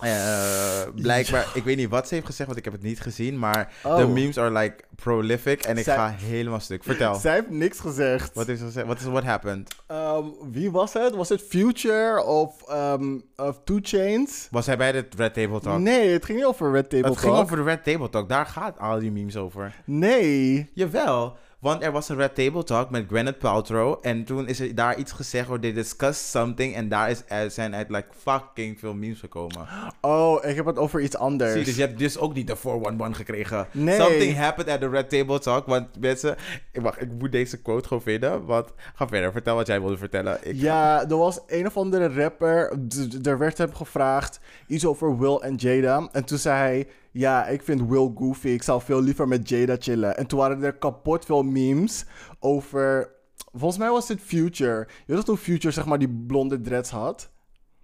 Eh, 0.01 0.83
blijkbaar, 0.95 1.47
ik 1.55 1.65
weet 1.65 1.77
niet 1.77 1.89
wat 1.89 2.09
ze 2.09 2.15
heeft 2.15 2.27
gezegd, 2.27 2.47
want 2.47 2.59
ik 2.59 2.65
heb 2.65 2.73
het 2.73 2.83
niet 2.83 3.01
gezien. 3.01 3.39
Maar 3.39 3.73
Oh. 3.85 3.97
de 3.97 4.07
memes 4.07 4.39
are 4.39 4.51
like 4.59 4.85
prolific 4.97 5.63
en 5.63 5.77
ik 5.79 5.85
Zij- 5.85 5.97
ga 5.97 6.09
helemaal 6.19 6.61
stuk. 6.61 6.85
Vertel. 6.85 7.15
Zij 7.15 7.35
heeft 7.35 7.51
niks 7.51 7.81
gezegd. 7.81 8.35
Wat 8.35 8.49
is 8.49 8.61
er 8.61 8.67
gezegd? 8.67 8.87
Wat 8.87 8.99
is 9.01 9.05
what 9.05 9.25
happened? 9.25 9.75
Ehm, 9.87 10.25
wie 10.51 10.71
was 10.71 10.93
het? 10.93 11.15
Was 11.15 11.29
het 11.29 11.43
Future 11.49 12.25
of, 12.25 12.63
ehm 12.69 13.19
of 13.37 13.61
Two 13.65 13.79
Chains? 13.83 14.49
Was 14.51 14.67
hij 14.67 14.77
bij 14.77 14.93
de 14.93 15.07
Red 15.17 15.35
Table 15.35 15.61
Talk? 15.61 15.79
Nee, 15.79 16.09
het 16.09 16.25
ging 16.25 16.39
niet 16.39 16.47
over 16.47 16.73
Red 16.73 16.91
Table 16.91 17.09
het 17.11 17.19
ging 17.19 17.33
Talk. 17.33 17.43
over 17.45 17.57
de 17.57 17.63
Red 17.63 17.85
Table 17.85 18.09
Talk. 18.09 18.29
Daar 18.29 18.47
gaat 18.47 18.79
al 18.79 18.99
die 18.99 19.11
memes 19.13 19.37
over. 19.37 19.75
Nee. 19.85 20.71
Jawel, 20.75 21.37
want 21.63 21.83
er 21.83 21.93
was 21.93 22.09
een 22.09 22.17
Red 22.17 22.35
Table 22.35 22.65
Talk 22.65 22.91
met 22.91 23.05
Gwyneth 23.09 23.39
Paltrow. 23.39 23.99
En 24.01 24.25
toen 24.25 24.49
is 24.49 24.61
er 24.61 24.75
daar 24.75 24.97
iets 24.97 25.13
gezegd 25.13 25.49
over 25.49 25.61
they 25.61 25.73
discussed 25.73 26.31
something. 26.31 26.75
En 26.75 26.89
daar 26.89 27.11
is, 27.11 27.23
er 27.27 27.51
zijn 27.51 27.75
uit 27.75 27.91
like 27.91 28.07
fucking 28.19 28.79
veel 28.79 28.95
memes 28.95 29.21
gekomen. 29.21 29.67
Oh, 30.01 30.45
ik 30.45 30.57
heb 30.57 30.67
het 30.67 30.79
over 30.79 31.01
iets 31.01 31.17
anders. 31.17 31.53
Zie, 31.53 31.65
dus 31.65 31.77
je 31.77 31.81
hebt 31.81 31.99
dus 31.99 32.19
ook 32.19 32.35
niet 32.35 32.47
de 32.47 32.57
411 32.57 33.17
gekregen. 33.17 33.67
Nee. 33.71 34.01
Something 34.01 34.37
happened 34.37 34.71
at 34.71 34.81
the 34.81 34.89
Red 34.89 35.11
Table 35.11 35.39
Talk. 35.39 35.67
Want 35.67 35.87
mensen... 36.01 36.37
Ik, 36.73 36.81
wacht, 36.81 37.01
ik 37.01 37.09
moet 37.19 37.33
deze 37.33 37.63
quote 37.63 37.89
gewoon 37.89 38.03
vinden. 38.03 38.45
Want, 38.45 38.69
ga 38.95 39.09
verder. 39.09 39.33
Vertel 39.33 39.57
wat 39.57 39.67
jij 39.67 39.81
wilde 39.81 39.97
vertellen. 39.97 40.39
Ik, 40.43 40.57
Ja, 40.57 41.09
er 41.09 41.19
was 41.19 41.41
een 41.47 41.67
of 41.67 41.77
andere 41.77 42.09
rapper. 42.23 42.79
Er 43.23 43.39
werd 43.39 43.59
hem 43.59 43.75
gevraagd 43.75 44.41
iets 44.67 44.87
over 44.87 45.19
Will 45.19 45.37
en 45.37 45.55
Jada. 45.55 46.09
En 46.13 46.25
toen 46.25 46.39
zei 46.39 46.57
hij: 46.57 46.87
Ja, 47.13 47.47
ik 47.47 47.63
vind 47.63 47.89
Will 47.89 48.11
goofy. 48.15 48.49
Ik 48.49 48.63
zou 48.63 48.83
veel 48.83 49.01
liever 49.03 49.29
met 49.29 49.49
Jada 49.49 49.77
chillen. 49.79 50.17
En 50.17 50.27
toen 50.27 50.39
waren 50.39 50.63
er 50.63 50.73
kapot 50.79 51.25
veel 51.25 51.43
memes 51.43 52.05
over. 52.41 53.11
Volgens 53.53 53.79
mij 53.79 53.91
was 53.91 54.09
het 54.09 54.21
Future. 54.21 54.79
Je 54.89 54.95
weet 55.07 55.17
nog 55.17 55.25
toen 55.25 55.37
Future 55.37 55.73
zeg 55.75 55.87
maar 55.87 55.99
die 55.99 56.25
blonde 56.27 56.61
dreads 56.61 56.91
had? 56.91 57.31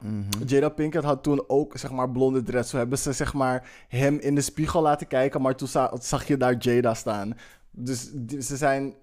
Mhm. 0.00 0.22
Jada 0.46 0.68
Pinkett 0.68 1.04
had 1.04 1.22
toen 1.22 1.44
ook 1.46 1.76
zeg 1.78 1.90
maar 1.90 2.10
blonde 2.10 2.42
dreads. 2.42 2.70
Toen 2.70 2.78
hebben 2.78 2.98
ze 2.98 3.12
zeg 3.12 3.34
maar 3.34 3.70
hem 3.88 4.18
in 4.18 4.34
de 4.34 4.40
spiegel 4.40 4.82
laten 4.82 5.06
kijken. 5.06 5.42
Maar 5.42 5.54
toen 5.56 5.68
za- 5.68 5.96
zag 6.00 6.26
je 6.26 6.36
daar 6.36 6.56
Jada 6.58 6.94
staan. 6.94 7.36
Dus 7.70 8.10
die- 8.12 8.42
ze 8.42 8.56
zijn. 8.56 8.94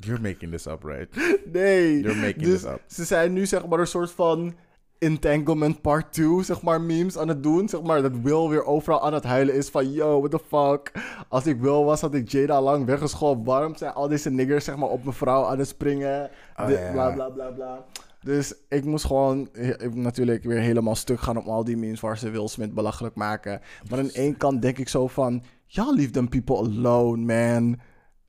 You're 0.00 0.20
making 0.20 0.50
this 0.52 0.66
up, 0.66 0.82
right? 0.82 1.16
Nee. 1.52 2.00
You're 2.00 2.20
making 2.20 2.42
dus 2.44 2.60
this 2.60 2.70
up. 2.70 2.80
ze 2.86 3.04
zijn 3.04 3.32
nu 3.32 3.46
zeg 3.46 3.66
maar 3.66 3.78
een 3.80 3.86
soort 3.86 4.10
van 4.10 4.54
entanglement 4.98 5.80
part 5.80 6.12
2, 6.12 6.42
zeg 6.42 6.62
maar, 6.62 6.80
memes 6.80 7.18
aan 7.18 7.28
het 7.28 7.42
doen. 7.42 7.68
Zeg 7.68 7.82
maar, 7.82 8.02
dat 8.02 8.12
Will 8.22 8.48
weer 8.48 8.64
overal 8.64 9.02
aan 9.02 9.14
het 9.14 9.24
huilen 9.24 9.54
is 9.54 9.68
van, 9.68 9.92
yo, 9.92 10.18
what 10.18 10.30
the 10.30 10.40
fuck. 10.48 10.92
Als 11.28 11.46
ik 11.46 11.60
Will 11.60 11.82
was, 11.84 12.00
had 12.00 12.14
ik 12.14 12.28
Jada 12.30 12.62
lang 12.62 12.84
weggeschopt. 12.84 13.46
Waarom 13.46 13.76
zijn 13.76 13.92
al 13.92 14.08
deze 14.08 14.30
niggers, 14.30 14.64
zeg 14.64 14.76
maar, 14.76 14.88
op 14.88 15.02
mijn 15.04 15.16
vrouw 15.16 15.44
aan 15.44 15.58
het 15.58 15.68
springen? 15.68 16.30
Oh, 16.56 16.66
De- 16.66 16.72
ja. 16.72 16.92
Bla, 16.92 17.10
bla, 17.10 17.28
bla, 17.28 17.50
bla. 17.50 17.84
Dus 18.22 18.54
ik 18.68 18.84
moest 18.84 19.04
gewoon 19.04 19.48
eh, 19.52 19.92
natuurlijk 19.92 20.44
weer 20.44 20.58
helemaal 20.58 20.94
stuk 20.94 21.20
gaan 21.20 21.36
op 21.36 21.46
al 21.46 21.64
die 21.64 21.76
memes 21.76 22.00
waar 22.00 22.18
ze 22.18 22.30
Will 22.30 22.48
Smith 22.48 22.74
belachelijk 22.74 23.14
maken. 23.14 23.60
Maar 23.90 23.98
aan 23.98 24.10
één 24.10 24.36
kant 24.36 24.62
denk 24.62 24.78
ik 24.78 24.88
zo 24.88 25.06
van, 25.06 25.42
ja, 25.66 25.92
leave 25.92 26.10
them 26.10 26.28
people 26.28 26.56
alone, 26.56 27.16
man. 27.56 27.78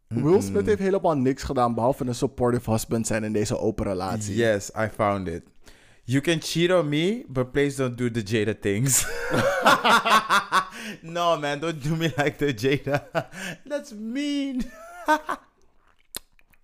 Will 0.07 0.41
Smith 0.41 0.65
heeft 0.65 0.79
helemaal 0.79 1.17
niks 1.17 1.43
gedaan 1.43 1.73
behalve 1.75 2.05
een 2.05 2.15
supportive 2.15 2.71
husband 2.71 3.07
zijn 3.07 3.23
in 3.23 3.33
deze 3.33 3.57
open 3.59 3.85
relatie. 3.85 4.35
Yes, 4.35 4.69
I 4.79 4.87
found 4.95 5.27
it. 5.27 5.43
You 6.09 6.21
can 6.21 6.39
cheat 6.39 6.71
on 6.71 6.89
me, 6.89 7.25
but 7.27 7.51
please 7.51 7.75
don't 7.75 7.97
do 7.97 8.09
the 8.09 8.23
Jada 8.23 8.57
things. 8.57 9.05
no, 11.03 11.35
man, 11.37 11.59
don't 11.59 11.83
do 11.83 11.97
me 11.97 12.13
like 12.17 12.37
the 12.37 12.53
Jada. 12.53 13.03
That's 13.65 13.91
mean. 13.91 14.63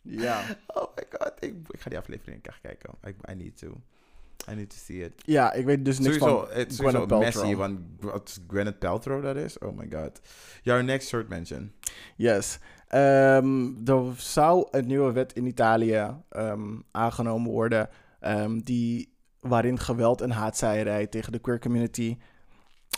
Ja. 0.06 0.44
Oh 0.76 0.88
my 0.96 1.04
god, 1.10 1.32
ik, 1.40 1.54
ik 1.68 1.80
ga 1.80 1.90
die 1.90 1.98
aflevering 1.98 2.44
echt 2.44 2.62
kijken. 2.62 2.90
I, 3.08 3.32
I 3.32 3.36
need 3.36 3.58
to. 3.58 3.82
I 4.52 4.56
need 4.56 4.70
to 4.70 4.76
see 4.78 5.04
it. 5.04 5.12
Ja, 5.26 5.54
ik 5.54 5.66
weet 5.66 5.86
dus 5.86 6.00
niks 6.00 6.18
Sowieso, 6.18 6.46
van 6.46 6.58
het 6.58 6.72
is 6.72 6.80
Gwyneth 6.80 7.08
Paltrow. 7.08 7.22
messy, 7.22 7.56
want 7.56 7.80
wat 8.00 8.40
Gwyneth 8.48 8.80
Paltrow 8.80 9.24
dat 9.24 9.36
is? 9.36 9.58
Oh 9.58 9.78
my 9.78 9.88
god. 9.90 10.20
Your 10.62 10.84
next 10.84 11.08
short 11.08 11.30
mention. 11.30 11.72
Yes. 12.16 12.60
Ehm, 12.88 13.70
er 13.86 14.14
zou 14.18 14.68
een 14.72 14.88
nieuwe 14.88 15.12
wet 15.12 15.34
in 15.34 15.46
Italië 15.46 16.16
ehm, 16.30 16.80
aangenomen 16.92 17.52
worden... 17.52 17.90
ehm, 18.20 18.60
die, 18.60 19.13
waarin 19.44 19.80
geweld 19.80 20.22
en 20.22 20.32
haatzaaierij 20.32 21.08
tegen 21.08 21.32
de 21.32 21.40
queer 21.40 21.60
community... 21.60 22.18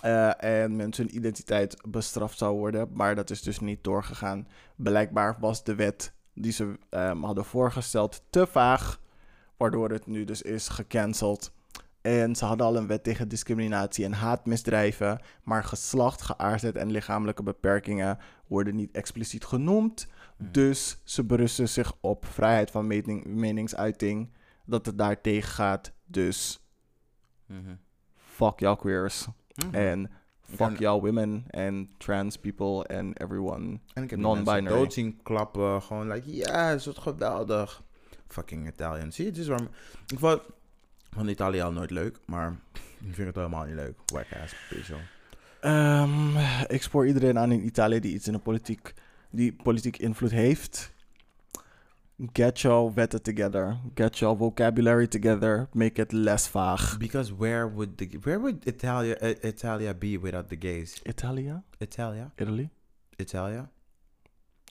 eh, 0.01 0.43
en 0.43 0.75
mensen 0.75 1.05
hun 1.05 1.15
identiteit 1.15 1.77
bestraft 1.87 2.37
zou 2.37 2.57
worden. 2.57 2.89
Maar 2.93 3.15
dat 3.15 3.29
is 3.29 3.41
dus 3.41 3.59
niet 3.59 3.83
doorgegaan. 3.83 4.47
Blijkbaar 4.75 5.37
was 5.39 5.63
de 5.63 5.75
wet 5.75 6.13
die 6.33 6.51
ze 6.51 6.79
ehm, 6.89 7.21
hadden 7.21 7.45
voorgesteld 7.45 8.23
te 8.29 8.47
vaag... 8.47 8.99
waardoor 9.57 9.89
het 9.89 10.07
nu 10.07 10.23
dus 10.23 10.41
is 10.41 10.67
gecanceld... 10.67 11.53
En 12.05 12.35
ze 12.35 12.45
hadden 12.45 12.65
al 12.65 12.75
een 12.77 12.87
wet 12.87 13.03
tegen 13.03 13.27
discriminatie 13.27 14.05
en 14.05 14.13
haatmisdrijven, 14.13 15.21
maar 15.43 15.63
geslacht, 15.63 16.21
geaardheid 16.21 16.75
en 16.75 16.91
lichamelijke 16.91 17.43
beperkingen 17.43 18.17
worden 18.47 18.75
niet 18.75 18.91
expliciet 18.91 19.45
genoemd. 19.45 20.07
Dus 20.37 21.01
ze 21.03 21.23
berusten 21.23 21.69
zich 21.69 21.93
op 22.01 22.25
vrijheid 22.25 22.71
van 22.71 22.87
mening- 22.87 23.25
meningsuiting, 23.25 24.31
dat 24.65 24.85
het 24.85 24.97
daar 24.97 25.21
tegen 25.21 25.51
gaat. 25.51 25.91
Dus 26.05 26.59
fuck 28.15 28.59
y'all 28.59 28.75
queers 28.77 29.27
en 29.71 30.11
fuck 30.41 30.57
kan- 30.57 30.75
y'all 30.79 31.01
women 31.01 31.43
en 31.49 31.89
trans 31.97 32.37
people 32.37 32.87
en 32.87 33.13
everyone. 33.17 33.79
En 33.93 34.03
ik 34.03 34.09
heb 34.09 34.19
Non-binary. 34.19 34.75
dood 34.75 34.93
zien 34.93 35.19
klappen. 35.23 35.81
Gewoon 35.81 36.07
like, 36.11 36.35
ja, 36.35 36.69
is 36.71 36.85
het 36.85 36.97
geweldig. 36.97 37.83
Fucking 38.27 38.67
Italian. 38.67 39.11
Zie 39.11 39.25
je, 39.25 39.31
dit 39.31 39.41
is 39.41 39.47
waarom... 39.47 39.67
Ik 40.07 40.19
vond 40.19 40.41
van 41.09 41.27
Italië 41.27 41.61
al 41.61 41.71
nooit 41.71 41.91
leuk, 41.91 42.19
maar 42.25 42.55
ik 42.99 43.13
vind 43.13 43.27
het 43.27 43.35
helemaal 43.35 43.65
niet 43.65 43.75
leuk. 43.75 43.97
Whack 44.05 44.27
ass 44.43 44.55
pizza. 44.69 44.95
Ehm, 45.61 46.37
ik 46.67 46.81
spoor 46.81 47.07
iedereen 47.07 47.39
aan 47.39 47.51
in 47.51 47.65
Italië 47.65 47.99
die 47.99 48.13
iets 48.13 48.27
in 48.27 48.33
de 48.33 48.39
politiek, 48.39 48.93
die 49.29 49.53
politiek 49.53 49.97
invloed 49.97 50.31
heeft. 50.31 50.93
Get 52.33 52.63
your 52.63 52.89
wetten 52.91 53.19
together. 53.21 53.77
Get 53.93 54.21
your 54.21 54.35
vocabulary 54.37 55.07
together. 55.07 55.67
Make 55.73 55.99
it 55.99 56.13
less 56.13 56.47
vaag. 56.47 56.97
Because 56.97 57.33
where 57.33 57.67
would 57.67 57.97
the 57.97 58.05
where 58.23 58.39
would 58.39 58.65
Italia 58.65 59.17
uh, 59.21 59.33
Italia 59.43 59.93
be 59.93 60.17
without 60.17 60.47
the 60.49 60.55
gays? 60.55 61.01
Italia? 61.05 61.63
Italia, 61.81 62.31
Italy? 62.39 62.69
Italia. 63.19 63.69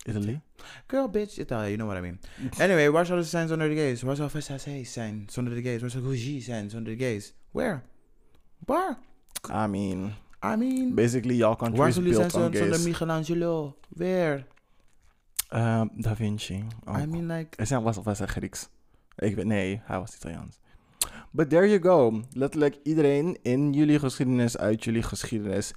Italy? 0.06 0.40
Girl, 0.88 1.08
bitch, 1.08 1.38
Italia, 1.38 1.68
you 1.70 1.76
know 1.76 1.86
what 1.86 1.96
I 1.96 2.00
mean. 2.00 2.18
Anyway, 2.58 2.90
waar 2.90 3.04
zouden 3.06 3.24
ze 3.24 3.30
zijn 3.30 3.48
zonder 3.48 3.68
de 3.68 3.74
gays? 3.74 4.02
Waar 4.02 4.16
zou 4.16 4.30
Versace 4.30 4.84
zijn 4.84 5.24
zonder 5.30 5.54
de 5.54 5.62
gays? 5.62 5.80
Waar 5.80 5.90
zou 5.90 6.04
Gucci 6.04 6.40
zijn 6.40 6.70
zonder 6.70 6.96
de 6.98 7.04
gays? 7.04 7.34
Where? 7.50 7.80
Waar? 8.66 8.98
I 9.50 9.66
mean, 9.68 10.12
I 10.42 10.56
mean, 10.56 10.94
basically 10.94 11.36
y'all 11.36 11.56
country 11.56 11.78
waar 11.78 11.88
is 11.88 11.94
zullen 11.94 12.10
ze 12.14 12.16
zijn 12.16 12.28
built 12.30 12.44
on 12.46 12.52
zon- 12.52 12.60
zonder 12.60 12.78
gays. 12.78 12.86
Michelangelo? 12.86 13.76
Where? 13.88 14.44
Ehm, 15.54 15.86
da 15.92 16.16
Vinci. 16.16 16.64
Oh. 16.84 16.98
I 17.02 17.06
mean, 17.06 17.26
like, 17.26 17.64
Hij 17.64 17.80
was, 17.80 17.96
was 18.02 18.18
hij 18.18 18.26
Grieks? 18.28 18.68
Ik 19.16 19.34
weet, 19.34 19.44
nee, 19.44 19.80
hij 19.84 19.98
was 19.98 20.14
Italiaans. 20.16 20.58
But 21.30 21.50
there 21.50 21.68
you 21.68 21.82
go. 21.82 22.22
Letterlijk 22.32 22.76
iedereen 22.82 23.38
in 23.42 23.72
jullie 23.72 23.98
geschiedenis, 23.98 24.56
uit 24.58 24.84
jullie 24.84 25.02
geschiedenis. 25.02 25.74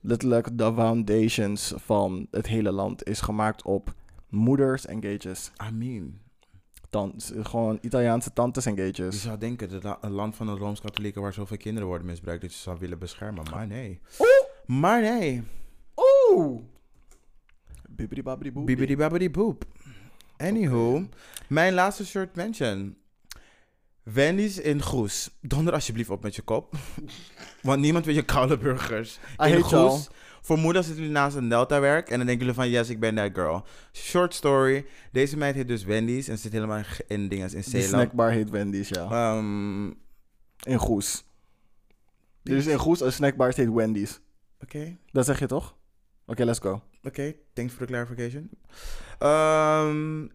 Letterlijk 0.00 0.58
de 0.58 0.72
foundations 0.74 1.72
van 1.76 2.26
het 2.30 2.46
hele 2.46 2.72
land 2.72 3.04
is 3.06 3.20
gemaakt 3.20 3.62
op 3.64 3.94
moeders 4.28 4.86
en 4.86 5.02
gages. 5.04 5.50
I 5.68 5.72
mean, 5.74 6.20
Tant, 6.90 7.32
gewoon 7.42 7.78
Italiaanse 7.80 8.32
tantes 8.32 8.66
en 8.66 8.74
je 8.74 8.92
gages. 8.94 9.22
zou 9.22 9.38
denken 9.38 9.68
dat 9.70 9.82
la- 9.82 9.98
een 10.00 10.10
land 10.10 10.36
van 10.36 10.46
de 10.46 10.52
Rooms-Katholieken 10.52 11.22
waar 11.22 11.32
zoveel 11.32 11.56
kinderen 11.56 11.88
worden 11.88 12.06
misbruikt, 12.06 12.42
dat 12.42 12.52
je 12.52 12.58
zou 12.58 12.78
willen 12.78 12.98
beschermen. 12.98 13.44
Maar 13.50 13.66
nee. 13.66 14.00
Maar 14.66 15.00
nee. 15.00 15.42
Oeh! 16.30 16.60
Bibidi 17.96 18.22
babidi 18.22 18.52
boe. 18.52 18.64
Bibidi 18.64 18.96
babidi 18.96 19.30
boop. 19.30 19.64
Anywho, 20.36 21.08
mijn 21.48 21.74
laatste 21.74 22.06
short 22.06 22.36
mention. 22.36 22.96
Wendy's 24.02 24.58
in 24.58 24.82
Goes. 24.82 25.30
Donder 25.40 25.74
alsjeblieft 25.74 26.10
op 26.10 26.22
met 26.22 26.36
je 26.36 26.42
kop. 26.42 26.74
Want 27.62 27.80
niemand 27.80 28.04
wil 28.04 28.14
je 28.14 28.22
koude 28.22 28.58
burgers. 28.58 29.18
I 29.44 29.52
in. 29.52 29.62
Goes. 29.62 30.08
Voor 30.40 30.58
moeders 30.58 30.86
zitten 30.86 31.04
jullie 31.04 31.18
naast 31.18 31.36
een 31.36 31.48
Delta 31.48 31.80
werk. 31.80 32.08
En 32.10 32.16
dan 32.16 32.26
denken 32.26 32.46
jullie 32.46 32.60
van, 32.60 32.70
yes, 32.70 32.88
ik 32.88 33.00
ben 33.00 33.14
that 33.14 33.30
girl. 33.32 33.64
Short 33.92 34.34
story. 34.34 34.86
Deze 35.12 35.36
meid 35.36 35.54
heet 35.54 35.68
dus 35.68 35.84
Wendy's. 35.84 36.28
En 36.28 36.38
zit 36.38 36.52
helemaal 36.52 36.78
in, 36.78 36.84
in 37.06 37.28
dingen 37.28 37.54
in 37.54 37.64
Zeeland. 37.64 37.88
snackbar 37.88 38.30
heet 38.30 38.50
Wendy's, 38.50 38.88
ja. 38.88 39.02
Ehm, 39.10 39.86
Oké. 39.86 39.94
In 40.62 40.78
Goes. 40.78 41.24
Er 42.42 42.56
is 42.56 42.66
in 42.66 42.78
Goes 42.78 43.00
een 43.00 43.12
snackbar 43.12 43.52
heet 43.54 43.72
Wendy's. 43.72 44.20
Dat 45.12 45.24
zeg 45.24 45.38
je 45.38 45.46
toch? 45.46 45.76
Oké, 46.26 46.44
let's 46.44 46.58
go. 46.58 46.82
Oké, 47.04 47.34
thanks 47.52 47.72
for 47.72 47.86
the 47.86 47.92
clarification. 47.92 48.50
Ehm, 49.18 50.26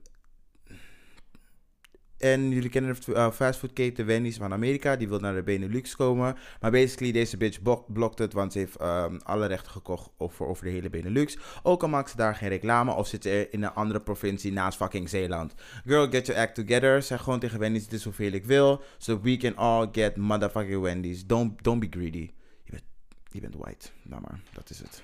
En 2.18 2.50
jullie 2.50 2.70
kennen 2.70 2.96
de 3.06 3.12
uh, 3.12 3.32
fastfoodketen 3.32 4.06
Wendy's 4.06 4.38
van 4.38 4.54
Amerika. 4.54 4.96
Die 4.96 5.08
wil 5.08 5.20
naar 5.20 5.36
de 5.36 5.44
Benelux 5.44 5.96
komen. 5.96 6.38
Maar 6.62 6.72
basically, 6.72 7.12
deze 7.12 7.38
bitch 7.38 7.62
blok- 7.62 7.94
blokt 7.94 8.20
het. 8.20 8.34
Want 8.34 8.52
ze 8.52 8.60
heeft 8.60 8.76
ehm, 8.76 9.18
alle 9.24 9.46
rechten 9.46 9.72
gekocht 9.72 10.10
over, 10.18 10.46
over 10.46 10.64
de 10.66 10.70
hele 10.72 10.90
Benelux. 10.90 11.38
Ook 11.64 11.82
al 11.84 11.90
maakt 11.90 12.10
ze 12.10 12.16
daar 12.16 12.36
geen 12.36 12.50
reclame. 12.50 12.94
Of 12.94 13.08
zit 13.08 13.24
ze 13.24 13.48
in 13.52 13.64
een 13.64 13.74
andere 13.74 14.02
provincie 14.02 14.52
naast 14.52 14.78
fucking 14.78 15.10
Zeeland. 15.10 15.54
Girl, 15.86 16.08
get 16.10 16.26
your 16.28 16.42
act 16.42 16.56
together. 16.56 17.02
Zeg 17.02 17.22
gewoon 17.22 17.40
tegen 17.40 17.60
Wendy's, 17.60 17.84
dit 17.84 17.94
is 18.00 18.04
hoeveel 18.04 18.32
ik 18.32 18.46
wil. 18.46 18.82
So 18.98 19.20
we 19.22 19.38
can 19.38 19.56
all 19.56 19.88
get 19.92 20.16
motherfucking 20.16 20.82
Wendy's. 20.82 21.26
Don't, 21.26 21.64
don't 21.64 21.80
be 21.80 21.88
greedy. 21.90 22.32
Je 22.64 22.72
bent, 22.72 22.84
je 23.32 23.40
bent 23.42 23.56
white. 23.56 23.90
Nou 24.04 24.22
maar, 24.22 24.40
dat 24.54 24.70
is 24.70 24.80
het. 24.80 25.04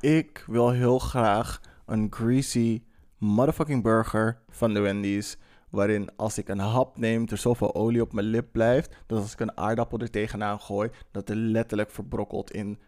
Ik 0.00 0.44
wil 0.46 0.70
heel 0.70 0.98
graag 0.98 1.60
een 1.86 2.06
greasy 2.10 2.82
motherfucking 3.18 3.82
burger 3.82 4.38
van 4.48 4.74
de 4.74 4.80
Wendy's. 4.80 5.36
Waarin 5.70 6.16
als 6.16 6.38
ik 6.38 6.48
een 6.48 6.58
hap 6.58 6.98
neem, 6.98 7.26
er 7.28 7.36
zoveel 7.36 7.74
olie 7.74 8.00
op 8.00 8.12
mijn 8.12 8.26
lip 8.26 8.52
blijft. 8.52 8.96
Dat 9.06 9.22
als 9.22 9.32
ik 9.32 9.40
een 9.40 9.56
aardappel 9.56 9.98
er 9.98 10.10
tegenaan 10.10 10.60
gooi, 10.60 10.90
dat 11.10 11.28
er 11.28 11.36
letterlijk 11.36 11.90
verbrokkelt 11.90 12.50
in 12.50 12.78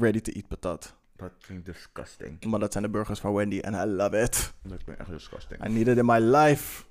ready 0.00 0.20
to 0.20 0.32
eat 0.32 0.48
patat. 0.48 0.94
Dat 1.16 1.32
klinkt 1.40 1.66
disgusting. 1.66 2.44
Maar 2.44 2.60
dat 2.60 2.72
zijn 2.72 2.84
de 2.84 2.90
burgers 2.90 3.20
van 3.20 3.34
Wendy 3.34 3.58
en 3.58 3.74
I 3.74 3.92
love 3.92 4.20
it. 4.20 4.52
Dat 4.62 4.84
klinkt 4.84 5.00
echt 5.00 5.10
disgusting. 5.10 5.66
I 5.66 5.68
need 5.72 5.86
it 5.86 5.96
in 5.96 6.06
my 6.06 6.18
life. 6.18 6.84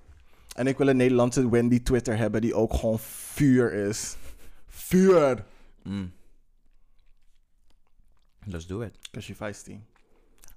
En 0.55 0.67
ik 0.67 0.77
wil 0.77 0.87
een 0.87 0.97
Nederlandse 0.97 1.49
Wendy 1.49 1.83
Twitter 1.83 2.17
hebben 2.17 2.41
die 2.41 2.53
ook 2.53 2.73
gewoon 2.73 2.99
vuur 2.99 3.73
is. 3.73 4.17
Vuur! 4.67 5.45
Mm. 5.83 6.11
Let's 8.51 8.67
do 8.67 8.81
it. 8.81 8.97
Feisty. 9.35 9.79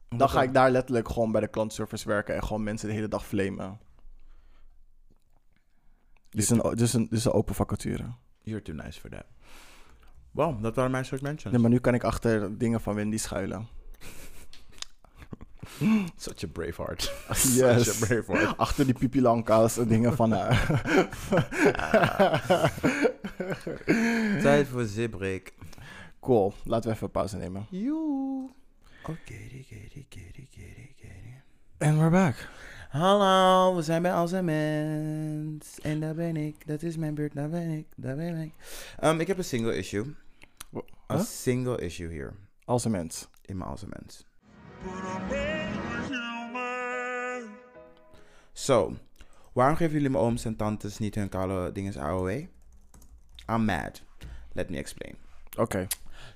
Dan 0.09 0.31
ga 0.31 0.43
ik 0.43 0.55
daar 0.55 0.71
letterlijk 0.71 1.09
gewoon 1.09 1.33
bij 1.33 1.41
de 1.41 1.49
klantservice 1.49 2.09
werken 2.09 2.35
en 2.35 2.43
gewoon 2.43 2.63
mensen 2.63 2.89
de 2.89 2.95
hele 2.95 3.09
dag 3.09 3.27
flamen. 3.27 3.81
Dit 6.31 6.43
is 6.43 6.51
een, 6.51 6.59
dit 6.59 6.81
is 6.81 6.93
een, 6.93 7.03
dit 7.03 7.19
is 7.19 7.25
een 7.25 7.33
open 7.33 7.55
vacature. 7.55 8.05
You're 8.43 8.63
too 8.63 8.75
nice 8.75 9.01
for 9.01 9.11
that. 9.11 9.25
Wow, 10.31 10.63
dat 10.63 10.75
waren 10.75 10.91
mijn 10.91 11.05
soort 11.05 11.23
mentions. 11.23 11.53
Nee, 11.53 11.63
maar 11.63 11.71
nu 11.71 11.79
kan 11.79 11.95
ik 11.95 12.05
achter 12.05 12.59
dingen 12.59 12.81
van 12.81 12.95
Wendy 12.95 13.17
schuilen. 13.17 13.69
Such 16.17 16.45
a 16.45 16.47
brave 16.53 16.83
heart. 16.83 17.13
Yes. 17.29 17.85
Such 17.85 18.03
a 18.03 18.07
brave 18.07 18.33
heart. 18.33 18.57
Achter 18.57 18.85
die 18.85 18.95
pipilanka's 18.95 19.79
en 19.79 19.89
dingen 19.89 20.17
van 20.17 20.33
haar. 20.33 20.81
Tijd 24.43 24.69
voor 24.69 24.85
zipbreak. 24.85 25.53
Cool, 26.23 26.53
laten 26.65 26.91
we 26.91 26.97
even 26.97 27.11
pauze 27.11 27.37
nemen. 27.37 27.67
Joe. 27.71 28.51
Oké, 29.03 29.13
oké. 29.13 30.21
En 31.79 31.99
we're 31.99 32.11
back. 32.11 32.49
Hallo, 32.91 33.77
we 33.77 33.83
zijn 33.83 34.03
bij 34.03 34.13
Als 34.15 34.33
een 34.33 34.45
Mens. 34.45 35.81
En 35.81 36.01
daar 36.01 36.15
ben 36.15 36.37
ik. 36.37 36.67
Dat 36.67 36.83
is 36.83 36.97
mijn 36.97 37.15
beurt. 37.15 37.35
Daar 37.35 37.49
ben 37.49 37.71
ik. 37.71 37.87
Daar 37.97 38.17
ben 38.17 38.37
ik. 38.37 38.53
Ehm, 38.99 39.21
ik 39.21 39.27
heb 39.27 39.39
een 39.39 39.45
single 39.45 39.77
issue. 39.77 40.03
Een 40.73 40.83
Huh? 41.09 41.21
single 41.21 41.81
issue 41.81 42.09
hier. 42.11 42.35
Als 42.65 42.85
een 42.85 42.91
mens. 42.91 43.29
In 43.45 43.57
mijn 43.57 43.71
Als 43.71 43.83
een 43.83 43.93
Mens. 43.99 44.27
Zo. 48.53 48.97
Waarom 49.53 49.77
geven 49.77 49.93
jullie 49.95 50.11
mijn 50.11 50.25
ooms 50.25 50.45
en 50.45 50.57
tantes 50.57 50.99
niet 50.99 51.15
hun 51.15 51.29
koude 51.29 51.73
dinges 51.73 51.97
AOW? 51.97 52.29
I'm 53.51 53.65
mad. 53.65 54.03
Let 54.53 54.71
me 54.71 54.77
explain. 54.77 55.15
Oké. 55.59 55.87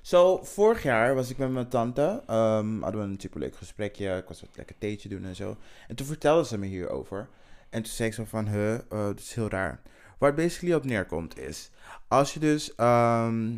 Zo, 0.07 0.43
vorig 0.43 0.83
jaar 0.83 1.15
was 1.15 1.29
ik 1.29 1.37
met 1.37 1.51
mijn 1.51 1.67
tante. 1.67 2.23
ehm, 2.27 2.81
hadden 2.81 3.01
we 3.01 3.07
een 3.07 3.19
superleuk 3.19 3.55
gesprekje. 3.55 4.17
Ik 4.17 4.27
was 4.27 4.41
wat 4.41 4.49
lekker 4.55 4.77
theetje 4.77 5.09
doen 5.09 5.23
en 5.25 5.35
zo. 5.35 5.57
En 5.87 5.95
toen 5.95 6.05
vertelde 6.05 6.45
ze 6.45 6.57
me 6.57 6.65
hierover. 6.65 7.29
En 7.69 7.81
toen 7.81 7.91
zei 7.91 8.09
ik 8.09 8.15
zo 8.15 8.25
van, 8.25 8.47
huh, 8.47 8.73
eh, 8.73 8.81
dat 8.89 9.19
is 9.19 9.33
heel 9.33 9.49
raar. 9.49 9.81
Waar 10.17 10.31
het 10.31 10.39
basically 10.39 10.75
op 10.75 10.85
neerkomt 10.85 11.39
is... 11.39 11.71
Als 12.07 12.33
je 12.33 12.39
dus 12.39 12.75
ehm, 12.75 13.51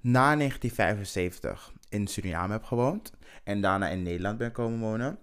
na 0.00 0.36
1975 0.36 1.72
in 1.88 2.06
Suriname 2.06 2.52
hebt 2.52 2.66
gewoond... 2.66 3.12
en 3.44 3.60
daarna 3.60 3.88
in 3.88 4.02
Nederland 4.02 4.38
bent 4.38 4.52
komen 4.52 4.78
wonen... 4.78 5.18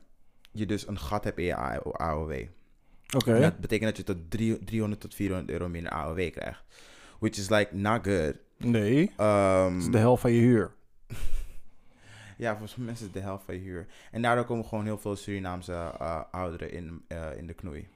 je 0.51 0.65
dus 0.65 0.87
een 0.87 0.99
gat 0.99 1.23
hebt 1.23 1.37
in 1.37 1.45
je 1.45 1.55
AOW. 1.55 2.43
Oké. 3.15 3.39
Dat 3.39 3.57
betekent 3.57 3.89
dat 3.89 3.97
je 3.97 4.13
tot 4.13 4.31
drie- 4.31 4.63
300 4.63 5.01
tot 5.01 5.15
400 5.15 5.51
euro 5.51 5.69
minder 5.69 5.91
AOW 5.91 6.31
krijgt. 6.31 6.63
Which 7.19 7.37
is 7.37 7.49
like 7.49 7.75
not 7.75 8.03
good. 8.03 8.35
Nee. 8.57 9.11
Dat 9.17 9.71
is 9.71 9.91
de 9.91 9.97
helft 9.97 10.21
van 10.21 10.31
je 10.31 10.41
huur. 10.41 10.71
Ja, 12.37 12.57
voor 12.57 12.67
sommige 12.67 12.91
mensen 12.91 13.07
is 13.07 13.13
het 13.13 13.23
de 13.23 13.29
helft 13.29 13.45
van 13.45 13.53
je 13.53 13.61
huur. 13.61 13.87
En 14.11 14.21
daardoor 14.21 14.45
komen 14.45 14.65
gewoon 14.65 14.83
heel 14.83 14.97
veel 14.97 15.15
Surinaamse 15.15 15.73
eh, 15.99 16.21
ouderen 16.31 16.71
in, 16.71 17.03
eh, 17.07 17.37
in 17.37 17.47
de 17.47 17.53
knoei. 17.53 17.87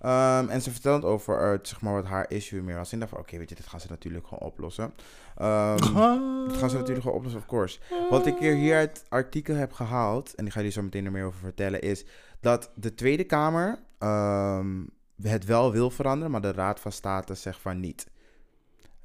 Ehm, 0.00 0.48
en 0.48 0.62
ze 0.62 0.70
vertelt 0.70 1.04
over 1.04 1.52
eh, 1.52 1.58
zeg 1.62 1.80
maar, 1.80 1.92
wat 1.92 2.04
haar 2.04 2.30
issue 2.30 2.62
meer 2.62 2.76
was. 2.76 2.92
En 2.92 2.98
dacht 2.98 3.10
van, 3.10 3.20
oké, 3.20 3.38
weet 3.38 3.48
je, 3.48 3.54
dit 3.54 3.66
gaan 3.66 3.80
ze 3.80 3.86
natuurlijk 3.88 4.26
gewoon 4.26 4.48
oplossen. 4.48 4.94
Dat 5.34 6.56
gaan 6.56 6.70
ze 6.70 6.76
natuurlijk 6.76 7.02
gewoon 7.02 7.16
oplossen, 7.16 7.40
of 7.40 7.46
course. 7.46 7.78
Wat 8.10 8.26
ik 8.26 8.38
hier, 8.38 8.76
het 8.76 9.04
artikel 9.08 9.54
heb 9.54 9.72
gehaald, 9.72 10.34
en 10.34 10.46
ik 10.46 10.52
ga 10.52 10.58
jullie 10.58 10.74
zo 10.74 10.82
meteen 10.82 11.04
er 11.04 11.12
meer 11.12 11.24
over 11.24 11.40
vertellen, 11.40 11.80
is 11.80 12.04
dat 12.40 12.70
de 12.74 12.94
Tweede 12.94 13.24
Kamer 13.24 13.78
ehm, 13.98 14.84
het 15.22 15.44
wel 15.44 15.72
wil 15.72 15.90
veranderen, 15.90 16.30
maar 16.30 16.40
de 16.40 16.52
Raad 16.52 16.80
van 16.80 16.92
State 16.92 17.34
zegt 17.34 17.60
van 17.60 17.80
niet. 17.80 18.06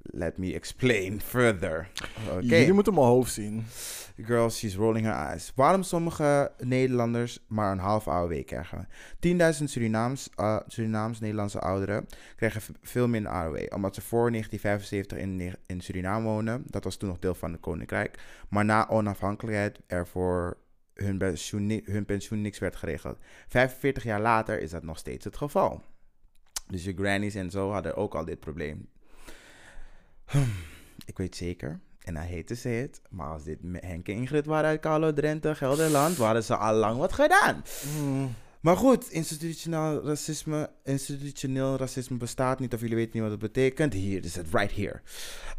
Let 0.01 0.37
me 0.37 0.53
explain 0.53 1.21
further. 1.21 1.89
Oké. 2.29 2.39
Jullie 2.41 2.73
moeten 2.73 2.93
mijn 2.93 3.05
hoofd 3.05 3.33
zien. 3.33 3.65
Girl, 4.25 4.49
she's 4.49 4.75
rolling 4.75 5.05
her 5.05 5.15
eyes. 5.15 5.51
Waarom 5.55 5.83
sommige 5.83 6.51
Nederlanders 6.57 7.39
maar 7.47 7.71
een 7.71 7.79
half 7.79 8.07
AOW 8.07 8.45
krijgen? 8.45 8.87
10.000 9.19 9.69
Surinaams, 9.69 10.29
eh, 10.35 10.59
Surinaams-Nederlandse 10.67 11.59
ouderen 11.59 12.05
krijgen 12.35 12.61
veel 12.81 13.07
minder 13.07 13.31
AOW. 13.31 13.73
Omdat 13.73 13.95
ze 13.95 14.01
voor 14.01 14.31
1975 14.31 15.17
in, 15.17 15.55
in 15.65 15.81
Suriname 15.81 16.27
wonen. 16.27 16.63
Dat 16.65 16.83
was 16.83 16.97
toen 16.97 17.09
nog 17.09 17.19
deel 17.19 17.35
van 17.35 17.51
het 17.51 17.61
Koninkrijk. 17.61 18.19
Maar 18.49 18.65
na 18.65 18.89
onafhankelijkheid 18.89 19.79
er 19.87 20.07
voor 20.07 20.57
hun 20.93 21.17
pensioen, 21.17 21.81
hun 21.85 22.05
pensioen 22.05 22.41
niks 22.41 22.59
werd 22.59 22.75
geregeld. 22.75 23.17
45 23.47 24.03
jaar 24.03 24.21
later 24.21 24.61
is 24.61 24.69
dat 24.69 24.83
nog 24.83 24.97
steeds 24.97 25.25
het 25.25 25.37
geval. 25.37 25.83
Dus 26.67 26.83
je 26.83 26.93
grannies 26.93 27.35
en 27.35 27.51
zo 27.51 27.71
hadden 27.71 27.95
ook 27.95 28.15
al 28.15 28.25
dit 28.25 28.39
probleem. 28.39 28.89
Ik 31.05 31.17
weet 31.17 31.35
zeker, 31.35 31.79
en 32.03 32.15
hate 32.15 32.43
to 32.43 32.55
say 32.55 32.81
it, 32.81 33.01
maar 33.09 33.27
als 33.27 33.43
dit 33.43 33.59
Henk 33.71 34.07
en 34.07 34.13
Ingrid 34.13 34.45
waren 34.45 34.69
uit 34.69 34.79
Carlo, 34.79 35.13
Drenthe, 35.13 35.55
Gelderland, 35.55 36.17
waren 36.17 36.43
ze 36.43 36.55
al 36.55 36.73
lang 36.73 36.97
wat 36.97 37.13
gedaan. 37.13 37.63
Mm. 37.99 38.29
Maar 38.59 38.77
goed, 38.77 39.09
institutioneel 39.09 40.05
racisme, 40.05 40.69
institutioneel 40.83 41.77
racisme 41.77 42.17
bestaat 42.17 42.59
niet, 42.59 42.73
of 42.73 42.79
jullie 42.81 42.95
weten 42.95 43.11
niet 43.13 43.21
wat 43.21 43.31
het 43.31 43.39
betekent. 43.39 43.93
Hier 43.93 44.23
is 44.23 44.35
het, 44.35 44.47
right 44.51 44.75
here. 44.75 45.01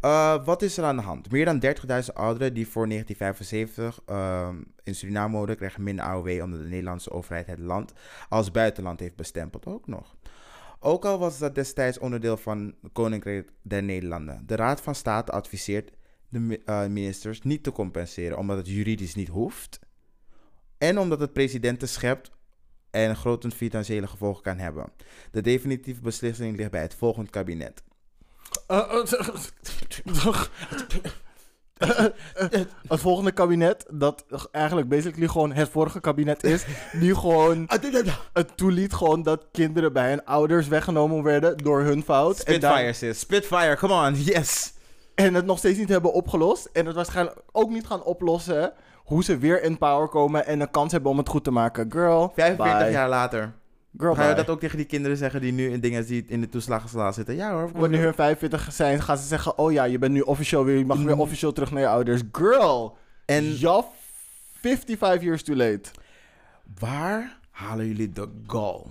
Uh, 0.01 0.45
wat 0.45 0.61
is 0.61 0.77
er 0.77 0.83
aan 0.83 0.95
de 0.95 1.01
hand? 1.01 1.31
Meer 1.31 1.45
dan 1.45 1.63
30.000 1.65 2.13
ouderen 2.13 2.53
die 2.53 2.67
voor 2.67 2.87
1975 2.87 4.01
ehm, 4.05 4.55
in 4.83 4.95
Suriname 4.95 5.37
wonen, 5.37 5.55
krijgen 5.55 5.83
minder 5.83 6.05
AOW 6.05 6.41
omdat 6.41 6.59
de 6.59 6.67
Nederlandse 6.67 7.11
overheid 7.11 7.47
het 7.47 7.59
land 7.59 7.93
als 8.29 8.51
buitenland 8.51 8.99
heeft 8.99 9.15
bestempeld 9.15 9.65
ook 9.65 9.87
nog. 9.87 10.15
Ook 10.83 11.05
al 11.05 11.19
was 11.19 11.37
dat 11.37 11.55
destijds 11.55 11.99
onderdeel 11.99 12.37
van 12.37 12.75
Koninkrijk 12.93 13.51
der 13.61 13.83
Nederlanden. 13.83 14.43
De 14.45 14.55
Raad 14.55 14.81
van 14.81 14.95
State 14.95 15.31
adviseert 15.31 15.91
de 16.29 16.61
eh, 16.65 16.85
ministers 16.85 17.41
niet 17.41 17.63
te 17.63 17.71
compenseren 17.71 18.37
omdat 18.37 18.57
het 18.57 18.67
juridisch 18.67 19.15
niet 19.15 19.27
hoeft. 19.27 19.79
En 20.77 20.99
omdat 20.99 21.19
het 21.19 21.33
presidenten 21.33 21.89
schept 21.89 22.31
en 22.89 23.15
grote 23.15 23.51
financiële 23.51 24.07
gevolgen 24.07 24.43
kan 24.43 24.57
hebben. 24.57 24.91
De 25.31 25.41
definitieve 25.41 26.01
beslissing 26.01 26.57
ligt 26.57 26.71
bij 26.71 26.81
het 26.81 26.95
volgend 26.95 27.29
kabinet. 27.29 27.83
Eh, 28.67 29.03
het 32.87 32.99
volgende 32.99 33.31
kabinet, 33.31 33.85
dat 33.89 34.25
eigenlijk 34.51 34.89
basically 34.89 35.27
gewoon 35.27 35.53
het 35.53 35.69
vorige 35.69 35.99
kabinet 35.99 36.43
is, 36.43 36.65
die 36.91 37.15
gewoon 37.15 37.69
het 38.33 38.57
toeliet 38.57 38.93
gewoon 38.93 39.23
dat 39.23 39.45
kinderen 39.51 39.93
bij 39.93 40.09
hun 40.09 40.25
ouders 40.25 40.67
weggenomen 40.67 41.23
werden 41.23 41.57
door 41.57 41.81
hun 41.81 42.03
fout. 42.03 42.37
Spitfire, 42.37 42.93
sis. 42.93 43.19
Spitfire, 43.19 43.77
come 43.77 44.07
on, 44.07 44.15
yes. 44.15 44.73
en 45.15 45.33
het 45.33 45.45
nog 45.45 45.57
steeds 45.57 45.77
niet 45.77 45.89
hebben 45.89 46.13
opgelost. 46.13 46.69
En 46.73 46.85
het 46.85 46.95
waarschijnlijk 46.95 47.37
ook 47.51 47.69
niet 47.69 47.87
gaan 47.87 48.03
oplossen 48.03 48.73
hoe 48.95 49.23
ze 49.23 49.37
weer 49.37 49.63
in 49.63 49.77
power 49.77 50.07
komen 50.07 50.45
en 50.45 50.59
een 50.59 50.71
kans 50.71 50.91
hebben 50.91 51.11
om 51.11 51.17
het 51.17 51.29
goed 51.29 51.43
te 51.43 51.51
maken. 51.51 51.91
Girl, 51.91 52.31
45 52.35 52.77
bye. 52.77 52.91
jaar 52.91 53.09
later. 53.09 53.53
Girl, 53.97 54.13
Ga 54.15 54.21
je 54.21 54.27
bye. 54.27 54.35
dat 54.43 54.49
ook 54.49 54.59
tegen 54.59 54.77
die 54.77 54.85
kinderen 54.85 55.17
zeggen 55.17 55.41
die 55.41 55.51
nu 55.51 55.71
in 55.71 55.79
dingen 55.79 56.05
die 56.05 56.25
in 56.27 56.41
de 56.41 56.49
toeslagensla 56.49 57.11
zitten? 57.11 57.35
Ja 57.35 57.51
hoor. 57.51 57.71
Wanneer 57.73 58.01
hun 58.03 58.13
45 58.13 58.73
zijn, 58.73 59.01
gaan 59.01 59.17
ze 59.17 59.27
zeggen: 59.27 59.57
Oh 59.57 59.71
ja, 59.71 59.83
je 59.83 59.97
bent 59.99 60.13
nu 60.13 60.21
officieel 60.21 60.63
weer, 60.65 60.77
je 60.77 60.85
mag 60.85 60.97
Mm. 60.97 61.05
weer 61.05 61.17
officieel 61.17 61.51
terug 61.53 61.71
naar 61.71 61.81
je 61.81 61.87
ouders. 61.87 62.21
Girl, 62.31 62.97
En 63.25 63.59
ja, 63.59 63.85
55 64.53 65.21
years 65.21 65.43
too 65.43 65.55
late. 65.55 65.89
waar 66.79 67.37
halen 67.51 67.87
jullie 67.87 68.09
de 68.11 68.27
gall? 68.47 68.83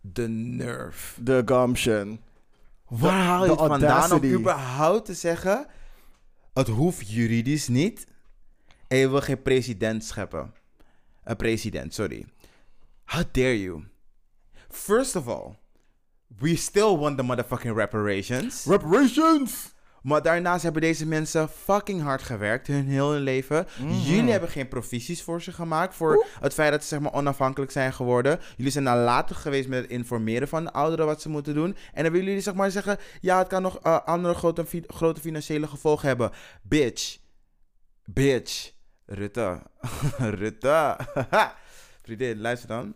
De 0.00 0.28
nerve? 0.28 1.22
De 1.24 1.42
gumption. 1.44 2.20
Waar 2.88 3.24
haal 3.24 3.44
je 3.44 3.50
het 3.50 3.60
vandaan 3.60 4.12
om 4.12 4.24
überhaupt 4.24 5.04
te 5.04 5.14
zeggen... 5.14 5.66
Het 6.52 6.68
hoeft 6.68 7.10
juridisch 7.10 7.68
niet. 7.68 8.06
En 8.88 8.98
je 8.98 9.08
wil 9.10 9.20
geen 9.20 9.42
president 9.42 10.04
scheppen. 10.04 10.52
Een 11.24 11.36
president, 11.36 11.94
sorry. 11.94 12.26
How 13.04 13.22
dare 13.32 13.60
you? 13.62 13.84
First 14.68 15.16
of 15.16 15.28
all, 15.28 15.56
We 16.38 16.56
still 16.56 16.96
won 16.96 17.16
the 17.16 17.22
motherfucking 17.22 17.74
reparations. 17.76 18.64
Reparations! 18.64 19.76
Maar 20.02 20.22
daarnaast 20.22 20.62
hebben 20.62 20.82
deze 20.82 21.06
mensen 21.06 21.48
fucking 21.48 22.02
hard 22.02 22.22
gewerkt 22.22 22.66
hun 22.66 22.88
hun 22.88 23.18
leven. 23.20 23.66
Jullie 24.04 24.30
hebben 24.30 24.48
geen 24.50 24.68
provisies 24.68 25.22
voor 25.22 25.42
ze 25.42 25.52
gemaakt. 25.52 25.94
Voor 25.94 26.26
het 26.40 26.54
feit 26.54 26.70
dat 26.70 26.82
ze 26.82 26.88
zeg 26.88 27.00
maar 27.00 27.12
onafhankelijk 27.12 27.70
zijn 27.70 27.92
geworden. 27.92 28.40
Jullie 28.56 28.72
zijn 28.72 28.84
nalatig 28.84 29.42
geweest 29.42 29.68
met 29.68 29.82
het 29.82 29.90
informeren 29.90 30.48
van 30.48 30.64
de 30.64 30.72
ouderen 30.72 31.06
wat 31.06 31.22
ze 31.22 31.28
moeten 31.28 31.54
doen. 31.54 31.76
En 31.92 32.02
dan 32.02 32.12
willen 32.12 32.26
jullie 32.26 32.42
zeg 32.42 32.54
maar 32.54 32.70
zeggen... 32.70 32.96
Ja, 33.20 33.38
het 33.38 33.48
kan 33.48 33.62
nog 33.62 33.78
eh, 33.78 33.98
andere 34.04 34.34
grote, 34.34 34.66
fi- 34.66 34.84
grote 34.86 35.20
financiële 35.20 35.66
gevolgen 35.66 36.08
hebben. 36.08 36.30
Bitch. 36.62 37.18
Bitch. 38.04 38.72
Rutte. 39.06 39.62
Rutte. 40.40 40.96
Vriendin, 42.02 42.40
luister 42.40 42.68
dan. 42.68 42.94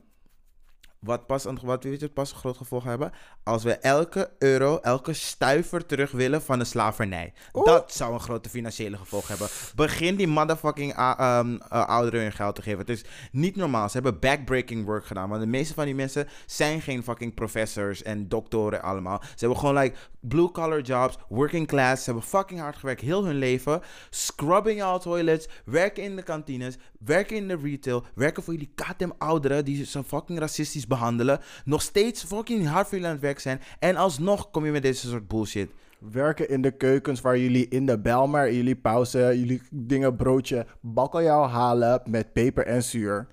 Wat 1.03 1.27
pas, 1.27 1.45
een, 1.45 1.59
wat 1.63 1.85
weet 1.85 2.01
je, 2.01 2.09
pas 2.09 2.31
een 2.31 2.37
groot 2.37 2.57
gevolg 2.57 2.85
hebben? 2.85 3.13
Als 3.43 3.63
we 3.63 3.73
elke 3.73 4.31
euro, 4.39 4.79
elke 4.79 5.13
stuiver 5.13 5.87
terug 5.87 6.11
willen 6.11 6.43
van 6.43 6.59
de 6.59 6.65
slavernij. 6.65 7.33
Dat 7.53 7.93
zou 7.93 8.13
een 8.13 8.21
grote 8.21 8.49
financiële 8.49 8.97
gevolg 8.97 9.29
hebben. 9.29 9.49
Begin 9.75 10.17
die 10.17 10.27
motherfucking 10.27 10.95
ah, 10.95 11.19
ehm, 11.19 11.57
eh, 11.69 11.87
ouderen 11.87 12.21
hun 12.21 12.33
geld 12.33 12.55
te 12.55 12.63
geven. 12.63 12.79
Het 12.79 12.89
is 12.89 13.05
niet 13.33 13.57
normaal. 13.57 13.89
Ze 13.89 14.01
hebben 14.01 14.21
backbreaking 14.21 14.85
work 14.85 15.07
gedaan. 15.07 15.29
Want 15.29 15.41
de 15.41 15.47
meeste 15.47 15.75
van 15.75 15.85
die 15.85 15.95
mensen 15.95 16.29
zijn 16.47 16.81
geen 16.81 17.03
fucking 17.03 17.35
professors 17.35 18.03
en 18.03 18.29
doktoren 18.29 18.83
allemaal. 18.83 19.21
Ze 19.23 19.35
hebben 19.37 19.59
gewoon 19.59 19.79
like 19.79 19.97
blue 20.21 20.51
collar 20.51 20.81
jobs, 20.81 21.19
working 21.29 21.67
class. 21.67 22.05
Ze 22.05 22.11
hebben 22.11 22.29
fucking 22.29 22.61
hard 22.61 22.77
gewerkt 22.77 23.01
heel 23.01 23.25
hun 23.25 23.39
leven. 23.39 23.81
Scrubbing 24.11 24.83
all 24.83 24.99
toilets, 24.99 25.49
werken 25.65 26.03
in 26.03 26.17
de 26.17 26.23
kantines, 26.23 26.77
werken 27.05 27.37
in 27.37 27.49
de 27.49 27.59
retail, 27.63 28.05
werken 28.15 28.43
voor 28.43 28.53
jullie 28.53 28.73
goddamn 28.77 29.15
ouderen 29.19 29.65
die 29.65 29.85
zo 29.85 30.03
fucking 30.03 30.39
racistisch 30.39 30.87
behandelen. 30.87 31.41
Nog 31.65 31.83
steeds 31.83 32.25
fucking 32.25 32.67
hard 32.67 32.85
voor 32.85 32.93
jullie 32.93 33.07
aan 33.07 33.13
het 33.13 33.23
werk 33.23 33.39
zijn. 33.39 33.61
En 33.79 33.97
alsnog 33.97 34.51
kom 34.51 34.65
je 34.65 34.71
met 34.71 34.83
deze 34.83 35.09
soort 35.09 35.29
bullshit. 35.29 35.71
Werken 35.99 36.49
in 36.49 36.63
de 36.63 36.77
keukens 36.77 37.21
waar 37.21 37.39
jullie 37.39 37.69
in 37.69 37.87
de 37.87 37.99
Belmar, 37.99 38.49
in 38.49 38.57
jullie 38.57 38.77
pauze, 38.77 39.19
jullie 39.19 39.63
dingen 39.71 40.17
broodje, 40.17 40.67
bakkeljauw 40.81 41.47
halen 41.47 42.03
met 42.07 42.33
peper 42.33 42.67
en 42.67 42.83
zuur. 42.83 43.27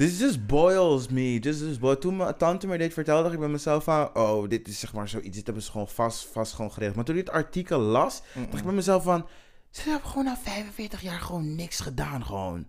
This 0.00 0.18
just 0.18 0.46
boils 0.46 1.08
me. 1.08 1.38
Just, 1.38 1.60
just 1.60 1.80
boil. 1.80 1.98
Toen 1.98 2.16
mijn 2.16 2.36
tante 2.36 2.66
me 2.66 2.78
dit 2.78 2.92
vertelde, 2.92 3.22
dacht 3.22 3.34
ik 3.34 3.40
bij 3.40 3.48
mezelf 3.48 3.84
van... 3.84 4.16
Oh, 4.16 4.48
dit 4.48 4.68
is 4.68 4.80
zeg 4.80 4.92
maar 4.92 5.08
zoiets. 5.08 5.36
Dit 5.36 5.44
hebben 5.44 5.62
ze 5.62 5.70
gewoon 5.70 5.88
vast, 5.88 6.28
vast 6.32 6.52
gewoon 6.52 6.72
geregeld. 6.72 6.96
Maar 6.96 7.04
toen 7.04 7.16
ik 7.16 7.26
het 7.26 7.34
artikel 7.34 7.78
las, 7.78 8.22
dacht 8.34 8.58
ik 8.58 8.64
bij 8.64 8.72
mezelf 8.72 9.02
van... 9.02 9.26
Ze 9.70 9.90
hebben 9.90 10.08
gewoon 10.08 10.24
na 10.24 10.36
45 10.36 11.00
jaar 11.00 11.20
gewoon 11.20 11.54
niks 11.54 11.80
gedaan. 11.80 12.24
Gewoon. 12.24 12.66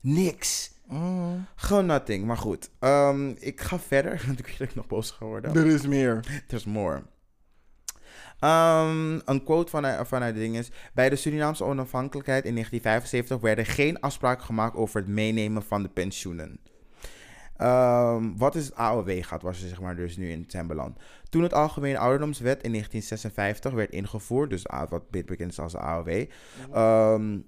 Niks. 0.00 0.72
Gewoon 1.56 1.86
nothing. 1.86 2.24
Maar 2.24 2.36
goed. 2.36 2.70
Ehm, 2.78 3.28
ik 3.28 3.60
ga 3.60 3.78
verder. 3.78 4.22
Want 4.26 4.38
ik 4.38 4.46
weet 4.46 4.58
dat 4.58 4.68
ik 4.68 4.74
nog 4.74 4.86
boos 4.86 5.10
ga 5.10 5.24
worden. 5.24 5.54
Er 5.54 5.66
is 5.66 5.86
meer. 5.86 6.20
There's 6.48 6.64
more. 6.64 7.02
Ehm, 8.40 9.20
een 9.24 9.44
quote 9.44 9.70
vanuit, 9.70 10.08
vanuit 10.08 10.34
de 10.34 10.40
ding 10.40 10.56
is... 10.56 10.70
Bij 10.94 11.08
de 11.08 11.16
Surinaamse 11.16 11.64
onafhankelijkheid 11.64 12.44
in 12.44 12.52
1975... 12.52 13.40
werden 13.40 13.66
geen 13.66 14.00
afspraken 14.00 14.44
gemaakt 14.44 14.76
over 14.76 15.00
het 15.00 15.08
meenemen 15.08 15.62
van 15.62 15.82
de 15.82 15.88
pensioenen. 15.88 16.60
Ehm, 17.64 18.36
wat 18.36 18.54
is 18.54 18.64
het 18.64 18.74
AOW 18.74 19.22
gaat, 19.22 19.42
was 19.42 19.62
er 19.62 19.68
zeg 19.68 19.80
maar 19.80 19.96
dus 19.96 20.16
nu 20.16 20.30
in 20.30 20.44
zijn 20.48 20.66
beland. 20.66 20.98
Toen 21.28 21.42
het 21.42 21.54
Algemene 21.54 21.98
Ouderdomswet 21.98 22.62
in 22.62 22.70
1956 22.70 23.72
werd 23.72 23.90
ingevoerd... 23.90 24.50
Dus 24.50 24.66
wat 24.88 25.10
beter 25.10 25.26
bekend 25.26 25.50
is 25.50 25.58
als 25.58 25.72
de 25.72 25.78
AOW... 25.78 26.24
ehm, 26.72 27.38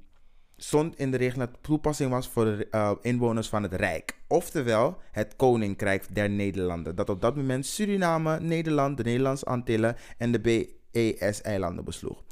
stond 0.56 0.98
in 0.98 1.10
de 1.10 1.16
regel 1.16 1.38
dat 1.38 1.48
het 1.48 1.62
toepassing 1.62 2.10
was 2.10 2.28
voor 2.28 2.44
de 2.44 2.68
eh, 2.70 2.92
inwoners 3.00 3.48
van 3.48 3.62
het 3.62 3.72
Rijk. 3.72 4.18
Oftewel 4.26 4.98
het 5.12 5.36
Koninkrijk 5.36 6.14
der 6.14 6.30
Nederlanden. 6.30 6.96
Dat 6.96 7.08
op 7.08 7.20
dat 7.20 7.36
moment 7.36 7.66
Suriname, 7.66 8.40
Nederland, 8.40 8.96
de 8.96 9.02
Nederlandse 9.02 9.44
Antillen 9.44 9.96
en 10.18 10.32
de 10.32 10.40
BES-eilanden 10.40 11.84
besloeg. 11.84 12.22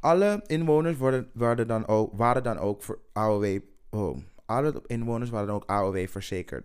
Alle 0.00 0.42
inwoners 0.46 0.96
worden, 0.96 1.30
waren, 1.34 1.66
dan 1.66 1.86
ook, 1.86 2.12
waren 2.16 2.42
dan 2.42 2.58
ook 2.58 2.82
voor 2.82 2.98
AOW... 3.12 3.58
Oh, 3.90 4.18
alle 4.46 4.82
inwoners 4.86 5.30
waren 5.30 5.46
dan 5.46 5.56
ook 5.56 5.70
AOW 5.70 6.08
verzekerd. 6.08 6.64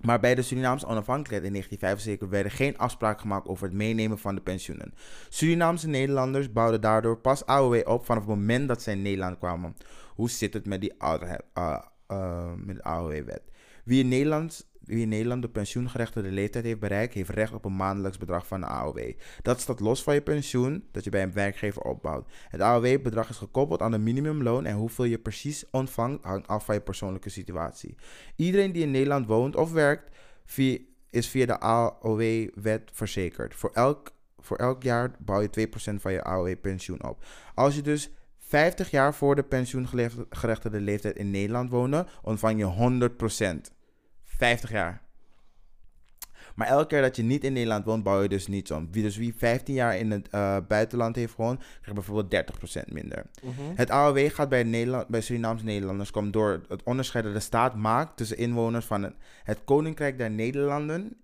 Maar 0.00 0.20
bij 0.20 0.34
de 0.34 0.42
Surinaamse 0.42 0.86
onafhankelijkheid 0.86 1.44
in 1.44 1.52
1975 1.52 2.28
werden 2.28 2.52
geen 2.52 2.78
afspraken 2.78 3.20
gemaakt 3.20 3.48
over 3.48 3.66
het 3.66 3.76
meenemen 3.76 4.18
van 4.18 4.34
de 4.34 4.40
pensioenen. 4.40 4.94
Surinaamse 5.28 5.88
Nederlanders 5.88 6.52
bouwden 6.52 6.80
daardoor 6.80 7.18
pas 7.18 7.46
AOW 7.46 7.88
op 7.88 8.04
vanaf 8.04 8.26
het 8.26 8.34
moment 8.34 8.68
dat 8.68 8.82
zij 8.82 8.92
in 8.92 9.02
Nederland 9.02 9.38
kwamen. 9.38 9.76
Hoe 10.14 10.30
zit 10.30 10.54
het 10.54 10.66
met, 10.66 10.80
die 10.80 10.94
ouder, 10.98 11.40
uh, 11.58 11.78
uh, 12.08 12.52
met 12.56 12.76
de 12.76 12.82
AOW-wet? 12.82 13.42
Wie 13.84 14.00
in 14.02 14.08
Nederland 14.08 14.67
wie 14.88 15.02
in 15.02 15.08
Nederland 15.08 15.42
de 15.42 15.48
pensioengerechtigde 15.48 16.30
leeftijd 16.30 16.64
heeft 16.64 16.80
bereikt, 16.80 17.14
heeft 17.14 17.30
recht 17.30 17.52
op 17.52 17.64
een 17.64 17.76
maandelijks 17.76 18.18
bedrag 18.18 18.46
van 18.46 18.60
de 18.60 18.66
AOW. 18.66 19.12
Dat 19.42 19.60
staat 19.60 19.80
los 19.80 20.02
van 20.02 20.14
je 20.14 20.22
pensioen 20.22 20.84
dat 20.92 21.04
je 21.04 21.10
bij 21.10 21.22
een 21.22 21.32
werkgever 21.32 21.82
opbouwt. 21.82 22.30
Het 22.48 22.60
AOW-bedrag 22.60 23.28
is 23.28 23.36
gekoppeld 23.36 23.82
aan 23.82 23.90
de 23.90 23.98
minimumloon 23.98 24.66
en 24.66 24.76
hoeveel 24.76 25.04
je 25.04 25.18
precies 25.18 25.64
ontvangt 25.70 26.24
hangt 26.24 26.46
af 26.46 26.64
van 26.64 26.74
je 26.74 26.80
persoonlijke 26.80 27.30
situatie. 27.30 27.94
Iedereen 28.36 28.72
die 28.72 28.82
in 28.82 28.90
Nederland 28.90 29.26
woont 29.26 29.56
of 29.56 29.72
werkt, 29.72 30.16
is 31.10 31.28
via 31.28 31.46
de 31.46 31.60
AOW-wet 31.60 32.90
verzekerd. 32.92 33.54
Voor 33.54 33.70
elk, 33.72 34.12
voor 34.38 34.56
elk 34.56 34.82
jaar 34.82 35.10
bouw 35.18 35.40
je 35.40 35.68
2% 35.68 35.94
van 35.94 36.12
je 36.12 36.22
AOW-pensioen 36.22 37.04
op. 37.04 37.24
Als 37.54 37.74
je 37.74 37.82
dus 37.82 38.10
50 38.38 38.90
jaar 38.90 39.14
voor 39.14 39.34
de 39.34 39.42
pensioengerechtigde 39.42 40.80
leeftijd 40.80 41.16
in 41.16 41.30
Nederland 41.30 41.70
wonen, 41.70 42.06
ontvang 42.22 42.58
je 42.58 43.10
100%. 43.70 43.77
50 44.38 44.70
jaar. 44.70 45.08
Maar 46.58 46.66
elke 46.66 46.86
keer 46.86 47.02
dat 47.02 47.16
je 47.16 47.22
niet 47.22 47.44
in 47.44 47.52
Nederland 47.52 47.84
woont, 47.84 48.02
bouw 48.02 48.22
je 48.22 48.28
dus 48.28 48.46
niets 48.46 48.70
om. 48.70 48.88
Wie, 48.90 49.02
dus 49.02 49.16
wie 49.16 49.34
15 49.36 49.74
jaar 49.74 49.96
in 49.96 50.10
het 50.10 50.28
uh, 50.34 50.56
buitenland 50.68 51.16
heeft 51.16 51.34
gewoond, 51.34 51.58
krijgt 51.58 51.94
bijvoorbeeld 51.94 52.50
30% 52.88 52.92
minder. 52.92 53.26
Het 53.74 53.90
AOW 53.90 54.30
gaat 54.30 54.48
bij, 54.48 54.62
Nederland, 54.62 55.08
bij 55.08 55.20
Surinaamse 55.20 55.64
Nederlanders 55.64 56.10
komt 56.10 56.32
door 56.32 56.62
het 56.68 56.82
onderscheid 56.82 57.24
dat 57.24 57.32
de 57.32 57.40
staat 57.40 57.74
maakt 57.74 58.16
tussen 58.16 58.36
inwoners 58.36 58.86
van 58.86 59.02
het, 59.02 59.14
het 59.42 59.64
Koninkrijk 59.64 60.18
der 60.18 60.30
Nederlanden 60.30 61.16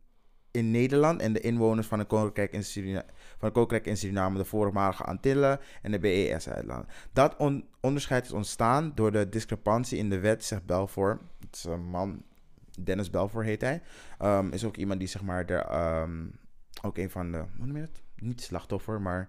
in 0.50 0.70
Nederland 0.70 1.20
en 1.20 1.32
de 1.32 1.40
inwoners 1.40 1.86
van 1.86 1.98
het 1.98 2.08
Koninkrijk 2.08 2.52
in, 2.52 2.64
Surina 2.64 3.04
van 3.38 3.38
het 3.48 3.52
Koninkrijk 3.52 3.86
in 3.86 3.96
Suriname, 3.96 4.38
de 4.38 4.44
voormalige 4.44 5.04
Antillen 5.04 5.60
en 5.82 5.90
de 5.90 5.98
BES-eilanden. 5.98 6.86
Dat 7.12 7.36
on 7.36 7.64
onderscheid 7.80 8.24
is 8.24 8.32
ontstaan 8.32 8.92
door 8.94 9.12
de 9.12 9.28
discrepantie 9.28 9.98
in 9.98 10.10
de 10.10 10.18
wet, 10.18 10.44
zegt 10.44 10.64
Belfour. 10.64 11.20
Het 11.40 11.56
is 11.56 11.64
een 11.64 11.84
man 11.84 12.22
Dennis 12.80 13.10
Belfour 13.10 13.44
heet 13.44 13.60
hij. 13.60 13.82
Um, 14.22 14.52
is 14.52 14.64
ook 14.64 14.76
iemand 14.76 14.98
die 14.98 15.08
zeg 15.08 15.22
maar 15.22 15.44
er 15.44 16.00
um, 16.02 16.38
ook 16.82 16.98
een 16.98 17.10
van 17.10 17.32
de 17.32 17.44
hoe 17.56 17.66
noem 17.66 17.76
je 17.76 17.82
het? 17.82 18.02
Niet 18.16 18.42
slachtoffer, 18.42 19.00
maar 19.00 19.28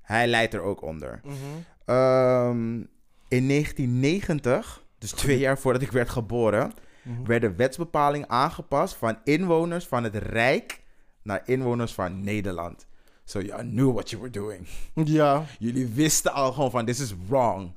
hij 0.00 0.26
leidt 0.26 0.54
er 0.54 0.60
ook 0.60 0.82
onder. 0.82 1.20
Mm 1.24 1.30
-hmm. 1.30 1.94
um, 1.94 2.88
in 3.28 3.48
1990, 3.48 4.84
dus 4.98 5.10
twee 5.10 5.38
jaar 5.38 5.58
voordat 5.58 5.82
ik 5.82 5.92
werd 5.92 6.08
geboren, 6.08 6.72
mm 7.02 7.16
-hmm. 7.16 7.26
werd 7.26 7.40
de 7.40 7.54
wetsbepaling 7.54 8.26
aangepast 8.26 8.94
van 8.94 9.18
inwoners 9.24 9.86
van 9.86 10.04
het 10.04 10.14
Rijk 10.14 10.82
naar 11.22 11.42
inwoners 11.44 11.94
van 11.94 12.20
Nederland. 12.20 12.86
So 13.24 13.40
you 13.40 13.62
knew 13.62 13.92
what 13.92 14.10
you 14.10 14.22
were 14.22 14.32
doing. 14.32 14.66
Ja. 14.94 15.44
Jullie 15.58 15.86
wisten 15.86 16.32
al 16.32 16.52
gewoon 16.52 16.70
van 16.70 16.84
this 16.84 17.00
is 17.00 17.14
wrong. 17.28 17.72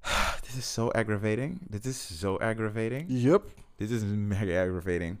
Dit 0.42 0.54
is 0.56 0.72
zo 0.72 0.84
so 0.84 0.90
aggravating. 0.90 1.58
Dit 1.60 1.84
is 1.84 2.06
zo 2.06 2.14
so 2.14 2.36
aggravating. 2.36 3.04
Yup. 3.08 3.64
Dit 3.76 3.90
is 3.90 4.02
mega 4.04 4.62
aggravating. 4.62 5.18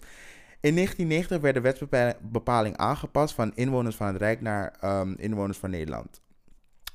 In 0.60 0.74
1990 0.74 1.40
werd 1.40 1.54
de 1.54 1.60
wetsbepaling 1.60 2.76
aangepast 2.76 3.34
van 3.34 3.52
inwoners 3.54 3.96
van 3.96 4.06
het 4.06 4.16
Rijk 4.16 4.40
naar 4.40 4.74
um, 4.84 5.14
inwoners 5.18 5.58
van 5.58 5.70
Nederland. 5.70 6.20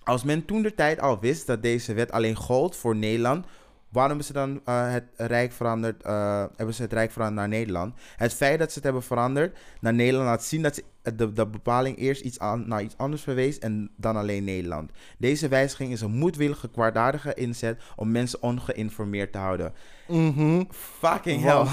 Als 0.03 0.24
men 0.24 0.45
toen 0.45 0.62
de 0.62 0.76
tijd 0.76 0.99
al 0.99 1.20
wist 1.20 1.47
dat 1.47 1.62
deze 1.62 1.93
wet 1.93 2.12
alleen 2.12 2.36
gold 2.36 2.76
voor 2.76 2.95
Nederland, 2.95 3.45
waarom 3.92 4.18
hebben 4.18 4.26
ze 4.26 4.34
dan 4.34 4.62
uh, 4.70 4.92
het 4.92 5.06
Rijk 5.16 5.52
veranderd? 5.52 6.06
Uh, 6.06 6.46
hebben 6.56 6.76
ze 6.76 6.82
het 6.82 6.94
Rijk 6.94 7.12
veranderd 7.12 7.39
naar 7.39 7.60
Nederland? 7.60 7.94
Het 8.16 8.34
feit 8.34 8.60
dat 8.60 8.70
ze 8.70 8.76
het 8.76 8.84
hebben 8.84 9.04
veranderd 9.04 9.58
naar 9.80 9.94
Nederland 9.94 10.28
laat 10.28 10.44
zien 10.44 10.62
dat 10.62 10.76
ze 10.76 10.84
de, 11.16 11.34
de 11.34 11.48
bepaling 11.48 11.98
eerst 11.98 12.22
iets 12.22 12.39
aan, 12.39 12.68
naar 12.68 12.82
iets 12.82 12.98
anders 12.98 13.22
verwees 13.22 13.60
en 13.60 13.92
dan 13.96 14.16
alleen 14.16 14.44
Nederland. 14.44 14.92
Deze 15.18 15.48
wijziging 15.48 15.92
is 15.92 16.02
een 16.02 16.12
moedwillige, 16.12 16.70
kwaadaardige 16.70 17.34
inzet 17.34 17.82
om 17.96 18.12
mensen 18.12 18.42
ongeïnformeerd 18.42 19.32
te 19.32 19.38
houden. 19.38 19.74
Mm 20.08 20.34
-hmm. 20.34 20.68
Fucking 20.72 21.42
hell. 21.42 21.66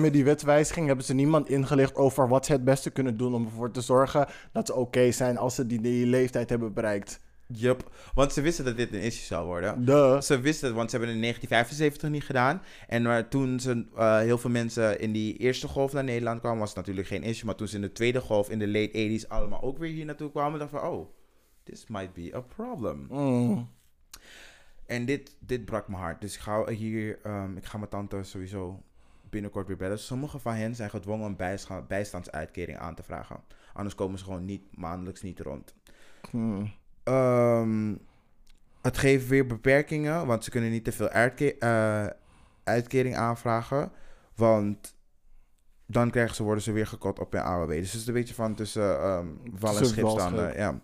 Met 0.00 0.12
die 0.12 0.24
wetswijziging 0.24 0.86
hebben 0.86 1.04
ze 1.04 1.14
niemand 1.14 1.48
ingelicht 1.48 1.94
over 1.94 2.28
wat 2.28 2.46
ze 2.46 2.52
het 2.52 2.64
beste 2.64 2.90
kunnen 2.90 3.16
doen 3.16 3.34
om 3.34 3.44
ervoor 3.44 3.70
te 3.70 3.80
zorgen 3.80 4.26
dat 4.52 4.66
ze 4.66 4.72
oké 4.72 4.82
okay 4.82 5.12
zijn 5.12 5.38
als 5.38 5.54
ze 5.54 5.66
die, 5.66 5.80
die 5.80 6.06
leeftijd 6.06 6.50
hebben 6.50 6.72
bereikt. 6.72 7.20
Yup, 7.52 7.90
want 8.14 8.32
ze 8.32 8.40
wisten 8.40 8.64
dat 8.64 8.76
dit 8.76 8.92
een 8.92 9.00
issue 9.00 9.24
zou 9.26 9.46
worden. 9.46 9.84
Duh. 9.84 10.20
Ze 10.20 10.40
wisten 10.40 10.66
het, 10.66 10.76
want 10.76 10.90
ze 10.90 10.96
hebben 10.96 11.14
het 11.14 11.24
in 11.24 11.32
1975 11.32 12.10
niet 12.10 12.24
gedaan. 12.24 12.62
En 12.88 13.02
maar 13.02 13.28
toen 13.28 13.60
ze, 13.60 13.86
uh, 13.94 14.18
heel 14.18 14.38
veel 14.38 14.50
mensen 14.50 15.00
in 15.00 15.12
die 15.12 15.36
eerste 15.36 15.68
golf 15.68 15.92
naar 15.92 16.04
Nederland 16.04 16.40
kwamen, 16.40 16.58
was 16.58 16.68
het 16.68 16.78
natuurlijk 16.78 17.06
geen 17.06 17.22
issue. 17.22 17.46
Maar 17.46 17.54
toen 17.54 17.68
ze 17.68 17.76
in 17.76 17.82
de 17.82 17.92
tweede 17.92 18.20
golf, 18.20 18.50
in 18.50 18.58
de 18.58 18.68
late 18.68 19.18
80s, 19.20 19.28
allemaal 19.28 19.62
ook 19.62 19.78
weer 19.78 19.90
hier 19.90 20.04
naartoe 20.04 20.30
kwamen, 20.30 20.58
dachten 20.58 20.78
van, 20.78 20.88
oh, 20.88 21.14
this 21.62 21.86
might 21.86 22.12
be 22.12 22.30
a 22.34 22.40
problem. 22.40 23.06
Mm. 23.10 23.68
En 24.86 25.04
dit, 25.04 25.36
dit 25.40 25.64
brak 25.64 25.88
mijn 25.88 26.02
hart. 26.02 26.20
Dus 26.20 26.34
ik 26.34 26.40
ga 26.40 26.68
hier, 26.68 27.18
um, 27.26 27.56
ik 27.56 27.64
ga 27.64 27.78
mijn 27.78 27.90
tante 27.90 28.22
sowieso 28.22 28.82
binnenkort 29.30 29.66
weer 29.66 29.76
bellen. 29.76 29.98
Sommige 29.98 30.38
van 30.38 30.54
hen 30.54 30.74
zijn 30.74 30.90
gedwongen 30.90 31.26
een 31.26 31.36
bijsta- 31.36 31.82
bijstandsuitkering 31.82 32.78
aan 32.78 32.94
te 32.94 33.02
vragen. 33.02 33.40
Anders 33.72 33.94
komen 33.94 34.18
ze 34.18 34.24
gewoon 34.24 34.44
niet, 34.44 34.76
maandelijks 34.76 35.22
niet 35.22 35.40
rond. 35.40 35.74
Hmm. 36.30 36.72
Ehm, 37.04 37.94
het 38.82 38.98
geeft 38.98 39.28
weer 39.28 39.46
beperkingen, 39.46 40.26
want 40.26 40.44
ze 40.44 40.50
kunnen 40.50 40.70
niet 40.70 40.84
te 40.84 40.92
veel 40.92 41.08
uitke- 41.08 41.58
eh, 41.58 42.06
uitkering 42.64 43.16
aanvragen. 43.16 43.92
Want 44.34 44.94
dan 45.86 46.10
krijgen 46.10 46.34
ze, 46.34 46.42
worden 46.42 46.62
ze 46.62 46.72
weer 46.72 46.86
gekort 46.86 47.18
op 47.18 47.32
hun 47.32 47.42
AOW. 47.42 47.68
Dus 47.70 47.92
het 47.92 48.00
is 48.00 48.06
een 48.06 48.14
beetje 48.14 48.34
van 48.34 48.54
tussen 48.54 49.00
ehm 49.00 49.26
wal 49.58 49.70
en 49.70 49.76
Tussen 49.76 49.86
schip 49.86 50.02
wal 50.04 50.14
en 50.14 50.20
staan. 50.20 50.38
schip. 50.38 50.56
Ja. 50.56 50.80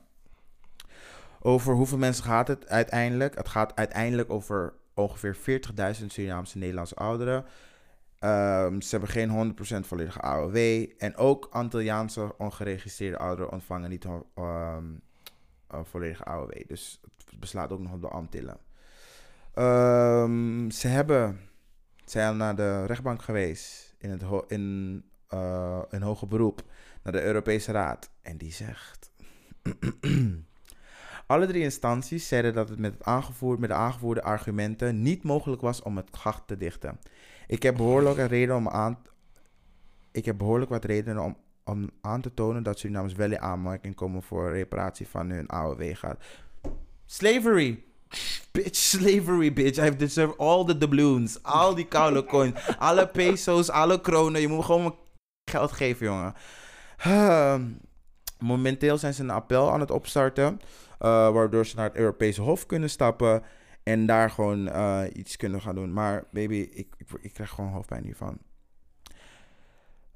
Over 1.40 1.74
hoeveel 1.74 1.98
mensen 1.98 2.24
gaat 2.24 2.48
het 2.48 2.68
uiteindelijk? 2.68 3.34
Het 3.34 3.48
gaat 3.48 3.76
uiteindelijk 3.76 4.30
over 4.30 4.74
ongeveer 4.94 5.36
40.000 5.36 6.12
Surinaamse 6.12 6.58
Nederlandse 6.58 6.94
ouderen. 6.94 7.44
Ehm, 8.18 8.80
ze 8.80 8.90
hebben 8.90 9.08
geen 9.08 9.28
100% 9.30 9.86
volledige 9.86 10.20
AOW. 10.20 10.56
En 10.98 11.16
ook 11.16 11.48
Antilliaanse 11.50 12.34
ongeregistreerde 12.38 13.18
ouderen 13.18 13.52
ontvangen 13.52 13.90
niet 13.90 14.06
een 15.68 15.86
volledige 15.86 16.24
AOW. 16.24 16.52
Dus 16.66 17.00
het 17.24 17.40
beslaat 17.40 17.72
ook 17.72 17.80
nog 17.80 17.92
op 17.92 18.00
de 18.00 18.08
Antillen. 18.08 18.58
Ehm, 19.54 20.70
ze 20.70 20.88
hebben 20.88 21.40
zijn 22.04 22.36
naar 22.36 22.56
de 22.56 22.86
rechtbank 22.86 23.22
geweest 23.22 23.94
in, 23.98 24.10
het 24.10 24.22
in, 24.46 25.04
eh, 25.28 25.82
in 25.90 26.02
hoger 26.02 26.28
beroep 26.28 26.62
naar 27.02 27.12
de 27.12 27.22
Europese 27.22 27.72
Raad. 27.72 28.10
En 28.22 28.36
die 28.36 28.52
zegt. 28.52 29.10
Alle 31.26 31.46
drie 31.46 31.62
instanties 31.62 32.28
zeiden 32.28 32.54
dat 32.54 32.68
het 32.68 32.78
met, 32.78 32.92
het 32.92 33.02
aangevoerd, 33.02 33.58
met 33.58 33.68
de 33.68 33.74
aangevoerde 33.74 34.22
argumenten 34.22 35.02
niet 35.02 35.22
mogelijk 35.22 35.60
was 35.62 35.82
om 35.82 35.96
het 35.96 36.16
gat 36.16 36.42
te 36.46 36.56
dichten. 36.56 36.98
Ik 37.46 37.62
heb 37.62 37.76
behoorlijk, 37.76 38.18
een 38.18 38.28
reden 38.28 38.56
om 38.56 38.68
aan, 38.68 38.98
ik 40.10 40.24
heb 40.24 40.38
behoorlijk 40.38 40.70
wat 40.70 40.84
redenen 40.84 41.22
om, 41.22 41.36
om 41.68 41.90
aan 42.00 42.20
te 42.20 42.34
tonen 42.34 42.62
dat 42.62 42.78
Surinamers 42.78 43.14
wel 43.14 43.30
in 43.30 43.40
aanmerking 43.40 43.94
komen 43.94 44.22
voor 44.22 44.52
reparatie 44.52 45.08
van 45.08 45.30
hun 45.30 45.46
AOW 45.48 45.96
gaat. 45.96 46.24
Slavery! 47.06 47.82
Bitch, 48.52 48.76
slavery, 48.76 49.52
bitch. 49.52 49.78
I 49.86 49.96
deserve 49.96 50.36
all 50.36 50.64
the 50.64 50.78
doubloons. 50.78 51.42
Al 51.42 51.74
die 51.74 51.86
koude 51.86 52.24
coins. 52.24 52.78
alle 52.78 53.06
peso's, 53.18 53.68
alle 53.70 54.00
kronen. 54.00 54.40
Je 54.40 54.48
moet 54.48 54.64
gewoon 54.64 54.82
mijn 54.82 54.94
geld 55.50 55.72
geven, 55.72 56.06
jongen. 56.06 56.34
Ehm, 56.98 57.62
momenteel 58.38 58.98
zijn 58.98 59.14
ze 59.14 59.22
een 59.22 59.30
appel 59.30 59.72
aan 59.72 59.80
het 59.80 59.90
opstarten. 59.90 60.60
eh, 60.98 61.08
waardoor 61.32 61.66
ze 61.66 61.76
naar 61.76 61.84
het 61.88 61.96
Europese 61.96 62.42
Hof 62.42 62.66
kunnen 62.66 62.90
stappen. 62.90 63.42
En 63.82 64.06
daar 64.06 64.30
gewoon 64.30 64.68
eh, 64.68 65.00
iets 65.12 65.36
kunnen 65.36 65.60
gaan 65.60 65.74
doen. 65.74 65.92
Maar 65.92 66.24
baby, 66.32 66.56
ik, 66.56 66.94
ik, 66.96 67.08
ik 67.20 67.32
krijg 67.32 67.50
gewoon 67.50 67.70
hoofdpijn 67.70 68.04
hiervan. 68.04 68.38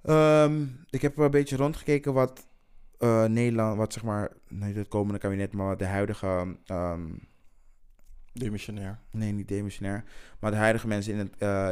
Ehm, 0.02 0.62
ik 0.90 1.02
heb 1.02 1.18
een 1.18 1.30
beetje 1.30 1.56
rondgekeken 1.56 2.12
wat 2.12 2.46
eh, 2.98 3.24
Nederland, 3.24 3.76
wat 3.76 3.92
zeg 3.92 4.02
maar, 4.02 4.30
niet 4.48 4.76
het 4.76 4.88
komende 4.88 5.18
kabinet, 5.18 5.52
maar 5.52 5.76
de 5.76 5.84
huidige, 5.86 6.56
ehm, 6.66 7.00
Demissionair. 8.34 8.98
nee, 9.10 9.32
niet 9.32 9.48
demissionair, 9.48 10.04
maar 10.40 10.50
de 10.50 10.56
huidige 10.56 10.86
mensen 10.86 11.12
in, 11.12 11.18
het, 11.18 11.30
eh, 11.38 11.66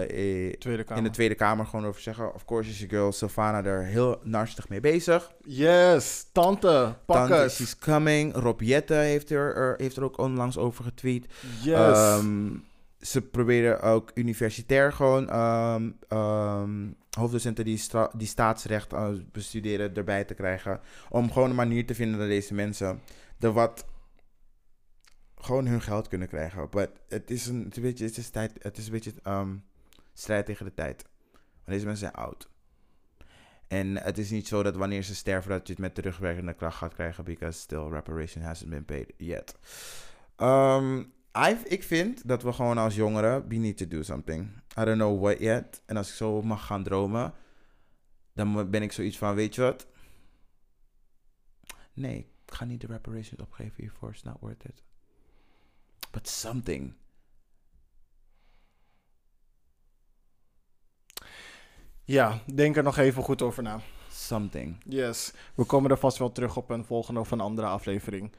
Tweede 0.58 0.84
Kamer. 0.84 0.96
in 0.96 1.08
de 1.08 1.10
Tweede 1.14 1.34
Kamer 1.34 1.66
gewoon 1.66 1.86
over 1.86 2.00
zeggen. 2.00 2.34
Of 2.34 2.44
course 2.44 2.70
is 2.70 2.78
je 2.78 2.88
girl 2.88 3.12
Sylvana 3.12 3.64
er 3.64 3.84
heel 3.84 4.20
narstig 4.22 4.68
mee 4.68 4.80
bezig. 4.80 5.32
Yes, 5.44 6.26
tante, 6.32 6.94
pak 7.06 7.28
Tante, 7.28 7.48
she's 7.48 7.78
coming. 7.78 8.34
Rob 8.34 8.60
Jette 8.60 8.94
heeft 8.94 9.30
er, 9.30 9.54
er- 9.56 9.74
heeft 9.76 9.96
er 9.96 10.04
ook 10.04 10.18
onlangs 10.18 10.56
over 10.58 10.84
getweet. 10.84 11.26
Yes. 11.62 11.96
Ehm, 11.98 12.48
ze 13.00 13.22
proberen 13.22 13.80
ook 13.82 14.10
universitair 14.14 14.92
gewoon 14.92 15.28
ehm, 15.28 16.90
hoofddocenten 17.10 17.64
die, 17.64 17.82
die 18.16 18.26
staatsrecht 18.26 18.92
eh, 18.92 19.08
bestuderen 19.32 19.94
erbij 19.94 20.24
te 20.24 20.34
krijgen. 20.34 20.80
Om 21.08 21.32
gewoon 21.32 21.50
een 21.50 21.56
manier 21.56 21.86
te 21.86 21.94
vinden 21.94 22.18
dat 22.18 22.28
deze 22.28 22.54
mensen 22.54 23.00
er 23.38 23.52
wat 23.52 23.84
gewoon 25.36 25.66
hun 25.66 25.82
geld 25.82 26.08
kunnen 26.08 26.28
krijgen. 26.28 26.68
Maar 26.70 26.88
het 27.08 27.30
is 27.30 27.46
een, 27.46 27.72
beetje, 27.80 28.04
het 28.04 28.16
is 28.16 28.30
tijd, 28.30 28.52
het 28.62 28.78
is 28.78 28.86
een 28.86 28.92
beetje 28.92 29.12
ehm, 29.22 29.56
strijd 30.12 30.46
tegen 30.46 30.64
de 30.64 30.74
tijd. 30.74 31.04
Want 31.30 31.66
deze 31.66 31.86
mensen 31.86 32.10
zijn 32.10 32.24
oud. 32.24 32.48
En 33.68 33.96
het 33.96 34.18
is 34.18 34.30
niet 34.30 34.48
zo 34.48 34.62
dat 34.62 34.76
wanneer 34.76 35.02
ze 35.02 35.14
sterven 35.14 35.50
dat 35.50 35.66
je 35.66 35.72
het 35.72 35.82
met 35.82 35.94
terugwerkende 35.94 36.54
kracht 36.54 36.76
gaat 36.76 36.94
krijgen. 36.94 37.24
Because 37.24 37.58
still 37.58 37.88
reparation 37.88 38.44
hasn't 38.44 38.70
been 38.70 38.84
paid 38.84 39.12
yet. 39.16 39.54
Ehm, 40.36 41.02
I- 41.38 41.62
ik 41.64 41.82
vind 41.82 42.28
dat 42.28 42.42
we 42.42 42.52
gewoon 42.52 42.78
als 42.78 42.94
jongeren, 42.94 43.48
we 43.48 43.54
need 43.56 43.76
to 43.76 43.88
do 43.88 44.02
something. 44.02 44.48
I 44.78 44.84
don't 44.84 44.96
know 44.98 45.20
what 45.22 45.38
yet. 45.38 45.82
En 45.86 45.96
als 45.96 46.08
ik 46.08 46.14
zo 46.14 46.42
mag 46.42 46.66
gaan 46.66 46.82
dromen, 46.82 47.34
dan 48.32 48.70
ben 48.70 48.82
ik 48.82 48.92
zoiets 48.92 49.18
van, 49.18 49.34
weet 49.34 49.54
je 49.54 49.60
wat? 49.60 49.86
Nee, 51.92 52.18
ik 52.46 52.54
ga 52.54 52.64
niet 52.64 52.80
de 52.80 52.86
reparations 52.86 53.40
opgeven 53.40 53.74
hiervoor. 53.76 54.10
It's 54.10 54.22
not 54.22 54.36
worth 54.40 54.64
it. 54.64 54.82
But 56.10 56.28
something. 56.28 56.94
Ja, 62.04 62.40
denk 62.54 62.76
er 62.76 62.82
nog 62.82 62.96
even 62.96 63.22
goed 63.22 63.42
over 63.42 63.62
na. 63.62 63.80
Something. 64.10 64.76
Yes. 64.88 65.32
We 65.54 65.64
komen 65.64 65.90
er 65.90 65.98
vast 65.98 66.18
wel 66.18 66.32
terug 66.32 66.56
op 66.56 66.70
een 66.70 66.84
volgende 66.84 67.20
of 67.20 67.30
een 67.30 67.40
andere 67.40 67.66
aflevering. 67.66 68.32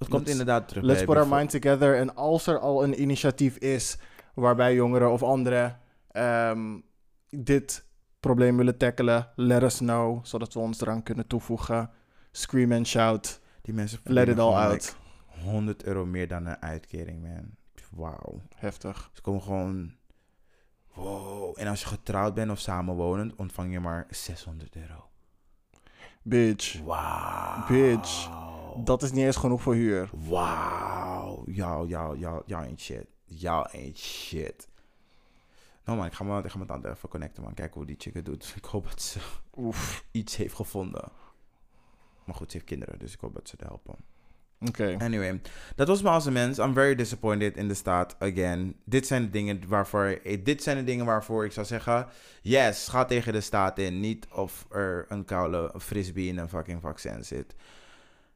Het 0.00 0.08
komt 0.08 0.20
Let's- 0.26 0.30
inderdaad 0.30 0.68
terug. 0.68 0.84
Let's 0.84 1.00
put 1.04 1.08
our 1.08 1.18
before- 1.18 1.36
mind 1.38 1.50
together. 1.50 1.96
En 1.96 2.14
als 2.14 2.46
er 2.46 2.58
al 2.58 2.82
een 2.84 3.00
initiatief 3.00 3.56
is 3.56 3.98
waarbij 4.34 4.74
jongeren 4.74 5.10
of 5.12 5.22
anderen 5.22 5.78
ehm, 6.10 6.78
dit 7.28 7.84
probleem 8.20 8.56
willen 8.56 8.76
tackelen, 8.76 9.28
let 9.36 9.62
us 9.62 9.76
know, 9.78 10.24
zodat 10.24 10.52
we 10.54 10.60
ons 10.60 10.80
eraan 10.80 11.02
kunnen 11.02 11.26
toevoegen. 11.26 11.90
Scream 12.32 12.72
and 12.72 12.86
shout. 12.86 13.40
Die 13.62 13.74
mensen 13.74 14.00
Let 14.04 14.28
it 14.28 14.38
all 14.38 14.54
out. 14.54 14.72
like, 14.72 14.92
100 15.50 15.84
euro 15.84 16.06
meer 16.06 16.28
dan 16.28 16.46
een 16.46 16.62
uitkering, 16.62 17.22
man. 17.22 17.50
Wauw. 17.90 18.42
Heftig. 18.56 19.10
Ze 19.12 19.20
komen 19.20 19.42
gewoon... 19.42 19.94
Wow. 20.94 21.54
En 21.58 21.66
als 21.66 21.80
je 21.80 21.86
getrouwd 21.86 22.34
bent 22.34 22.50
of 22.50 22.58
samenwonend, 22.58 23.34
ontvang 23.36 23.72
je 23.72 23.80
maar 23.80 24.06
600 24.10 24.76
euro. 24.76 25.09
Bitch. 26.22 26.80
Wauw. 26.84 27.66
Bitch. 27.68 28.28
Dat 28.84 29.02
is 29.02 29.12
niet 29.12 29.24
eens 29.24 29.36
genoeg 29.36 29.62
voor 29.62 29.74
huur. 29.74 30.10
Wauw. 30.28 31.42
Jou, 31.46 31.88
jou, 31.88 32.18
jou, 32.18 32.42
jou 32.46 32.64
ain't 32.64 32.80
shit. 32.80 33.06
Jou 33.24 33.68
ain't 33.72 33.98
shit. 33.98 34.68
Nou 35.84 35.98
man, 35.98 36.06
ik 36.06 36.12
ga 36.12 36.24
me, 36.24 36.42
ik 36.42 36.50
ga 36.50 36.58
me 36.58 36.66
tante 36.66 36.88
even 36.88 37.08
connecten 37.08 37.42
man. 37.42 37.54
Kijken 37.54 37.74
hoe 37.76 37.86
die 37.86 37.96
chick 37.98 38.14
het 38.14 38.24
doet. 38.24 38.52
Ik 38.56 38.64
hoop 38.64 38.88
dat 38.88 39.02
ze 39.02 39.20
Oef. 39.56 40.04
iets 40.10 40.36
heeft 40.36 40.54
gevonden. 40.54 41.08
Maar 42.24 42.34
goed, 42.34 42.50
ze 42.50 42.56
heeft 42.56 42.68
kinderen, 42.68 42.98
dus 42.98 43.12
ik 43.14 43.20
hoop 43.20 43.34
dat 43.34 43.48
ze 43.48 43.56
het 43.58 43.68
helpen. 43.68 43.94
Oké. 44.68 44.96
Anyway, 44.98 45.40
dat 45.76 45.88
was 45.88 46.02
me 46.02 46.08
als 46.08 46.26
een 46.26 46.32
mens. 46.32 46.58
I'm 46.58 46.74
very 46.74 46.94
disappointed 46.94 47.56
in 47.56 47.68
de 47.68 47.74
staat 47.74 48.16
again. 48.18 48.74
Dit 48.84 49.06
zijn 49.06 49.22
de 49.22 49.30
dingen 49.30 49.60
waarvoor, 49.68 50.04
eh, 50.24 50.38
dit 50.44 50.62
zijn 50.62 50.76
de 50.76 50.84
dingen 50.84 51.04
waarvoor 51.06 51.44
ik 51.44 51.52
zou 51.52 51.66
zeggen, 51.66 52.06
yes, 52.42 52.88
ga 52.88 53.04
tegen 53.04 53.32
de 53.32 53.40
staat 53.40 53.78
in. 53.78 54.00
Niet 54.00 54.26
of 54.32 54.66
er 54.70 55.06
een 55.08 55.24
koude 55.24 55.72
frisbee 55.78 56.26
in 56.26 56.38
een 56.38 56.48
fucking 56.48 56.80
vaccin 56.80 57.24
zit. 57.24 57.54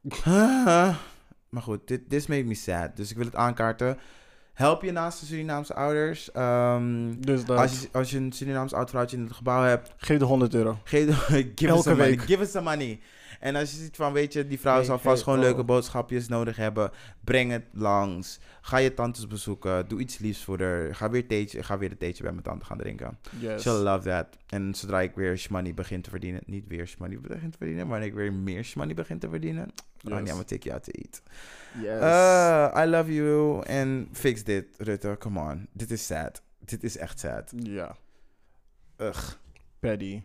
Maar 1.49 1.62
goed, 1.62 1.81
dit 1.89 2.09
this 2.11 2.27
made 2.27 2.45
me 2.45 2.55
sad. 2.55 2.97
Dus 2.97 3.11
ik 3.11 3.16
wil 3.16 3.27
het 3.27 3.37
aankaarten. 3.37 3.99
Help 4.53 4.83
je 4.83 4.93
naast 4.93 5.20
de 5.20 5.27
Surinaamse 5.27 5.75
ouders. 5.75 6.33
Ehm, 6.33 7.14
Dus 7.18 7.45
dat. 7.45 7.59
als, 7.59 7.81
je, 7.81 7.89
als 7.93 8.11
je 8.11 8.16
een 8.18 8.33
Surinaams 8.33 8.72
oud 8.72 8.91
vrouwtje 8.91 9.16
in 9.16 9.22
het 9.25 9.33
gebouw 9.33 9.62
hebt, 9.62 9.93
Geef 9.97 10.18
de 10.18 10.25
100 10.25 10.55
euro. 10.55 10.79
Geef, 10.85 11.16
give 11.27 11.64
us 11.64 11.70
Elke 11.70 11.89
money. 11.89 12.07
week. 12.09 12.20
Give 12.22 12.43
us 12.43 12.51
some 12.51 12.64
money. 12.70 13.01
En 13.41 13.57
als 13.57 13.70
je 13.70 13.76
ziet 13.76 13.97
van, 13.97 14.12
weet 14.12 14.32
je, 14.32 14.47
die 14.47 14.61
vrouw 14.61 14.76
Nee, 14.76 14.85
zal 14.85 14.99
vast 14.99 15.22
gewoon 15.22 15.39
oh. 15.39 15.45
leuke 15.45 15.64
boodschapjes 15.64 16.28
nodig 16.28 16.57
hebben. 16.57 16.91
Breng 17.24 17.51
het 17.51 17.64
langs. 17.72 18.41
Ga 18.61 18.76
je 18.76 18.95
tantes 18.95 19.26
bezoeken. 19.26 19.89
Doe 19.89 20.01
iets 20.01 20.18
liefs 20.18 20.45
voor 20.45 20.61
haar. 20.61 20.95
Ga 20.95 21.11
weer, 21.11 21.26
theetje, 21.26 21.62
ga 21.62 21.78
weer 21.78 21.91
een 21.91 21.99
theetje 21.99 22.22
bij 22.22 22.32
mijn 22.32 22.45
tante 22.45 22.64
gaan 22.64 22.78
drinken. 22.78 23.18
Yes. 23.39 23.62
She'll 23.62 23.72
love 23.72 24.09
that. 24.09 24.26
En 24.47 24.74
zodra 24.74 25.01
ik 25.01 25.14
weer 25.14 25.47
money 25.51 25.74
begin 25.74 26.03
te 26.03 26.11
verdienen. 26.11 26.41
Niet 26.47 26.66
weer 26.66 26.95
money 26.99 27.20
begin 27.20 27.51
te 27.51 27.57
verdienen. 27.57 27.87
Maar 27.87 28.03
ik 28.03 28.14
weer 28.14 28.32
meer 28.32 28.72
money 28.74 28.95
begin 28.95 29.18
te 29.18 29.28
verdienen. 29.28 29.72
Yes. 30.01 30.12
Oh, 30.12 30.26
ja, 30.26 30.35
maar 30.35 30.45
take 30.45 30.62
you 30.62 30.74
out 30.74 30.85
to 30.85 30.93
eat. 30.93 31.22
Yes. 31.82 32.03
Uh, 32.03 32.82
I 32.85 32.87
love 32.87 33.14
you. 33.14 33.62
En 33.62 34.09
fix 34.12 34.45
dit, 34.45 34.66
Rutte. 34.78 35.16
Come 35.18 35.41
on. 35.41 35.68
Dit 35.72 35.91
is 35.91 36.07
sad. 36.07 36.43
Dit 36.59 36.82
is 36.82 36.97
echt 36.97 37.18
sad. 37.18 37.53
ja. 37.57 37.97
Ugh. 38.99 39.32
Paddy. 39.80 40.22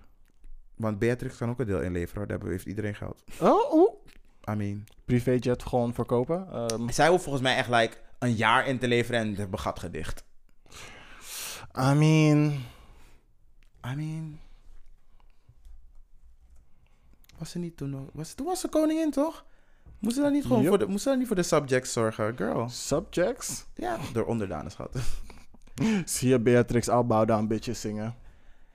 Want 0.80 1.00
Beatrix 1.00 1.38
kan 1.38 1.50
ook 1.50 1.60
een 1.60 1.66
deel 1.66 1.82
inleveren. 1.82 2.28
Daar 2.28 2.40
heeft 2.44 2.66
iedereen 2.66 2.96
geld. 2.96 3.24
Oh, 3.40 3.74
oeh. 3.74 3.94
I 4.50 4.56
mean... 4.56 4.84
Privéjet 5.06 5.64
gewoon 5.64 5.94
verkopen. 5.94 6.48
Ehm, 6.52 6.90
Zij 6.90 7.08
hoeft 7.08 7.24
volgens 7.24 7.44
mij 7.44 7.56
echt 7.56 7.70
like, 7.70 7.98
een 8.20 8.34
jaar 8.34 8.68
in 8.68 8.80
te 8.80 8.88
leveren 8.88 9.20
en 9.20 9.36
het 9.36 9.60
gat 9.60 9.80
gedicht. 9.80 10.24
I 11.78 11.94
mean... 11.94 12.52
I 13.86 13.96
mean... 13.96 14.40
Was 17.38 17.52
ze 17.52 17.60
niet 17.60 17.78
toen 17.78 17.90
nog... 17.90 18.10
Was, 18.14 18.34
toen 18.34 18.46
was 18.46 18.60
ze 18.60 18.68
koningin, 18.68 19.12
toch? 19.12 19.46
Moest 20.00 20.16
ze 20.16 20.22
dan 20.22 20.32
niet 20.32 20.46
gewoon 20.46 20.66
voor 20.66 20.78
de, 20.80 20.86
moest 20.88 21.04
ze 21.04 21.10
dan 21.10 21.18
niet 21.18 21.28
voor 21.28 21.36
de 21.36 21.44
subjects 21.44 21.94
zorgen, 21.94 22.38
girl? 22.38 22.70
Subjects? 22.70 23.66
Ja, 23.76 23.98
door 24.14 24.26
onderdanen, 24.26 24.72
schat. 24.72 24.98
Zie 26.06 26.30
je 26.30 26.40
Beatrix 26.40 26.90
Albouden 26.90 27.36
aan 27.36 27.48
bitches 27.48 27.82
zingen? 27.82 28.16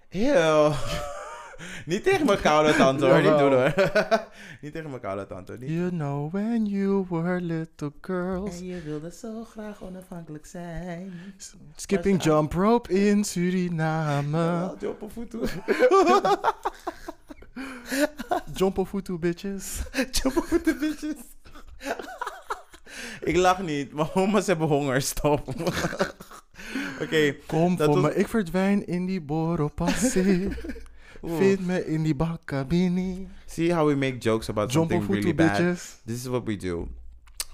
Eeuw. 0.08 0.72
niet 1.86 2.02
tegen 2.02 2.26
mijn 2.26 2.40
koude 2.40 2.74
tante 2.76 3.04
hoor, 3.06 3.22
niet 3.22 3.38
doen 3.38 3.52
hoor. 3.52 3.74
niet 4.62 4.72
tegen 4.72 4.88
mijn 4.90 5.00
koude 5.00 5.26
tante 5.26 5.52
hoor. 5.52 5.60
Niet. 5.60 5.70
You 5.70 5.88
know 5.90 6.32
when 6.32 6.66
you 6.66 7.06
were 7.08 7.40
little 7.40 7.92
girls. 8.00 8.58
je 8.58 8.82
wilde 8.84 9.12
zo 9.12 9.44
graag 9.44 9.82
onafhankelijk 9.82 10.46
zijn. 10.46 11.12
Skipping 11.76 12.22
jump 12.22 12.52
rope 12.52 12.92
in 12.92 13.24
Suriname. 13.24 14.74
Jump 14.80 15.10
voet 15.12 15.34
Jump 18.54 18.86
Futu 18.88 19.18
bitches. 19.18 19.82
Jump 20.10 20.44
voet 20.44 20.64
de 20.64 20.74
bitches. 20.74 21.14
Ik 23.20 23.36
lach 23.36 23.62
niet, 23.62 23.92
maar 23.92 24.06
homo's 24.12 24.46
hebben 24.46 24.66
honger, 24.66 25.02
stop. 25.02 25.48
Oké, 27.02 27.34
Kom 27.46 27.76
Dat 27.76 27.86
voor 27.86 28.00
was- 28.00 28.12
me, 28.14 28.18
ik 28.18 28.28
verdwijn 28.28 28.86
in 28.86 29.06
die 29.06 29.20
borrelpassie. 29.20 30.48
Vind 31.26 31.66
me 31.66 31.86
in 31.86 32.02
die 32.02 32.14
bakkabini. 32.14 33.28
see 33.46 33.72
how 33.72 33.86
we 33.88 33.94
make 33.94 34.18
jokes 34.18 34.48
about 34.48 34.72
something 34.72 35.06
really 35.10 35.34
bad. 35.34 35.48
bitches. 35.50 36.00
This 36.04 36.16
is 36.16 36.26
what 36.26 36.42
we 36.44 36.56
do. 36.56 36.88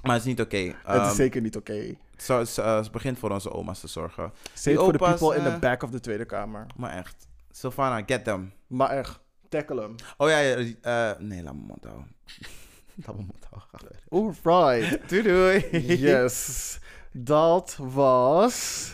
Maar 0.03 0.12
het 0.12 0.21
is 0.23 0.29
niet 0.29 0.41
oké. 0.41 0.75
Het 0.85 1.01
Um, 1.01 1.07
is 1.07 1.16
zeker 1.16 1.41
niet 1.41 1.57
oké. 1.57 1.95
Zo, 2.16 2.45
ze, 2.45 2.62
eh, 2.62 2.83
ze 2.83 2.91
begint 2.91 3.18
voor 3.18 3.31
onze 3.31 3.53
oma's 3.53 3.81
te 3.81 3.87
zorgen. 3.87 4.25
It 4.25 4.61
for 4.61 4.73
the 4.73 4.79
opa's, 4.79 5.18
people 5.21 5.37
in 5.37 5.45
eh, 5.47 5.53
the 5.55 5.59
back 5.59 5.83
of 5.83 5.91
the 5.91 6.01
Tweede 6.01 6.25
Kamer. 6.25 6.66
Maar 6.77 6.91
echt. 6.91 7.29
Sylvana, 7.51 8.03
get 8.07 8.25
them. 8.25 8.53
Maar 8.66 8.91
echt, 8.91 9.21
tackle 9.49 9.81
hem. 9.81 9.95
Oh 10.16 10.29
ja, 10.29 10.39
ja 10.39 10.57
eh, 10.81 11.18
nee, 11.18 11.43
laat 11.43 11.55
me 11.55 11.61
mond 11.66 11.85
houden. 11.85 12.07
laat 13.05 13.16
me 13.16 13.23
mond 13.23 13.47
houden. 13.51 14.45
Alright. 14.45 15.01
Doei 15.11 15.23
doei. 15.23 15.68
Yes. 15.97 16.79
Dat 17.12 17.77
was 17.81 18.89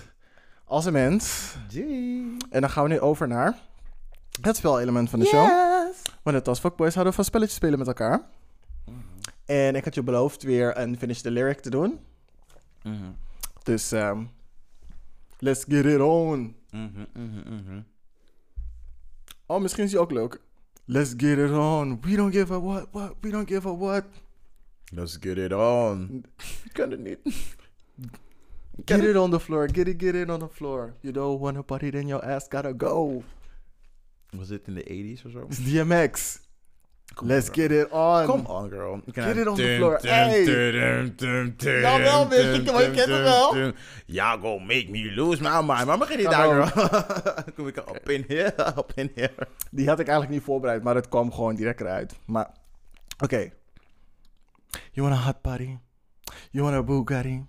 Als 0.65 0.85
een 0.85 0.93
mens. 0.93 1.55
Doei. 1.73 2.37
En 2.51 2.61
dan 2.61 2.71
gaan 2.71 2.83
we 2.83 2.89
nu 2.89 3.01
over 3.01 3.29
naar 3.29 3.59
het 4.41 4.57
spelelement 4.57 5.11
van 5.11 5.19
de 5.19 5.27
show. 5.27 5.47
Yes. 5.47 6.03
Want 6.23 6.37
net 6.37 6.49
als 6.49 6.61
fuckboys 6.61 6.93
houden 6.93 7.13
we 7.13 7.19
van 7.19 7.25
spelletjes 7.25 7.57
spelen 7.57 7.79
met 7.79 7.87
elkaar. 7.87 8.29
En 9.45 9.75
ik 9.75 9.85
had 9.85 9.95
je 9.95 10.03
beloofd 10.03 10.43
weer 10.43 10.79
een 10.79 10.99
finish 10.99 11.21
the 11.21 11.31
lyric 11.31 11.61
te 11.61 11.71
doen. 11.71 11.99
Mhm. 12.83 13.11
Dus 13.63 13.93
ehm, 13.93 14.25
let's 15.39 15.65
get 15.69 15.85
it 15.85 16.01
on. 16.01 16.57
Mhm, 16.71 17.05
mhm, 17.13 17.55
mhm. 17.55 17.81
Oh, 19.47 19.61
misschien 19.61 19.85
is 19.85 19.91
die 19.91 19.99
ook 19.99 20.11
leuk. 20.11 20.41
Let's 20.85 21.15
get 21.17 21.39
it 21.39 21.51
on. 21.51 21.99
We 22.01 22.17
don't 22.17 22.35
give 22.35 22.53
a 22.53 22.61
what, 22.61 22.87
what. 22.91 23.15
We 23.21 23.31
don't 23.31 23.49
give 23.49 23.69
a 23.69 23.77
what. 23.77 24.05
Let's 24.93 25.17
get 25.21 25.37
it 25.39 25.53
on. 25.53 26.25
Ik 26.65 26.73
kan 26.79 26.91
het 26.91 27.01
niet. 27.01 27.19
Get 28.85 29.03
it 29.03 29.17
on 29.17 29.31
the 29.31 29.41
floor. 29.41 29.69
Get 29.73 29.89
it, 29.89 30.03
get 30.03 30.15
it 30.15 30.31
on 30.31 30.39
the 30.39 30.49
floor. 30.49 30.95
You 31.01 31.13
don't 31.13 31.41
wanna 31.41 31.63
party, 31.63 31.91
then 31.91 32.07
your 32.07 32.25
ass 32.25 32.49
gotta 32.49 32.73
go. 32.77 33.23
Was 34.37 34.49
dit 34.49 34.67
in 34.67 34.75
de 34.75 35.17
80s 35.19 35.27
of 35.27 35.33
zo? 35.33 35.47
DMX. 35.65 36.45
Let's 37.23 37.49
get 37.53 37.71
it 37.71 37.91
on. 37.91 38.27
Come 38.27 38.49
on, 38.49 38.69
girl. 38.69 39.01
Get 39.13 39.37
it 39.37 39.47
on 39.47 39.57
the 39.57 39.75
floor. 39.77 39.99
Hey. 40.03 40.45
Jawel, 40.45 42.27
bitch, 42.29 42.55
ik- 42.59 42.65
kent 42.93 43.09
hem 43.09 43.23
wel. 43.23 43.73
Go 44.41 44.59
make 44.59 44.87
me 44.91 45.13
lose 45.15 45.43
my 45.43 45.63
mind. 45.63 45.87
Maar 45.87 45.99
begin 45.99 46.19
niet 46.19 46.31
daar, 46.31 46.67
girl. 46.67 46.91
Kom 47.57 47.67
ik 47.69 47.89
op 47.89 48.09
in 48.09 48.25
here, 48.29 48.55
op 48.77 48.93
in 48.95 49.11
here. 49.15 49.33
Die 49.71 49.89
had 49.89 49.99
ik 49.99 50.07
eigenlijk 50.07 50.39
niet 50.39 50.47
voorbereid, 50.47 50.83
maar 50.83 50.95
het 50.95 51.09
kwam 51.09 51.33
gewoon 51.33 51.55
direct 51.55 51.81
eruit. 51.81 52.15
Maar, 52.27 52.51
oké. 53.19 53.51
You 54.93 55.09
want 55.09 55.21
a 55.21 55.25
hot 55.25 55.41
party? 55.41 55.77
You 56.51 56.65
want 56.65 56.75
a 56.77 56.83
Bugatti? 56.83 57.45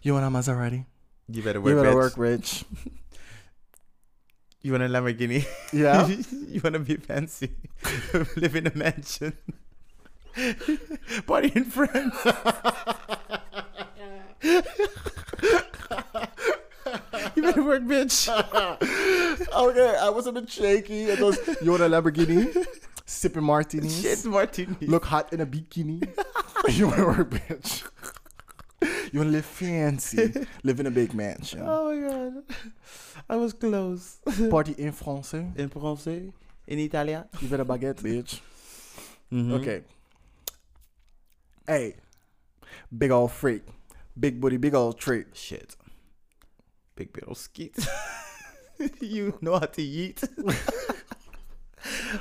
You 0.00 0.14
want 0.14 0.26
a 0.26 0.30
Maserati? 0.30 0.84
You 1.24 1.42
better 1.42 1.62
You 1.62 1.74
work, 1.74 1.82
better 1.82 2.00
bitch. 2.00 2.16
work 2.16 2.28
rich. 2.28 2.62
You 4.66 4.72
want 4.72 4.82
a 4.82 4.88
Lamborghini? 4.88 5.46
Ja? 5.72 6.04
you 6.48 6.60
want 6.60 6.74
to 6.74 6.80
be 6.80 6.96
fancy? 6.96 7.52
Live 8.36 8.56
in 8.56 8.66
a 8.66 8.72
mansion? 8.74 9.32
Party 11.28 11.52
in 11.54 11.66
France? 11.66 12.16
you 17.36 17.42
better 17.42 17.62
work, 17.62 17.82
bitch. 17.84 18.26
okay, 19.54 19.96
I 20.02 20.08
was 20.08 20.26
a 20.26 20.32
bit 20.32 20.50
shaky. 20.50 21.04
It 21.04 21.20
was, 21.20 21.38
you 21.62 21.70
want 21.70 21.84
a 21.84 21.88
Lamborghini? 21.88 22.66
Sipping 23.04 23.44
martinis? 23.44 24.02
Shit, 24.02 24.24
Martini. 24.24 24.74
Look 24.80 25.04
hot 25.04 25.32
in 25.32 25.42
a 25.42 25.46
bikini? 25.46 26.02
you 26.70 26.88
want 26.88 26.98
to 26.98 27.04
work, 27.04 27.30
bitch? 27.30 27.84
You 29.12 29.20
want 29.20 29.28
to 29.28 29.32
live 29.32 29.44
fancy? 29.46 30.32
Live 30.62 30.80
in 30.80 30.86
a 30.86 30.90
big 30.90 31.14
mansion? 31.14 31.62
Oh 31.66 31.90
my 31.94 32.08
god. 32.08 32.32
I 33.30 33.36
was 33.36 33.52
close. 33.54 34.18
Party 34.50 34.72
in 34.78 34.92
français? 34.92 35.56
In 35.56 35.68
français? 35.70 36.32
In 36.66 36.78
Italia? 36.78 37.26
You 37.40 37.48
better 37.48 37.64
baguette, 37.64 38.02
bitch. 38.02 38.40
Mhm. 39.32 39.52
Okay. 39.52 39.82
Hey, 41.66 41.94
big 42.96 43.10
old 43.10 43.32
freak. 43.32 43.62
Big 44.18 44.40
booty, 44.40 44.56
big 44.58 44.74
old 44.74 44.98
treat. 44.98 45.26
Shit. 45.34 45.76
Big 46.96 47.12
Bill 47.12 47.34
Skeet. 47.34 47.76
you 49.00 49.32
know 49.40 49.52
how 49.58 49.66
to 49.66 49.82
eat. 49.82 50.20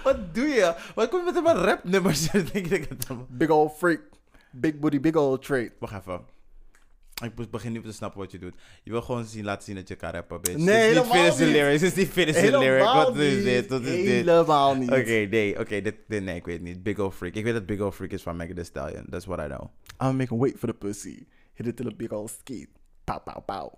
Wat 0.04 0.34
doe 0.36 0.48
je? 0.48 0.76
Wat 0.96 1.10
kom 1.10 1.26
je 1.26 1.32
met 1.32 1.46
een 1.46 1.62
rapnummers? 1.64 2.30
Denk 2.32 2.48
ik 2.54 2.70
dat 2.70 2.80
ik 2.80 2.90
het 2.90 3.06
allemaal- 3.10 3.28
Big 3.30 3.50
old 3.50 3.78
freak. 3.78 4.02
Big 4.52 4.80
booty, 4.80 5.00
big 5.00 5.16
old 5.16 5.42
treat. 5.42 5.72
Wacht 5.80 5.94
even. 5.94 6.22
Ik 7.24 7.36
be- 7.36 7.48
begin 7.48 7.72
nu 7.72 7.82
te 7.82 7.92
snappen 7.92 8.20
wat 8.20 8.32
je 8.32 8.40
doet. 8.40 8.56
Je 8.84 8.92
wil 8.92 9.02
gewoon 9.02 9.26
zien, 9.26 9.44
laten 9.46 9.64
zien 9.64 9.76
dat 9.76 9.88
je 9.88 9.96
kan 9.96 10.12
rappen, 10.12 10.42
bitch. 10.42 10.58
Nee, 10.58 10.94
Dit 10.94 11.04
is 11.04 11.10
niet 11.10 11.12
finish 11.18 11.36
the 11.36 11.44
niet. 11.44 11.54
lyrics. 11.54 11.82
Dit 11.82 11.92
is 11.92 11.98
niet 11.98 12.10
finish 12.10 12.36
the 12.36 12.58
lyric. 12.58 12.84
Wat 12.84 13.16
is 13.18 13.44
dit? 13.44 13.68
Wat 13.70 13.82
is 13.82 13.88
dit? 13.88 14.06
Helemaal 14.06 14.76
niet. 14.76 14.90
Oké, 14.92 15.26
nee. 15.30 15.60
Oké, 15.60 15.82
dit, 15.82 15.96
dit, 16.08 16.24
nee, 16.24 16.36
ik 16.36 16.46
weet 16.46 16.56
het 16.56 16.64
niet. 16.64 16.84
Big 16.84 17.00
Ol' 17.00 17.12
Freak. 17.12 17.34
Ik 17.34 17.44
weet 17.44 17.54
dat 17.54 17.66
Big 17.66 17.80
Ol' 17.80 17.92
Freak 17.92 18.12
is 18.12 18.22
van 18.22 18.36
Megan 18.36 18.56
Thee 18.56 18.64
Stallion. 18.64 19.06
That's 19.10 19.26
what 19.26 19.40
I 19.40 19.46
know. 19.54 19.70
I'm 20.02 20.16
making 20.18 20.40
wait 20.40 20.58
for 20.60 20.68
the 20.68 20.74
pussy. 20.76 21.28
Hit 21.54 21.68
it 21.68 21.76
till 21.78 21.88
a 21.88 21.92
big 21.98 22.12
old 22.14 22.30
skeet. 22.30 22.68
Pow, 23.04 23.20
pow, 23.24 23.42
pow. 23.46 23.72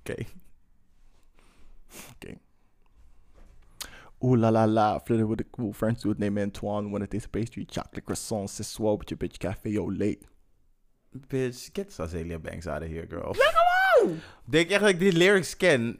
Oké. 0.00 0.24
Ooh 4.20 4.36
la 4.36 4.48
la 4.50 4.64
la, 4.66 4.98
flitter 5.04 5.26
with 5.28 5.40
a 5.40 5.44
cool 5.50 5.72
friends 5.72 6.04
with 6.04 6.18
name 6.18 6.40
Antoine. 6.42 6.90
When 6.90 7.02
it 7.02 7.14
is 7.14 7.26
pastry, 7.26 7.64
chocolate 7.64 8.04
croissants, 8.04 8.64
swell 8.64 8.96
with 8.98 9.10
your 9.10 9.18
bitch 9.18 9.38
cafe 9.38 9.78
au 9.78 9.88
late. 9.90 10.26
Bitch, 11.10 11.68
get 11.72 12.00
Azealia 12.00 12.38
Banks 12.38 12.66
out 12.66 12.82
of 12.82 12.88
here, 12.88 13.06
girl. 13.08 13.34
Denk 14.44 14.70
echt 14.70 14.80
dat 14.80 14.88
ik 14.90 14.98
die 14.98 15.12
lyrics 15.12 15.56
ken? 15.56 15.96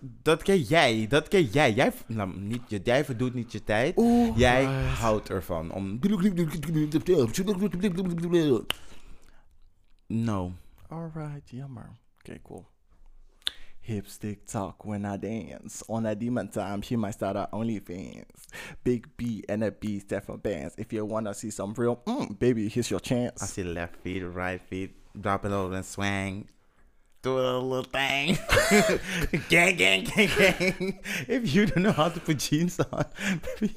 Dat 0.00 0.42
ken 0.42 0.60
jij. 0.60 1.06
Dat 1.08 1.28
ken 1.28 1.44
jij. 1.44 1.72
Jij, 1.72 1.92
nou, 2.06 2.38
niet, 2.38 2.62
jij 2.84 3.04
verdoet 3.04 3.34
niet 3.34 3.52
je 3.52 3.64
tijd. 3.64 3.96
Oeh, 3.96 4.36
Jij 4.38 4.64
houdt 4.64 5.30
ervan 5.30 5.72
om... 5.72 5.98
No. 10.06 10.52
Alright, 10.88 11.50
jammer. 11.50 11.98
Okay, 12.18 12.40
cool. 12.42 12.66
Hip 13.84 14.06
stick 14.06 14.46
talk 14.46 14.84
when 14.84 15.04
I 15.04 15.16
dance. 15.16 15.82
On 15.88 16.04
that 16.04 16.20
demon 16.20 16.46
time, 16.48 16.82
she 16.82 16.94
might 16.94 17.14
start 17.14 17.34
her 17.34 17.48
OnlyFans. 17.52 18.46
Big 18.84 19.08
B 19.16 19.42
and 19.48 19.64
a 19.64 19.72
B 19.72 19.98
Stefan 19.98 20.36
Bands. 20.36 20.76
If 20.78 20.92
you 20.92 21.04
wanna 21.04 21.34
see 21.34 21.50
some 21.50 21.74
real, 21.74 21.96
mm, 22.06 22.38
baby, 22.38 22.68
here's 22.68 22.92
your 22.92 23.00
chance. 23.00 23.42
I 23.42 23.46
see 23.46 23.64
left 23.64 23.96
feet, 23.96 24.20
right 24.22 24.60
feet, 24.60 24.94
drop 25.20 25.44
it 25.44 25.50
over 25.50 25.74
and 25.74 25.84
swang. 25.84 26.48
Do 27.22 27.38
a 27.38 27.58
little 27.58 27.82
thing. 27.82 28.38
gang, 29.48 29.76
gang, 29.76 30.04
gang, 30.04 30.28
gang. 30.38 31.00
If 31.26 31.52
you 31.52 31.66
don't 31.66 31.82
know 31.82 31.92
how 31.92 32.08
to 32.08 32.20
put 32.20 32.38
jeans 32.38 32.78
on, 32.78 33.04
maybe 33.60 33.74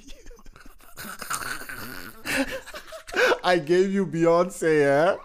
I 3.43 3.57
gave 3.57 3.91
you 3.91 4.05
Beyonce, 4.05 4.65
hè? 4.65 5.15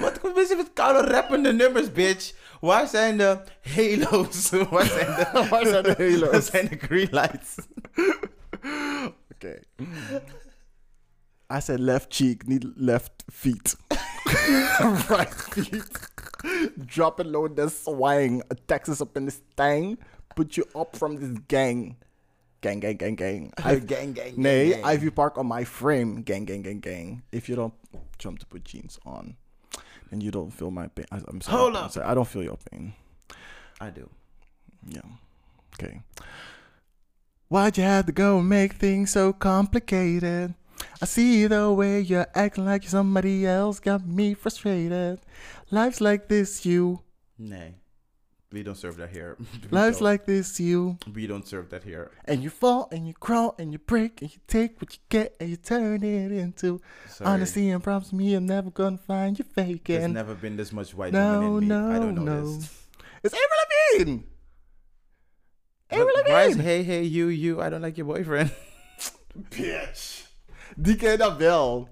Wat 0.00 0.20
komt 0.20 0.34
mensen 0.34 0.56
met 0.56 0.70
koude 0.74 1.08
rappende 1.10 1.52
nummers, 1.52 1.92
bitch? 1.92 2.34
Waar 2.60 2.86
zijn 2.86 3.16
de 3.16 3.38
halo's? 3.62 4.50
Waar 4.50 4.86
zijn 4.86 5.06
de, 5.06 5.46
Waar 5.50 5.66
zijn 5.66 5.82
de 5.82 5.94
halo's? 5.98 6.30
Waar 6.30 6.42
zijn 6.42 6.68
de 6.68 6.76
green 6.76 7.08
lights? 7.10 7.54
Okay. 9.40 9.62
I 11.50 11.60
said 11.60 11.78
left 11.78 12.14
cheek, 12.14 12.46
niet 12.46 12.64
left 12.74 13.24
feet. 13.32 13.76
right 15.08 15.34
feet. 15.34 16.10
Drop 16.86 17.20
it 17.20 17.26
low, 17.26 17.48
then 17.48 17.70
swang. 17.70 18.42
Texas 18.66 19.00
up 19.00 19.16
in 19.16 19.24
this 19.26 19.40
thing. 19.54 19.98
Put 20.34 20.56
you 20.56 20.66
up 20.74 20.96
from 20.96 21.16
this 21.16 21.38
gang. 21.46 21.96
Gang, 22.60 22.80
gang, 22.80 22.98
gang, 22.98 23.16
gang. 23.16 23.52
I've, 23.64 23.86
gang, 23.86 24.14
gang, 24.14 24.36
nee, 24.36 24.72
gang. 24.72 24.84
Ivy 24.84 25.10
Park 25.10 25.38
on 25.38 25.46
my 25.46 25.64
frame. 25.64 26.22
Gang, 26.22 26.44
gang, 26.44 26.62
gang, 26.62 26.80
gang. 26.80 27.22
If 27.30 27.48
you 27.48 27.54
don't 27.54 27.74
jump 28.18 28.40
to 28.40 28.46
put 28.46 28.64
jeans 28.64 28.98
on, 29.04 29.36
then 30.10 30.20
you 30.20 30.30
don't 30.30 30.50
feel 30.50 30.70
my 30.70 30.88
pain. 30.88 31.06
I, 31.10 31.16
am 31.28 31.40
sorry. 31.40 31.58
Hold 31.58 31.76
I'm 31.76 31.84
up. 31.84 31.92
sorry. 31.92 32.06
I 32.06 32.14
don't 32.14 32.28
feel 32.28 32.42
your 32.42 32.58
pain. 32.70 32.94
I 33.80 33.90
do. 33.90 34.08
Yeah. 34.86 35.00
Okay. 35.74 36.00
Why'd 37.48 37.78
you 37.78 37.84
have 37.84 38.06
to 38.06 38.12
go 38.12 38.38
and 38.38 38.48
make 38.48 38.74
things 38.74 39.10
so 39.12 39.32
complicated? 39.32 40.54
I 41.00 41.06
see 41.06 41.46
the 41.46 41.72
way 41.72 42.00
you're 42.00 42.26
acting 42.34 42.66
like 42.66 42.82
you're 42.82 42.90
somebody 42.90 43.46
else 43.46 43.80
got 43.80 44.06
me 44.06 44.34
frustrated. 44.34 45.20
Life's 45.70 46.00
like 46.00 46.28
this, 46.28 46.66
you. 46.66 47.00
Nee. 47.38 47.77
We 48.50 48.62
don't 48.62 48.76
serve 48.78 48.96
that 48.96 49.10
here. 49.10 49.36
Don't. 49.70 50.00
like 50.00 50.24
this, 50.24 50.58
you. 50.58 50.96
We 51.14 51.26
don't 51.26 51.46
serve 51.46 51.68
that 51.68 51.82
here. 51.84 52.10
And 52.24 52.42
you 52.42 52.48
fall 52.48 52.88
and 52.90 53.06
you 53.06 53.12
crawl 53.12 53.54
and 53.58 53.72
you 53.72 53.78
break 53.78 54.22
and 54.22 54.32
you 54.32 54.40
take 54.46 54.80
what 54.80 54.92
you 54.94 55.00
get 55.10 55.36
and 55.38 55.50
you 55.50 55.56
turn 55.56 56.02
it 56.02 56.32
into 56.32 56.80
Sorry. 57.10 57.28
honesty 57.30 57.68
and 57.68 57.82
promise 57.82 58.10
me 58.12 58.32
I'm 58.34 58.46
never 58.46 58.70
gonna 58.70 58.96
find 58.96 59.38
you 59.38 59.44
faking. 59.44 60.00
There's 60.00 60.12
never 60.12 60.34
been 60.34 60.56
this 60.56 60.72
much 60.72 60.94
white 60.94 61.12
No, 61.12 61.40
woman 61.40 61.62
in 61.64 61.68
me. 61.68 61.74
I 61.74 61.98
no, 61.98 62.00
don't 62.00 62.14
know 62.14 62.22
no. 62.24 62.56
this. 62.56 62.86
It's 63.22 63.34
Avril 63.34 64.06
Lavigne. 64.06 64.22
Avril 65.90 66.06
What- 66.14 66.28
Why 66.28 66.42
is 66.44 66.56
hey 66.56 66.82
hey 66.82 67.02
you 67.04 67.26
you? 67.28 67.60
I 67.60 67.68
don't 67.68 67.82
like 67.82 67.98
your 67.98 68.06
boyfriend. 68.06 68.50
Bitch. 69.50 70.26
Die 70.76 70.96
ken 70.96 71.10
je 71.10 71.16
dan 71.18 71.36
wel. 71.36 71.88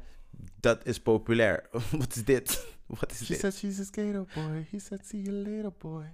Dat 0.60 0.86
is 0.86 0.98
populair. 1.00 1.68
Wat 1.98 2.16
is 2.16 2.24
dit? 2.24 2.66
Wat 2.86 3.12
She 3.14 3.26
dit? 3.26 3.40
said 3.40 3.54
she's 3.54 3.78
a 3.80 3.84
skater 3.84 4.24
boy. 4.34 4.66
He 4.70 4.78
said 4.78 5.04
see 5.04 5.20
you 5.20 5.32
later 5.32 5.70
boy. 5.78 6.04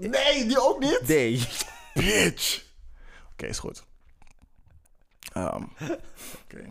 Nee, 0.00 0.46
die 0.46 0.60
ook 0.60 0.78
niet. 0.80 1.02
Nee. 1.06 1.46
Bitch. 1.94 2.64
Oké, 3.32 3.46
is 3.46 3.58
goed. 3.58 3.84
Um, 5.36 5.72
Oké. 6.44 6.68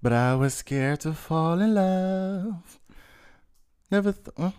But 0.00 0.12
I 0.12 0.34
was 0.36 0.56
scared 0.56 1.00
to 1.00 1.12
fall 1.12 1.60
in 1.60 1.72
love. 1.72 2.78
Never 3.88 4.12
th- 4.12 4.36
huh? 4.36 4.50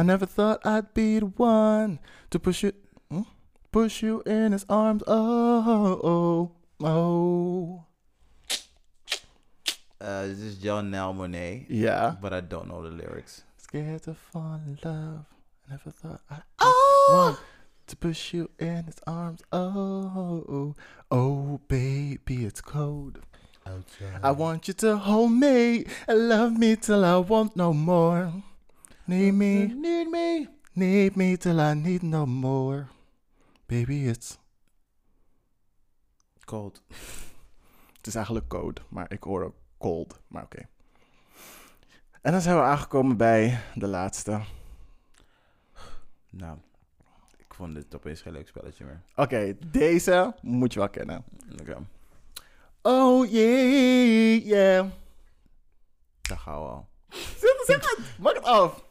I 0.00 0.02
never 0.02 0.26
thought 0.28 0.64
I'd 0.66 0.92
be 0.92 1.18
the 1.18 1.30
one 1.36 1.98
to 2.28 2.38
push 2.38 2.62
you, 2.62 2.72
huh? 3.10 3.24
push 3.70 4.02
you 4.02 4.22
in 4.24 4.52
his 4.52 4.64
arms. 4.68 5.02
Oh, 5.06 5.98
oh, 6.02 6.50
oh. 6.84 7.84
Uh, 10.00 10.22
this 10.26 10.38
is 10.38 10.56
Janelle 10.56 11.14
Monet. 11.14 11.66
Yeah. 11.68 12.14
But 12.20 12.32
I 12.32 12.40
don't 12.40 12.68
know 12.68 12.82
the 12.82 12.90
lyrics. 12.90 13.42
Scared 13.56 14.02
to 14.04 14.14
fall 14.14 14.60
in 14.66 14.78
love. 14.84 15.24
I 15.68 15.72
never 15.72 15.90
thought 15.90 16.20
I'd 16.30 16.42
Oh! 16.60 17.08
want 17.12 17.38
to 17.86 17.96
push 17.96 18.32
you 18.32 18.50
in 18.58 18.84
his 18.84 18.96
arms. 19.06 19.40
Oh, 19.52 20.44
oh, 20.48 20.74
oh, 21.10 21.60
baby, 21.68 22.44
it's 22.46 22.60
cold. 22.60 23.18
I 24.22 24.30
want 24.30 24.66
you 24.66 24.72
to 24.74 24.96
hold 24.96 25.32
me 25.32 25.84
and 26.06 26.28
love 26.28 26.56
me 26.58 26.74
till 26.76 27.04
I 27.04 27.18
want 27.18 27.54
no 27.54 27.74
more. 27.74 28.32
Need 29.06 29.32
me, 29.32 29.66
Need 29.66 30.06
me. 30.08 30.48
need 30.74 31.16
me 31.16 31.36
till 31.36 31.60
I 31.60 31.74
need 31.74 32.02
no 32.02 32.24
more. 32.24 32.88
Baby, 33.66 34.06
it's. 34.08 34.38
Cold. 36.46 36.80
Het 37.96 38.06
is 38.06 38.14
eigenlijk 38.14 38.48
code, 38.48 38.80
maar 38.88 39.12
ik 39.12 39.22
hoor 39.22 39.44
ook 39.44 39.54
cold. 39.78 40.20
Maar 40.28 40.42
oké. 40.42 40.68
En 42.22 42.32
dan 42.32 42.40
zijn 42.40 42.56
we 42.56 42.62
aangekomen 42.62 43.16
bij 43.16 43.60
de 43.74 43.86
laatste. 43.86 44.40
Nou, 46.30 46.58
ik 47.36 47.54
vond 47.54 47.74
dit 47.74 47.94
opeens 47.94 48.20
geen 48.20 48.32
leuk 48.32 48.48
spelletje 48.48 48.84
meer. 48.84 49.02
Oké, 49.16 49.56
deze 49.66 50.34
moet 50.40 50.72
je 50.72 50.78
wel 50.78 50.88
kennen. 50.88 51.24
Oké, 51.60 51.86
Oh 52.82 53.30
yeah, 53.30 54.44
yeah. 54.44 54.86
daar 56.22 56.38
gaan 56.38 56.62
we 56.62 56.68
al. 56.68 56.88
Zeg 57.66 57.80
het, 57.80 58.18
maak 58.18 58.34
het 58.34 58.44
af. 58.44 58.84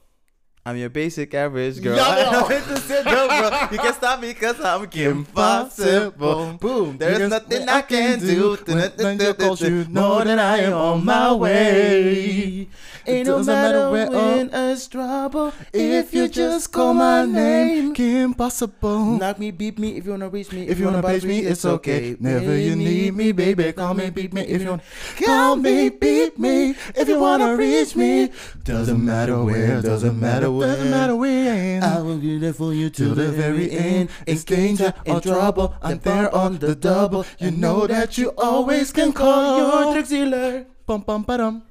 I'm 0.67 0.75
your 0.75 0.89
basic 0.89 1.33
average 1.33 1.81
girl. 1.81 1.97
Jawel. 1.97 2.27
I 2.27 2.31
know 2.33 2.49
it 2.49 2.63
to 2.65 2.77
sit 2.81 3.05
down, 3.05 3.27
bro. 3.29 3.67
You 3.71 3.77
can 3.77 3.93
stop 3.93 4.19
me 4.19 4.33
cause 4.33 4.59
I'm 4.59 4.83
impossible. 4.91 6.57
Boom, 6.59 6.97
there's 6.97 7.29
nothing 7.29 7.69
I 7.69 7.81
can 7.83 8.19
do. 8.19 8.57
You 8.67 9.85
know 9.87 10.21
that 10.25 10.37
I 10.37 10.57
am 10.57 10.73
on 10.73 11.05
my 11.05 11.31
way. 11.31 12.67
Ain't 13.07 13.25
no 13.25 13.37
doesn't 13.37 13.53
matter 13.53 13.89
where- 13.89 14.11
when 14.11 14.49
oh. 14.53 14.71
us 14.73 14.85
trouble. 14.87 15.53
If 15.71 16.13
you 16.13 16.27
just 16.27 16.73
call 16.73 16.93
my 16.93 17.23
name, 17.23 17.93
Kim 17.93 18.33
Possible. 18.33 19.17
Knock 19.17 19.39
me, 19.39 19.51
beat 19.51 19.79
me 19.79 19.95
if 19.95 20.03
you 20.03 20.11
wanna 20.11 20.27
reach 20.27 20.51
me. 20.51 20.67
If 20.67 20.77
you 20.79 20.87
wanna 20.87 21.01
page 21.01 21.23
me, 21.23 21.39
it's 21.39 21.63
okay. 21.63 22.17
Never 22.19 22.57
you 22.57 22.75
need 22.75 23.15
me, 23.15 23.31
baby. 23.31 23.71
Call 23.71 23.93
me, 23.93 24.09
beat 24.09 24.33
me 24.33 24.41
if 24.41 24.61
you 24.61 24.71
wanna. 24.71 24.83
Call 25.23 25.55
me, 25.55 25.87
beat 25.87 26.37
me 26.37 26.75
if 26.95 27.07
you 27.07 27.17
wanna 27.17 27.55
reach 27.55 27.95
me. 27.95 28.31
Doesn't 28.65 29.03
matter 29.03 29.41
where, 29.41 29.81
doesn't 29.81 30.19
matter 30.19 30.51
when. 30.57 30.67
Doesn't 30.67 30.89
matter 30.91 31.15
when. 31.15 31.83
I 31.83 32.01
will 32.01 32.17
be 32.17 32.37
there 32.37 32.53
for 32.53 32.73
you 32.73 32.89
Till 32.89 33.15
the 33.15 33.31
very 33.31 33.71
end, 33.71 34.09
it's 34.25 34.43
danger 34.43 34.93
or 35.05 35.21
trouble. 35.21 35.73
I'm 35.81 35.99
there 35.99 36.33
on 36.33 36.57
the 36.57 36.75
double. 36.75 37.25
You 37.39 37.51
know 37.51 37.87
that 37.87 38.17
you 38.17 38.33
always 38.37 38.91
can 38.91 39.13
call 39.13 39.57
your 39.57 39.93
drug 39.93 40.07
dealer. 40.07 40.65
Pam 40.87 41.01
pam 41.03 41.23
padam. 41.23 41.61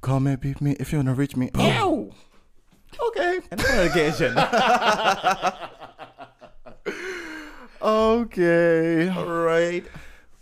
Call 0.00 0.20
me, 0.20 0.36
beat 0.36 0.60
me 0.60 0.76
if 0.78 0.92
you 0.92 0.98
wanna 0.98 1.14
reach 1.14 1.36
me. 1.36 1.50
Ow! 1.56 2.10
Oké. 2.98 3.42
Another 3.50 3.86
occasion. 3.86 4.34
Oké. 7.80 9.12
Alright. 9.16 9.86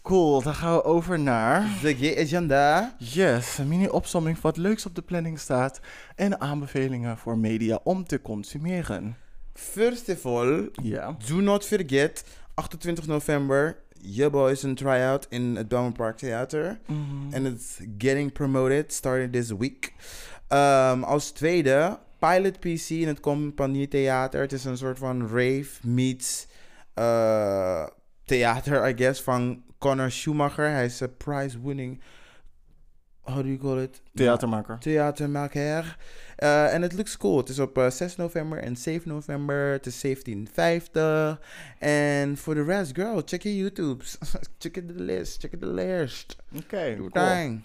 Cool, 0.06 0.42
dan 0.42 0.54
gaan 0.54 0.74
we 0.74 0.84
over 0.84 1.18
naar... 1.18 1.78
De 1.82 2.16
agenda. 2.18 2.94
Yes, 2.98 3.58
een 3.58 3.68
mini-opsomming 3.68 4.38
van 4.38 4.50
wat 4.50 4.60
leuks 4.60 4.86
op 4.86 4.94
de 4.94 5.02
planning 5.02 5.38
staat. 5.38 5.80
En 6.14 6.40
aanbevelingen 6.40 7.18
voor 7.18 7.38
media 7.38 7.80
om 7.84 8.04
te 8.04 8.22
consumeren. 8.22 9.16
First 9.54 10.08
of 10.08 10.26
all, 10.26 10.68
Ja. 10.82 11.16
do 11.26 11.34
not 11.34 11.64
forget, 11.64 12.24
28 12.54 13.06
november, 13.06 13.78
your 14.00 14.30
boys 14.30 14.62
een 14.62 14.74
try-out 14.74 15.26
in 15.28 15.56
het 15.56 15.68
Belmont 15.68 15.96
Park 15.96 16.16
Theater. 16.18 16.78
And 17.32 17.46
it's 17.46 17.80
getting 17.98 18.32
promoted 18.32 18.92
starting 18.92 19.32
this 19.32 19.50
week. 19.50 19.92
Um, 20.48 21.02
als 21.02 21.30
tweede, 21.30 21.98
Pilot 22.18 22.60
PC 22.60 22.88
in 22.88 23.08
het 23.08 23.20
Compagnie 23.20 23.88
Theater. 23.88 24.40
Het 24.40 24.52
is 24.52 24.64
een 24.64 24.76
soort 24.76 24.98
van 24.98 25.20
rave 25.28 25.66
meets 25.82 26.46
uh, 26.98 27.86
theater, 28.24 28.88
I 28.88 28.94
guess, 28.96 29.22
van 29.22 29.64
Connor 29.78 30.10
Schumacher. 30.10 30.70
Hij 30.70 30.84
is 30.84 31.00
een 31.00 31.16
prize-winning, 31.16 32.00
how 33.20 33.42
do 33.42 33.48
you 33.48 33.58
call 33.58 33.82
it? 33.82 34.02
Theatermaker. 34.14 34.78
Theatermaker. 34.78 35.96
Uh, 36.38 36.74
en 36.74 36.82
het 36.82 36.92
looks 36.92 37.16
cool. 37.16 37.36
Het 37.36 37.48
is 37.48 37.58
op 37.58 37.78
uh, 37.78 37.90
6 37.90 38.16
november 38.16 38.58
en 38.58 38.76
7 38.76 39.08
november. 39.08 39.72
Het 39.72 39.86
is 39.86 40.00
1750. 40.00 41.40
En 41.78 42.36
voor 42.36 42.54
de 42.54 42.64
rest, 42.64 42.94
girl, 42.94 43.22
check 43.24 43.42
je 43.42 43.56
YouTubes. 43.56 44.18
check 44.58 44.72
the 44.72 44.94
list. 44.94 45.40
Check 45.40 45.60
the 45.60 45.66
list. 45.66 46.36
Oké, 46.56 46.96
Doe 46.96 47.10
cool. 47.10 47.58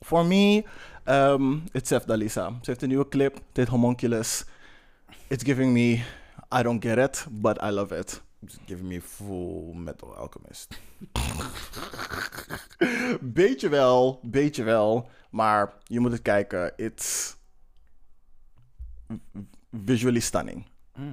Voor 0.00 0.26
me, 0.26 0.64
um, 1.04 1.62
it's 1.72 1.88
Sef 1.88 2.04
Dalisa. 2.04 2.48
Ze 2.48 2.70
heeft 2.70 2.82
een 2.82 2.88
nieuwe 2.88 3.08
clip. 3.08 3.40
Heet 3.52 3.68
Homunculus. 3.68 4.44
It's 5.28 5.44
giving 5.44 5.72
me... 5.72 6.02
I 6.52 6.62
don't 6.62 6.82
get 6.84 6.98
it, 6.98 7.26
but 7.30 7.62
I 7.62 7.70
love 7.70 7.98
it. 7.98 8.22
It's 8.42 8.58
giving 8.66 8.88
me 8.88 9.00
full 9.00 9.74
metal 9.74 10.16
alchemist. 10.16 10.80
beetje 13.20 13.68
wel, 13.68 14.20
beetje 14.22 14.62
wel. 14.62 15.08
Maar 15.30 15.72
je 15.84 16.00
moet 16.00 16.12
het 16.12 16.22
kijken. 16.22 16.72
It's 16.76 17.36
visually 19.84 20.20
stunning. 20.20 20.64
Mm. 20.94 21.10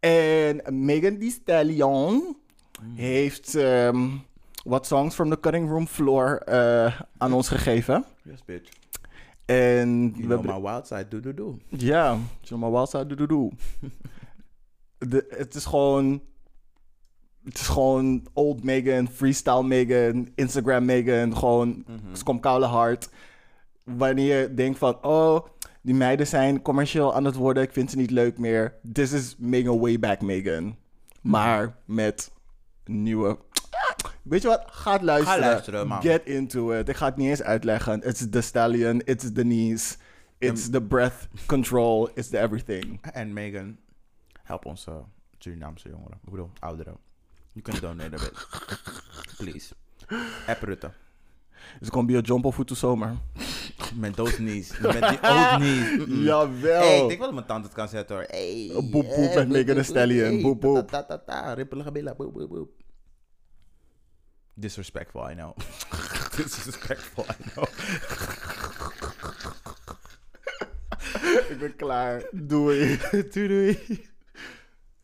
En 0.00 0.84
Megan 0.84 1.18
Thee 1.18 1.30
Stallion 1.30 2.36
heeft 2.94 3.54
ehm, 3.54 4.08
wat 4.64 4.86
songs 4.86 5.14
from 5.14 5.30
the 5.30 5.40
cutting 5.40 5.68
room 5.68 5.86
floor 5.86 6.36
eh, 6.36 7.00
aan 7.18 7.32
ons 7.32 7.48
gegeven. 7.48 8.04
Yes, 8.22 8.44
bitch. 8.44 8.68
En 9.44 10.02
You 10.02 10.12
we 10.12 10.18
know 10.18 10.30
hebben... 10.30 10.62
my 10.62 10.70
wild 10.70 10.86
side. 10.86 11.08
Do, 11.08 11.20
do, 11.20 11.34
do. 11.34 11.58
Ja, 11.68 12.18
zeg 12.40 12.58
maar 12.58 12.70
wild 12.70 12.90
side, 12.90 13.14
doe, 13.14 13.26
doe. 13.26 13.52
De, 14.98 15.26
het 15.28 15.54
is 15.54 15.64
gewoon... 15.64 16.22
Het 17.44 17.54
is 17.54 17.66
gewoon 17.68 18.26
old 18.32 18.64
Megan, 18.64 19.08
freestyle 19.08 19.62
Megan, 19.64 20.28
Instagram 20.34 20.84
Megan. 20.84 21.36
Gewoon, 21.36 21.84
Mhm. 21.86 22.14
ze 22.16 22.24
komt 22.24 22.40
koude 22.40 22.66
hard. 22.66 23.08
Wanneer 23.84 24.40
je 24.40 24.54
denkt 24.54 24.78
van, 24.78 25.02
oh, 25.04 25.46
die 25.82 25.94
meiden 25.94 26.26
zijn 26.26 26.62
commercieel 26.62 27.14
aan 27.14 27.24
het 27.24 27.34
worden. 27.34 27.62
Ik 27.62 27.72
vind 27.72 27.90
ze 27.90 27.96
niet 27.96 28.10
leuk 28.10 28.38
meer. 28.38 28.74
This 28.92 29.12
is 29.12 29.34
Megan 29.38 29.78
way 29.80 29.98
back 29.98 30.20
Megan. 30.20 30.76
Maar 31.22 31.76
met 31.84 32.32
nieuwe... 32.84 33.38
Weet 34.22 34.42
je 34.42 34.48
wat? 34.48 34.62
Ga 34.66 34.98
luisteren. 35.02 35.40
luisteren, 35.40 35.86
man. 35.86 36.02
Get 36.02 36.24
into 36.26 36.70
it. 36.72 36.88
Ik 36.88 36.96
ga 36.96 37.06
het 37.06 37.16
niet 37.16 37.28
eens 37.28 37.42
uitleggen. 37.42 38.02
It's 38.08 38.26
the 38.30 38.40
stallion, 38.40 39.00
it's 39.04 39.32
the 39.32 39.40
knees, 39.42 39.98
it's 40.38 40.64
En- 40.66 40.70
the 40.72 40.82
breath 40.82 41.28
control, 41.46 42.08
it's 42.14 42.28
the 42.28 42.38
everything. 42.40 42.98
En 43.12 43.32
Megan, 43.32 43.76
help 44.42 44.64
onze 44.64 45.02
Surinaamse 45.38 45.88
jongeren. 45.88 46.18
Ik 46.24 46.30
bedoel, 46.30 46.50
ouderen. 46.60 46.96
You 47.54 47.62
can 47.62 47.80
donate 47.80 48.14
a 48.14 48.18
bit. 48.18 48.34
Please. 49.38 49.74
App 50.46 50.60
Rutte. 50.62 50.90
It's 51.80 51.90
gonna 51.90 52.06
be 52.06 52.16
a 52.16 52.22
jump 52.22 52.44
of 52.46 52.56
to 52.66 52.74
zomer. 52.74 53.16
Met 53.94 54.16
those 54.16 54.38
knees. 54.38 54.78
Met 54.80 55.00
die 55.00 55.18
old 55.22 55.60
knees. 55.60 55.98
Mm-mm. 55.98 56.24
Jawel. 56.28 56.80
Hey, 56.80 57.00
ik 57.02 57.08
denk 57.08 57.18
wel 57.18 57.26
dat 57.26 57.34
mijn 57.34 57.46
tand 57.46 57.64
het 57.64 57.72
kan 57.74 57.88
zetten 57.88 58.16
hoor. 58.16 58.24
Hey, 58.28 58.70
Boep, 58.72 58.90
boep, 58.90 59.06
hey, 59.06 59.34
met 59.34 59.48
Megan 59.48 59.74
Thee 59.74 59.82
Stallion. 59.82 60.42
Boep, 60.42 60.60
boep. 60.60 60.88
Ta, 60.88 61.02
ta, 61.02 61.18
ta, 61.18 61.18
ta, 61.26 61.52
rippelige 61.52 61.92
billen. 61.92 62.16
Boep, 62.16 62.32
boep, 62.32 62.48
boep. 62.48 62.70
Disrespectful, 64.54 65.30
I 65.30 65.34
know. 65.34 65.54
Disrespectful, 66.36 67.24
I 67.24 67.50
know. 67.50 67.64
Ik 71.50 71.58
ben 71.58 71.76
klaar. 71.76 72.22
Doei. 72.32 72.98
doei 73.32 73.48
doei. 73.48 74.08